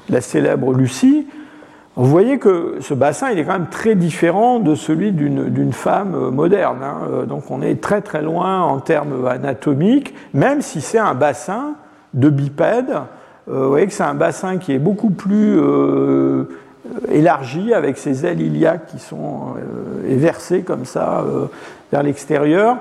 [0.09, 1.25] la célèbre Lucie,
[1.95, 6.13] vous voyez que ce bassin, il est quand même très différent de celui d'une femme
[6.13, 6.79] euh, moderne.
[6.83, 7.07] Hein.
[7.09, 11.75] Euh, donc on est très très loin en termes anatomiques, même si c'est un bassin
[12.13, 12.93] de bipède.
[13.47, 15.57] vous voyez que c'est un bassin qui est beaucoup plus
[17.09, 19.55] élargi, avec ses ailes iliaques qui sont
[20.07, 21.25] éversées comme ça
[21.91, 22.77] vers l'extérieur.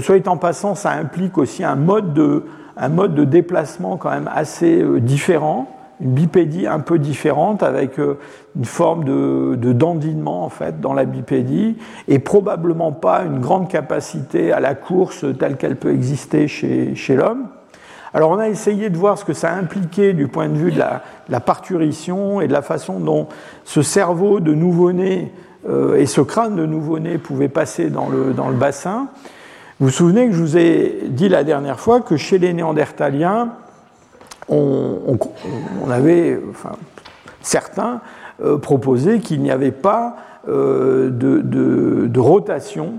[0.00, 2.44] soit en passant, ça implique aussi un mode de,
[2.78, 5.68] un mode de déplacement quand même assez euh, différent,
[6.00, 8.18] une bipédie un peu différente avec euh,
[8.56, 11.76] une forme de, dandinement en fait dans la bipédie
[12.06, 17.16] et probablement pas une grande capacité à la course telle qu'elle peut exister chez, chez
[17.16, 17.48] l'homme.
[18.14, 20.78] Alors on a essayé de voir ce que ça impliquait du point de vue de
[20.78, 23.28] la, la parturition et de la façon dont
[23.64, 25.32] ce cerveau de nouveau-né
[25.68, 29.08] euh, et ce crâne de nouveau-né pouvaient passer dans le, dans le bassin.
[29.80, 33.50] Vous vous souvenez que je vous ai dit la dernière fois que chez les Néandertaliens,
[34.48, 35.06] on,
[35.88, 36.72] avait, enfin,
[37.42, 38.00] certains
[38.42, 40.16] euh, proposé qu'il n'y avait pas
[40.48, 42.94] euh, de, rotation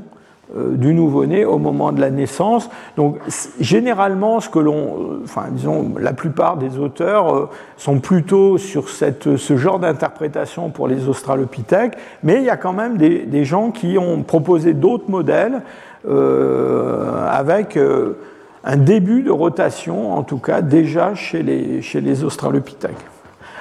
[0.55, 2.69] euh, du nouveau-né au moment de la naissance.
[2.95, 3.17] Donc,
[3.59, 9.57] généralement, ce que l'on, enfin, disons, la plupart des auteurs sont plutôt sur cette, ce
[9.57, 14.23] genre d'interprétation pour les australopithèques, mais il y a quand même des, gens qui ont
[14.23, 15.61] proposé d'autres modèles
[16.07, 18.17] avec euh,
[18.63, 23.05] un début de rotation, en tout cas déjà chez les, chez australopithèques.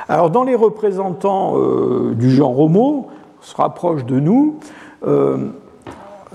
[0.09, 3.09] Alors dans les représentants euh, du genre Homo,
[3.41, 4.59] on se rapproche de nous,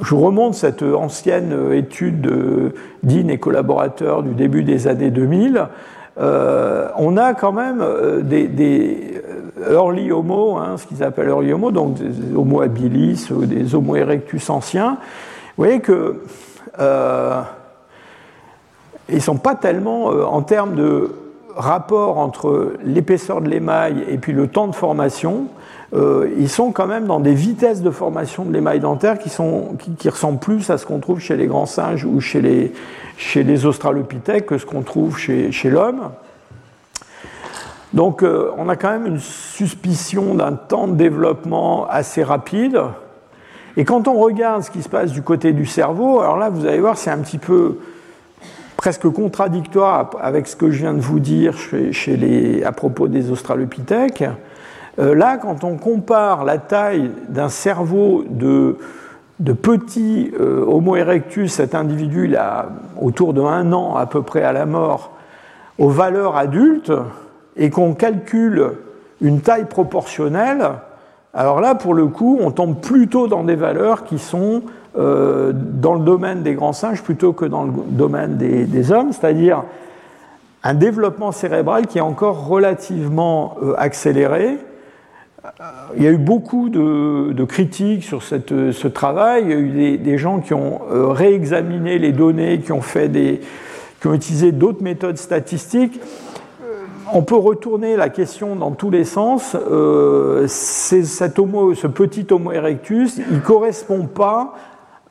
[0.02, 2.74] je remonte cette ancienne étude de
[3.04, 5.68] Dean et collaborateurs du début des années 2000.
[6.18, 7.84] on a quand même
[8.24, 9.22] des,
[9.70, 14.50] early homo, hein, ce qu'ils appellent early homo, donc des homo habilis, des homo erectus
[14.50, 14.98] anciens,
[15.58, 16.22] voyez que
[16.80, 17.42] euh,
[19.10, 21.12] ils ne sont pas tellement euh, en termes de
[21.56, 25.48] rapport entre l'épaisseur de l'émail et puis le temps de formation.
[25.94, 29.76] Euh, ils sont quand même dans des vitesses de formation de l'émail dentaire qui, sont,
[30.00, 34.48] qui, ressemblent plus à ce qu'on trouve chez les grands singes ou chez les, australopithèques
[34.48, 36.10] que ce qu'on trouve chez l'homme.
[37.94, 38.26] Donc
[38.58, 42.82] on a quand même une suspicion d'un temps de développement assez rapide.
[43.76, 46.66] Et quand on regarde ce qui se passe du côté du cerveau, alors là, vous
[46.66, 47.80] allez voir, c'est un petit peu
[48.78, 53.32] presque contradictoire avec ce que je viens de vous dire chez, les, à propos des
[53.32, 54.26] australopithèques.
[55.00, 58.78] Euh, là, quand on compare la taille d'un cerveau de,
[59.40, 62.68] de petit euh, Homo erectus, cet individu a
[63.02, 65.14] autour de un an à peu près à la mort,
[65.80, 66.92] aux valeurs adultes,
[67.56, 68.74] et qu'on calcule
[69.22, 70.72] une taille proportionnelle,
[71.34, 74.62] alors là, pour le coup, on tombe plutôt dans des valeurs qui sont
[74.96, 79.64] euh, dans le domaine des grands singes plutôt que dans le domaine des, hommes, c'est-à-dire
[80.62, 84.60] un développement cérébral qui est encore relativement euh, accéléré.
[85.44, 85.50] Euh,
[85.98, 89.46] il y a eu beaucoup de, critiques sur ce travail.
[89.46, 93.12] Il y a eu des, gens qui ont réexaminé les données, qui ont, fait
[94.00, 96.00] qui ont utilisé d'autres méthodes statistiques
[97.14, 99.56] on peut retourner la question dans tous les sens.
[99.56, 104.56] Euh, cet homo, ce petit Homo erectus, il ne correspond pas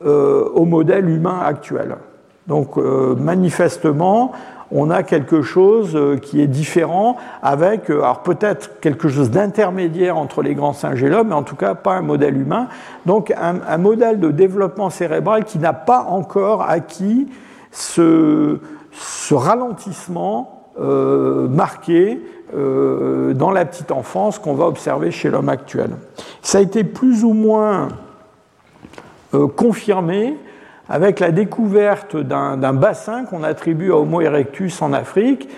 [0.05, 1.95] euh, au modèle humain actuel.
[2.47, 4.33] Donc euh, manifestement,
[4.69, 10.55] on a quelque chose qui est différent avec, alors peut-être quelque chose d'intermédiaire entre les
[10.55, 12.67] grands singes et l'homme, mais en tout cas pas un modèle humain.
[13.05, 17.29] Donc un, modèle de développement cérébral qui n'a pas encore acquis
[17.71, 18.59] ce,
[18.91, 22.19] ce ralentissement euh, marqué
[22.55, 25.91] euh, dans la petite enfance qu'on va observer chez l'homme actuel.
[26.41, 27.89] Ça a été plus ou moins
[29.33, 30.37] euh, confirmé
[30.89, 35.49] avec la découverte d'un bassin qu'on attribue à Homo erectus en Afrique.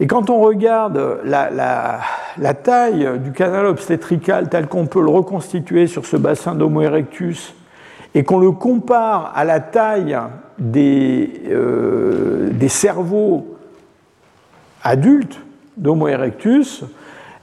[0.00, 6.06] Et quand on regarde la, taille du canal obstétrical tel qu'on peut le reconstituer sur
[6.06, 7.54] ce bassin d'Homo erectus
[8.14, 10.18] et qu'on le compare à la taille
[10.58, 13.57] des, euh, des cerveaux
[14.82, 15.40] adultes
[15.76, 16.84] d'Homo erectus,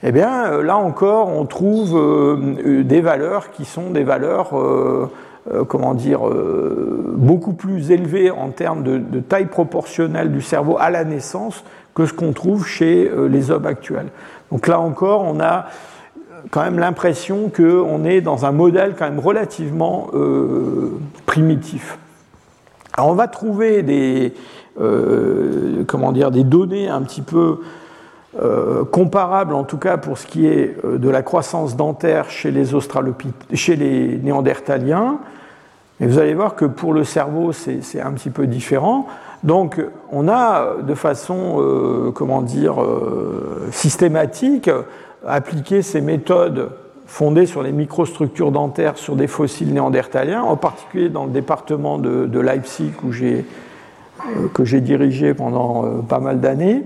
[0.03, 4.52] eh bien, euh, là encore, on trouve euh, des valeurs qui sont des valeurs,
[5.68, 6.22] comment dire,
[7.14, 11.64] beaucoup plus élevées en termes de, taille proportionnelle du cerveau à la naissance
[11.94, 14.07] que ce qu'on trouve chez les hommes actuels.
[14.52, 15.68] Donc là encore, on a
[16.49, 20.07] quand même l'impression qu'on est dans un modèle quand même relativement
[21.28, 21.99] primitif.
[22.98, 24.34] Alors on va trouver des,
[24.80, 27.60] euh, comment dire, des données un petit peu
[28.42, 32.52] euh, comparables, en tout cas pour ce qui est euh, de la croissance dentaire chez
[32.52, 32.66] les,
[33.54, 35.20] chez les néandertaliens.
[36.00, 39.08] Mais vous allez voir que pour le cerveau, c'est un petit peu différent.
[39.44, 39.82] Donc,
[40.12, 42.76] on a de façon, comment dire,
[43.72, 44.70] systématique
[45.26, 46.72] appliqué ces méthodes
[47.06, 52.40] fondées sur les microstructures dentaires sur des fossiles néandertaliens, en particulier dans le département de
[52.42, 53.46] Leipzig où j'ai
[54.54, 56.84] que j'ai dirigé pendant euh, pas mal d'années.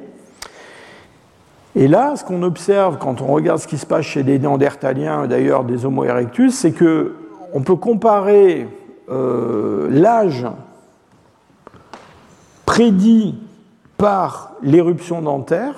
[1.75, 5.27] Et là, ce qu'on observe quand on regarde ce qui se passe chez les Néandertaliens,
[5.27, 7.15] d'ailleurs des Homo erectus, c'est que
[7.53, 8.67] on peut comparer
[9.09, 10.45] euh, l'âge
[12.65, 13.39] prédit
[13.97, 15.73] par l'éruption dentaire,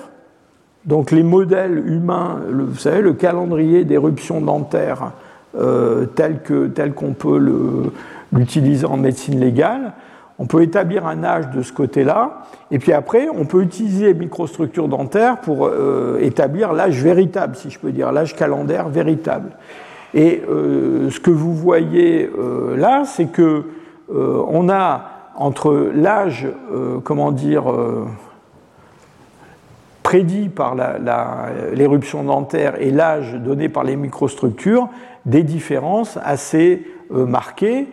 [0.84, 5.12] donc les modèles humains, vous savez, le calendrier d'éruption dentaire
[5.54, 7.38] qu'on tel qu'on peut
[8.32, 9.92] l'utiliser en médecine légale,
[10.38, 14.14] on peut établir un âge de ce côté-là, et puis après, on peut utiliser les
[14.14, 19.50] microstructures dentaires pour euh, établir l'âge véritable, si je peux dire, l'âge calendaire véritable.
[20.14, 23.64] Et euh, ce que vous voyez euh, là, c'est que
[24.14, 25.06] on a
[25.36, 26.46] entre l'âge,
[27.02, 27.64] comment dire,
[30.02, 30.76] prédit par
[31.72, 34.90] l'éruption dentaire et l'âge donné par les microstructures,
[35.24, 37.88] des différences assez marquées.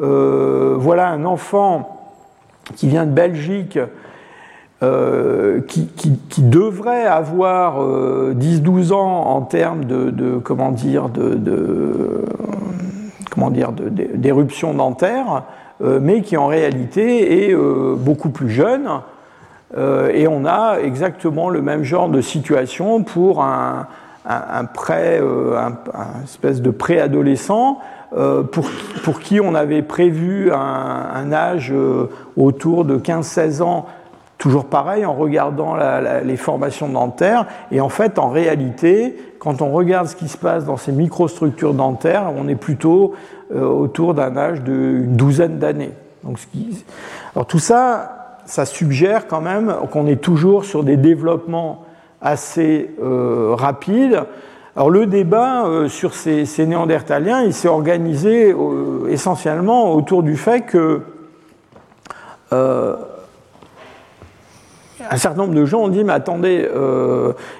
[0.00, 2.12] Euh, voilà un enfant
[2.76, 3.78] qui vient de Belgique,
[4.82, 12.24] euh, qui, devrait avoir 10-12 euh, ans en termes de, comment dire, de,
[13.30, 15.44] comment dire, d'éruption dentaire,
[15.80, 18.88] mais qui en réalité est beaucoup plus jeune.
[19.76, 23.86] et on a exactement le même genre de situation pour un,
[24.26, 27.78] un, pré, un, espèce de préadolescent
[28.42, 28.66] pour,
[29.04, 30.56] pour, qui on avait prévu un,
[31.14, 33.86] un âge euh, autour de 15-16 ans,
[34.36, 35.76] toujours pareil, en regardant
[36.24, 37.46] les formations dentaires.
[37.70, 41.74] Et en fait, en réalité, quand on regarde ce qui se passe dans ces microstructures
[41.74, 43.14] dentaires, on est plutôt
[43.54, 45.92] euh, autour d'un âge d'une douzaine d'années.
[46.24, 46.38] Donc,
[47.34, 51.84] Alors tout ça, ça suggère quand même qu'on est toujours sur des développements
[52.20, 54.22] assez rapides.
[54.74, 60.62] Alors le débat euh, sur ces, néandertaliens, il s'est organisé euh, essentiellement autour du fait
[60.62, 61.02] que
[62.54, 62.96] euh,
[65.10, 66.66] un certain nombre de gens ont dit mais attendez,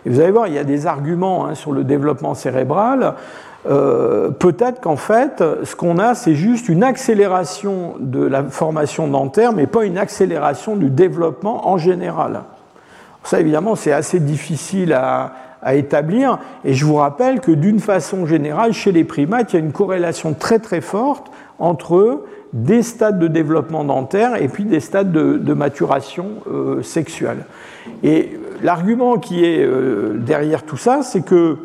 [0.07, 3.15] vous allez voir, il y a des arguments hein, sur le développement cérébral.
[3.65, 9.67] Peut-être qu'en fait, ce qu'on a, c'est juste une accélération de la formation dentaire, mais
[9.67, 12.43] pas une accélération du développement en général.
[13.25, 15.33] Ça, évidemment, c'est assez difficile à,
[15.63, 16.39] à établir.
[16.65, 19.73] Et je vous rappelle que d'une façon générale, chez les primates, il y a une
[19.73, 25.55] corrélation très très forte entre des stades de développement dentaire et puis des stades de,
[25.55, 27.47] maturation euh, sexuelle.
[28.03, 31.57] Et l'argument qui est euh, derrière tout ça, c'est que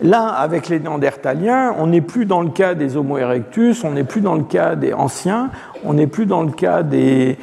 [0.00, 4.04] là, avec les néandertaliens, on n'est plus dans le cas des Homo erectus, on n'est
[4.04, 5.50] plus dans le cas des anciens,
[5.84, 7.36] on n'est plus dans le cas des,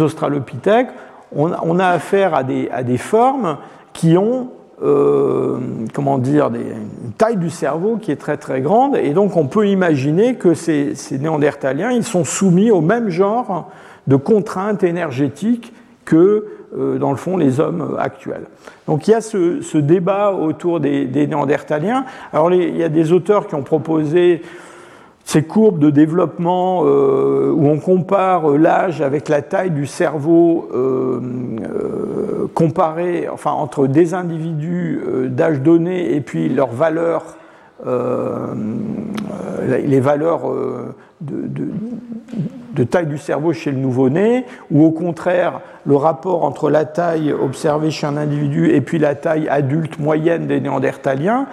[0.00, 0.90] australopithèques.
[1.34, 3.58] On, a affaire à des, à des formes
[3.92, 4.50] qui ont
[4.82, 5.58] euh,
[5.94, 9.68] comment dire, une taille du cerveau qui est très très grande, et donc on peut
[9.68, 13.70] imaginer que ces, néandertaliens, ils sont soumis au même genre
[14.06, 15.72] de contraintes énergétiques
[16.04, 16.46] que
[16.76, 18.44] dans le fond, les hommes actuels.
[18.86, 22.04] Donc il y a ce, débat autour des, néandertaliens.
[22.32, 24.42] Alors il y a des auteurs qui ont proposé
[25.26, 31.20] ces courbes de développement euh, où on compare l'âge avec la taille du cerveau euh,
[31.62, 37.36] euh, comparé, enfin entre des individus d'âge donné et puis leurs valeurs,
[39.66, 40.50] les valeurs
[41.20, 41.48] de,
[42.72, 47.32] de, taille du cerveau chez le nouveau-né, ou au contraire le rapport entre la taille
[47.32, 51.48] observée chez un individu et puis la taille adulte moyenne des néandertaliens.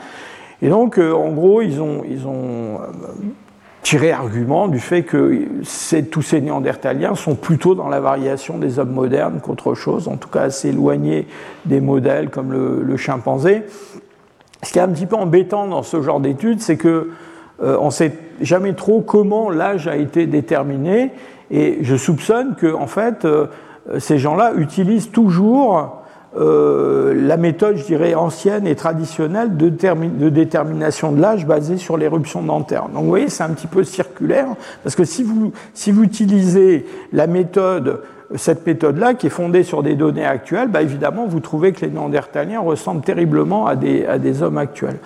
[0.61, 2.79] Et donc, en gros, ils ont, ils ont
[3.83, 5.45] tirer argument du fait que
[6.09, 10.29] tous ces néandertaliens sont plutôt dans la variation des hommes modernes qu'autre chose, en tout
[10.29, 11.27] cas assez éloignés
[11.65, 13.63] des modèles comme le, chimpanzé.
[14.63, 17.09] Ce qui est un petit peu embêtant dans ce genre d'études, c'est que
[17.61, 21.11] euh, on ne sait jamais trop comment l'âge a été déterminé,
[21.51, 23.47] et je soupçonne que en fait, euh,
[23.99, 26.02] ces gens-là utilisent toujours
[26.35, 29.69] euh, la méthode, je dirais, ancienne et traditionnelle de,
[30.29, 32.89] détermination de l'âge basée sur l'éruption dentaire.
[32.89, 34.47] Donc vous voyez, c'est un petit peu circulaire,
[34.83, 38.01] parce que si vous, si vous utilisez la méthode,
[38.35, 41.91] cette méthode-là, qui est fondée sur des données actuelles, bah évidemment, vous trouvez que les
[41.91, 44.97] Néandertaliens ressemblent terriblement à des, à des hommes actuels.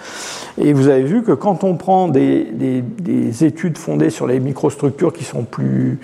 [0.57, 4.39] Et vous avez vu que quand on prend des, des, des études fondées sur les
[4.39, 5.99] microstructures qui sont plus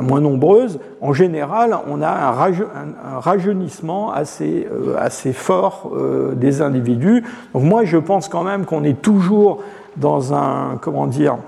[0.00, 7.24] moins nombreuses, en général, on a un, rajeunissement assez, euh, fort euh, des individus.
[7.54, 9.62] Donc moi, je pense quand même qu'on est toujours
[9.96, 11.38] dans un, comment dire,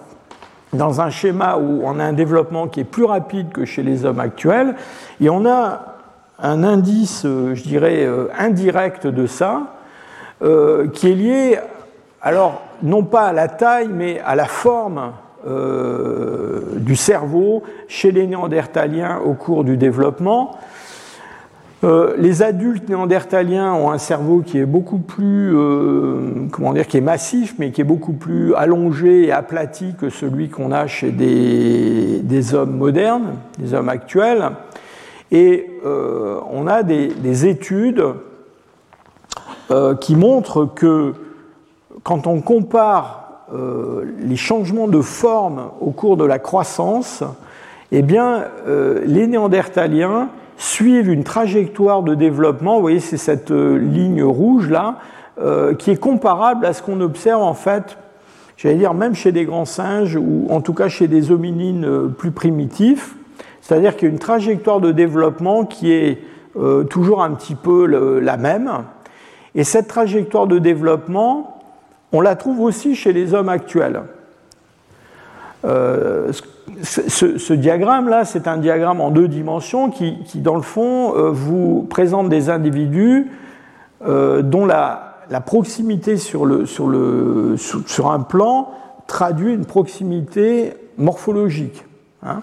[0.73, 4.05] dans un schéma où on a un développement qui est plus rapide que chez les
[4.05, 4.75] hommes actuels,
[5.21, 5.97] et on a
[6.41, 9.75] un indice, euh, je dirais, indirect de ça,
[10.93, 11.59] qui est lié,
[12.21, 15.13] alors, non pas à la taille, mais à la forme
[15.47, 20.57] euh, du cerveau chez les néandertaliens au cours du développement.
[21.85, 26.99] Euh, les adultes néandertaliens ont un cerveau qui est beaucoup plus, euh, comment dire, qui
[26.99, 31.11] est massif, mais qui est beaucoup plus allongé et aplati que celui qu'on a chez
[31.11, 34.51] des, hommes modernes, des hommes actuels.
[35.33, 38.05] Et on a des, des études
[40.01, 41.15] qui montrent que
[42.03, 43.22] quand on compare
[43.53, 47.23] les changements de forme au cours de la croissance,
[47.95, 53.77] eh bien, euh, les néandertaliens suivent une trajectoire de développement, vous voyez, c'est cette euh,
[53.77, 54.97] ligne rouge là,
[55.79, 57.97] qui est comparable à ce qu'on observe en fait,
[58.57, 62.31] j'allais dire même chez des grands singes ou en tout cas chez des hominines plus
[62.31, 63.17] primitifs,
[63.61, 66.19] c'est-à-dire qu'il y a une trajectoire de développement qui est
[66.91, 67.87] toujours un petit peu
[68.21, 68.71] la même.
[69.55, 71.52] Et cette trajectoire de développement,
[72.13, 74.03] on la trouve aussi chez les hommes actuels.
[75.65, 76.33] Euh,
[76.83, 82.29] ce, diagramme-là, c'est un diagramme en deux dimensions qui, dans le fond, euh, vous présente
[82.29, 83.31] des individus
[84.07, 85.09] euh, dont la,
[85.47, 88.71] proximité sur, un plan
[89.07, 91.85] traduit une proximité morphologique.
[92.23, 92.43] Hein.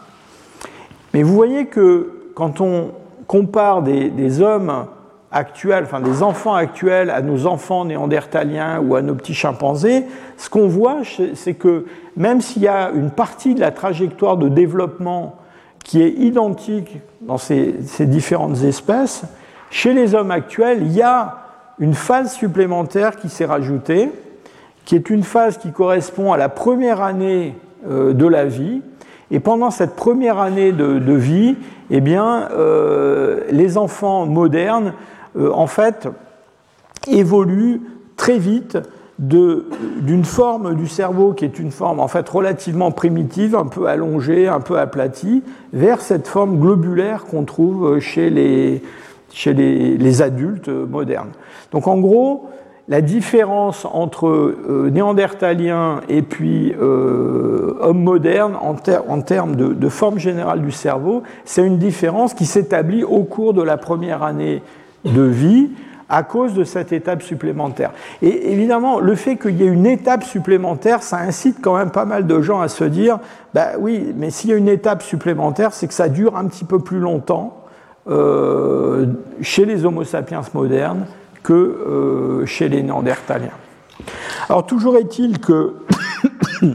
[1.14, 2.92] Mais vous voyez que quand on
[3.28, 4.86] compare des hommes
[5.32, 10.06] actuels, enfin des enfants actuels à nos enfants néandertaliens ou à nos petits chimpanzés,
[10.38, 11.02] ce qu'on voit,
[11.36, 11.86] c'est que
[12.18, 15.36] même s'il y a une partie de la trajectoire de développement
[15.84, 19.24] qui est identique dans ces, différentes espèces,
[19.70, 21.38] chez les hommes actuels, il y a
[21.80, 24.12] une phase supplémentaire qui s'est rajoutée,
[24.86, 27.56] qui est une phase qui correspond à la première année
[27.88, 28.82] euh, de la vie.
[29.32, 31.56] Et pendant cette première année de, vie,
[31.92, 34.94] eh bien, euh, les enfants modernes
[35.40, 36.08] en fait,
[37.08, 37.82] évolue
[38.18, 38.78] très vite
[39.20, 44.48] d'une forme du cerveau qui est une forme en fait relativement primitive, un peu allongée,
[44.48, 45.44] un peu aplatie,
[45.74, 48.82] vers cette forme globulaire qu'on trouve chez les,
[50.22, 51.32] adultes modernes.
[51.74, 52.50] Donc en gros,
[52.88, 60.62] la différence entre euh, néandertaliens et puis euh, hommes modernes en, termes de, forme générale
[60.62, 64.64] du cerveau, c'est une différence qui s'établit au cours de la première année
[65.06, 65.70] de vie
[66.10, 67.92] à cause de cette étape supplémentaire.
[68.24, 72.06] Et évidemment, le fait qu'il y ait une étape supplémentaire, ça incite quand même pas
[72.06, 73.20] mal de gens à se dire,
[73.54, 76.66] bah oui, mais s'il y a une étape supplémentaire, c'est que ça dure un petit
[76.66, 77.64] peu plus longtemps
[78.10, 79.06] euh,
[79.42, 81.06] chez les Homo sapiens modernes
[81.44, 83.52] que euh, chez les Néandertaliens.
[84.48, 85.76] Alors toujours est-il que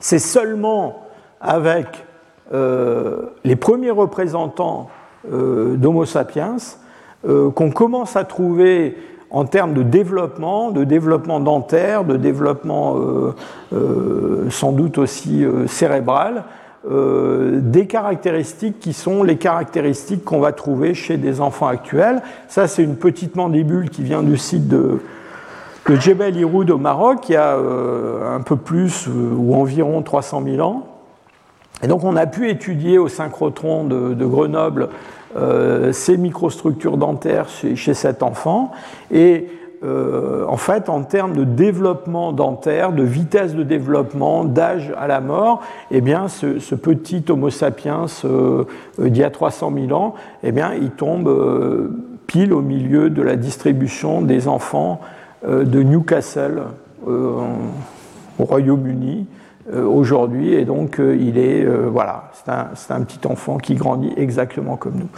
[0.00, 1.06] c'est seulement
[1.40, 1.86] avec
[2.52, 4.90] euh, les premiers représentants
[5.24, 6.56] d'Homo sapiens
[7.24, 8.96] euh, qu'on commence à trouver
[9.30, 13.34] en termes de développement, de développement dentaire, de développement euh,
[13.72, 16.44] euh, sans doute aussi cérébral,
[16.84, 22.22] des caractéristiques qui sont les caractéristiques qu'on va trouver chez des enfants actuels.
[22.48, 24.98] Ça, c'est une petite mandibule qui vient du site de,
[25.88, 30.88] de Djebel Iroud au Maroc, qui a un peu plus ou environ 300 000 ans.
[31.84, 34.88] Et donc on a pu étudier au synchrotron de Grenoble
[35.36, 38.70] euh, ces microstructures dentaires chez, cet enfant.
[39.10, 39.48] Et
[39.82, 45.20] euh, en fait, en termes de développement dentaire, de vitesse de développement, d'âge à la
[45.20, 48.64] mort, eh bien, ce, petit Homo sapiens euh,
[48.98, 51.30] d'il y a 300 000 ans, eh bien, il tombe
[52.26, 55.00] pile au milieu de la distribution des enfants
[55.46, 56.62] de Newcastle
[57.06, 59.26] au Royaume-Uni.
[59.74, 64.12] Euh, aujourd'hui, et donc euh, il est, euh, voilà, c'est un, petit enfant qui grandit
[64.18, 65.08] exactement comme nous.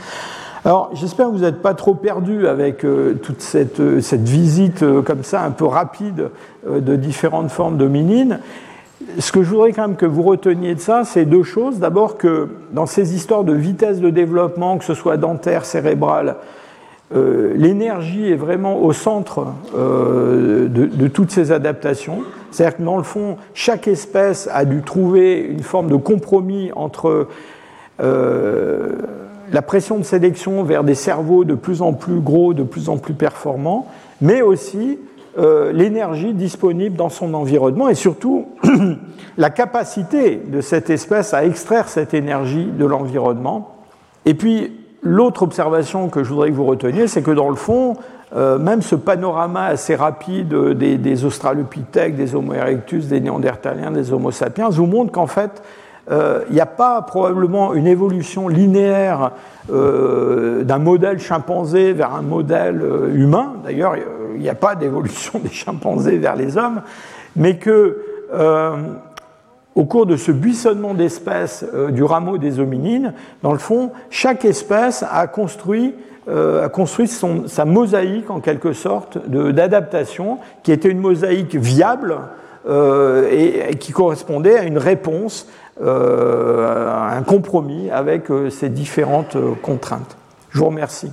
[0.64, 2.86] Alors, j'espère que vous n'êtes pas trop perdu avec
[3.22, 6.30] toute cette, cette visite comme ça, un peu rapide,
[6.66, 8.38] de différentes formes dominines.
[9.18, 11.80] Ce que je voudrais quand même que vous reteniez de ça, c'est deux choses.
[11.80, 16.36] D'abord que dans ces histoires de vitesse de développement, que ce soit dentaire, cérébral,
[17.14, 22.22] l'énergie est vraiment au centre de, toutes ces adaptations.
[22.54, 27.26] C'est-à-dire que dans le fond, chaque espèce a dû trouver une forme de compromis entre
[28.00, 28.92] euh,
[29.52, 32.96] la pression de sélection vers des cerveaux de plus en plus gros, de plus en
[32.96, 33.88] plus performants,
[34.20, 35.00] mais aussi
[35.36, 38.46] euh, l'énergie disponible dans son environnement et surtout
[39.36, 43.78] la capacité de cette espèce à extraire cette énergie de l'environnement.
[44.26, 44.70] Et puis,
[45.02, 47.94] l'autre observation que je voudrais que vous reteniez, c'est que dans le fond,
[48.34, 54.32] euh, même ce panorama assez rapide des, Australopithèques, des Homo erectus, des Néandertaliens, des Homo
[54.32, 55.62] sapiens, vous montre qu'en fait,
[56.10, 59.30] euh, il n'y a pas probablement une évolution linéaire
[59.72, 62.82] euh, d'un modèle chimpanzé vers un modèle
[63.14, 63.54] humain.
[63.62, 63.94] D'ailleurs,
[64.34, 66.82] il n'y a pas d'évolution des chimpanzés vers les hommes,
[67.36, 68.00] mais que
[69.76, 73.12] au cours de ce buissonnement d'espèces du rameau des hominines,
[73.42, 75.98] dans le fond, chaque espèce a construit euh,
[76.28, 82.18] a construit son, sa mosaïque en quelque sorte d'adaptation, qui était une mosaïque viable
[82.66, 85.46] euh, et, qui correspondait à une réponse,
[85.82, 90.16] euh, à un compromis avec euh, ces différentes euh, contraintes.
[90.50, 91.10] Je vous remercie.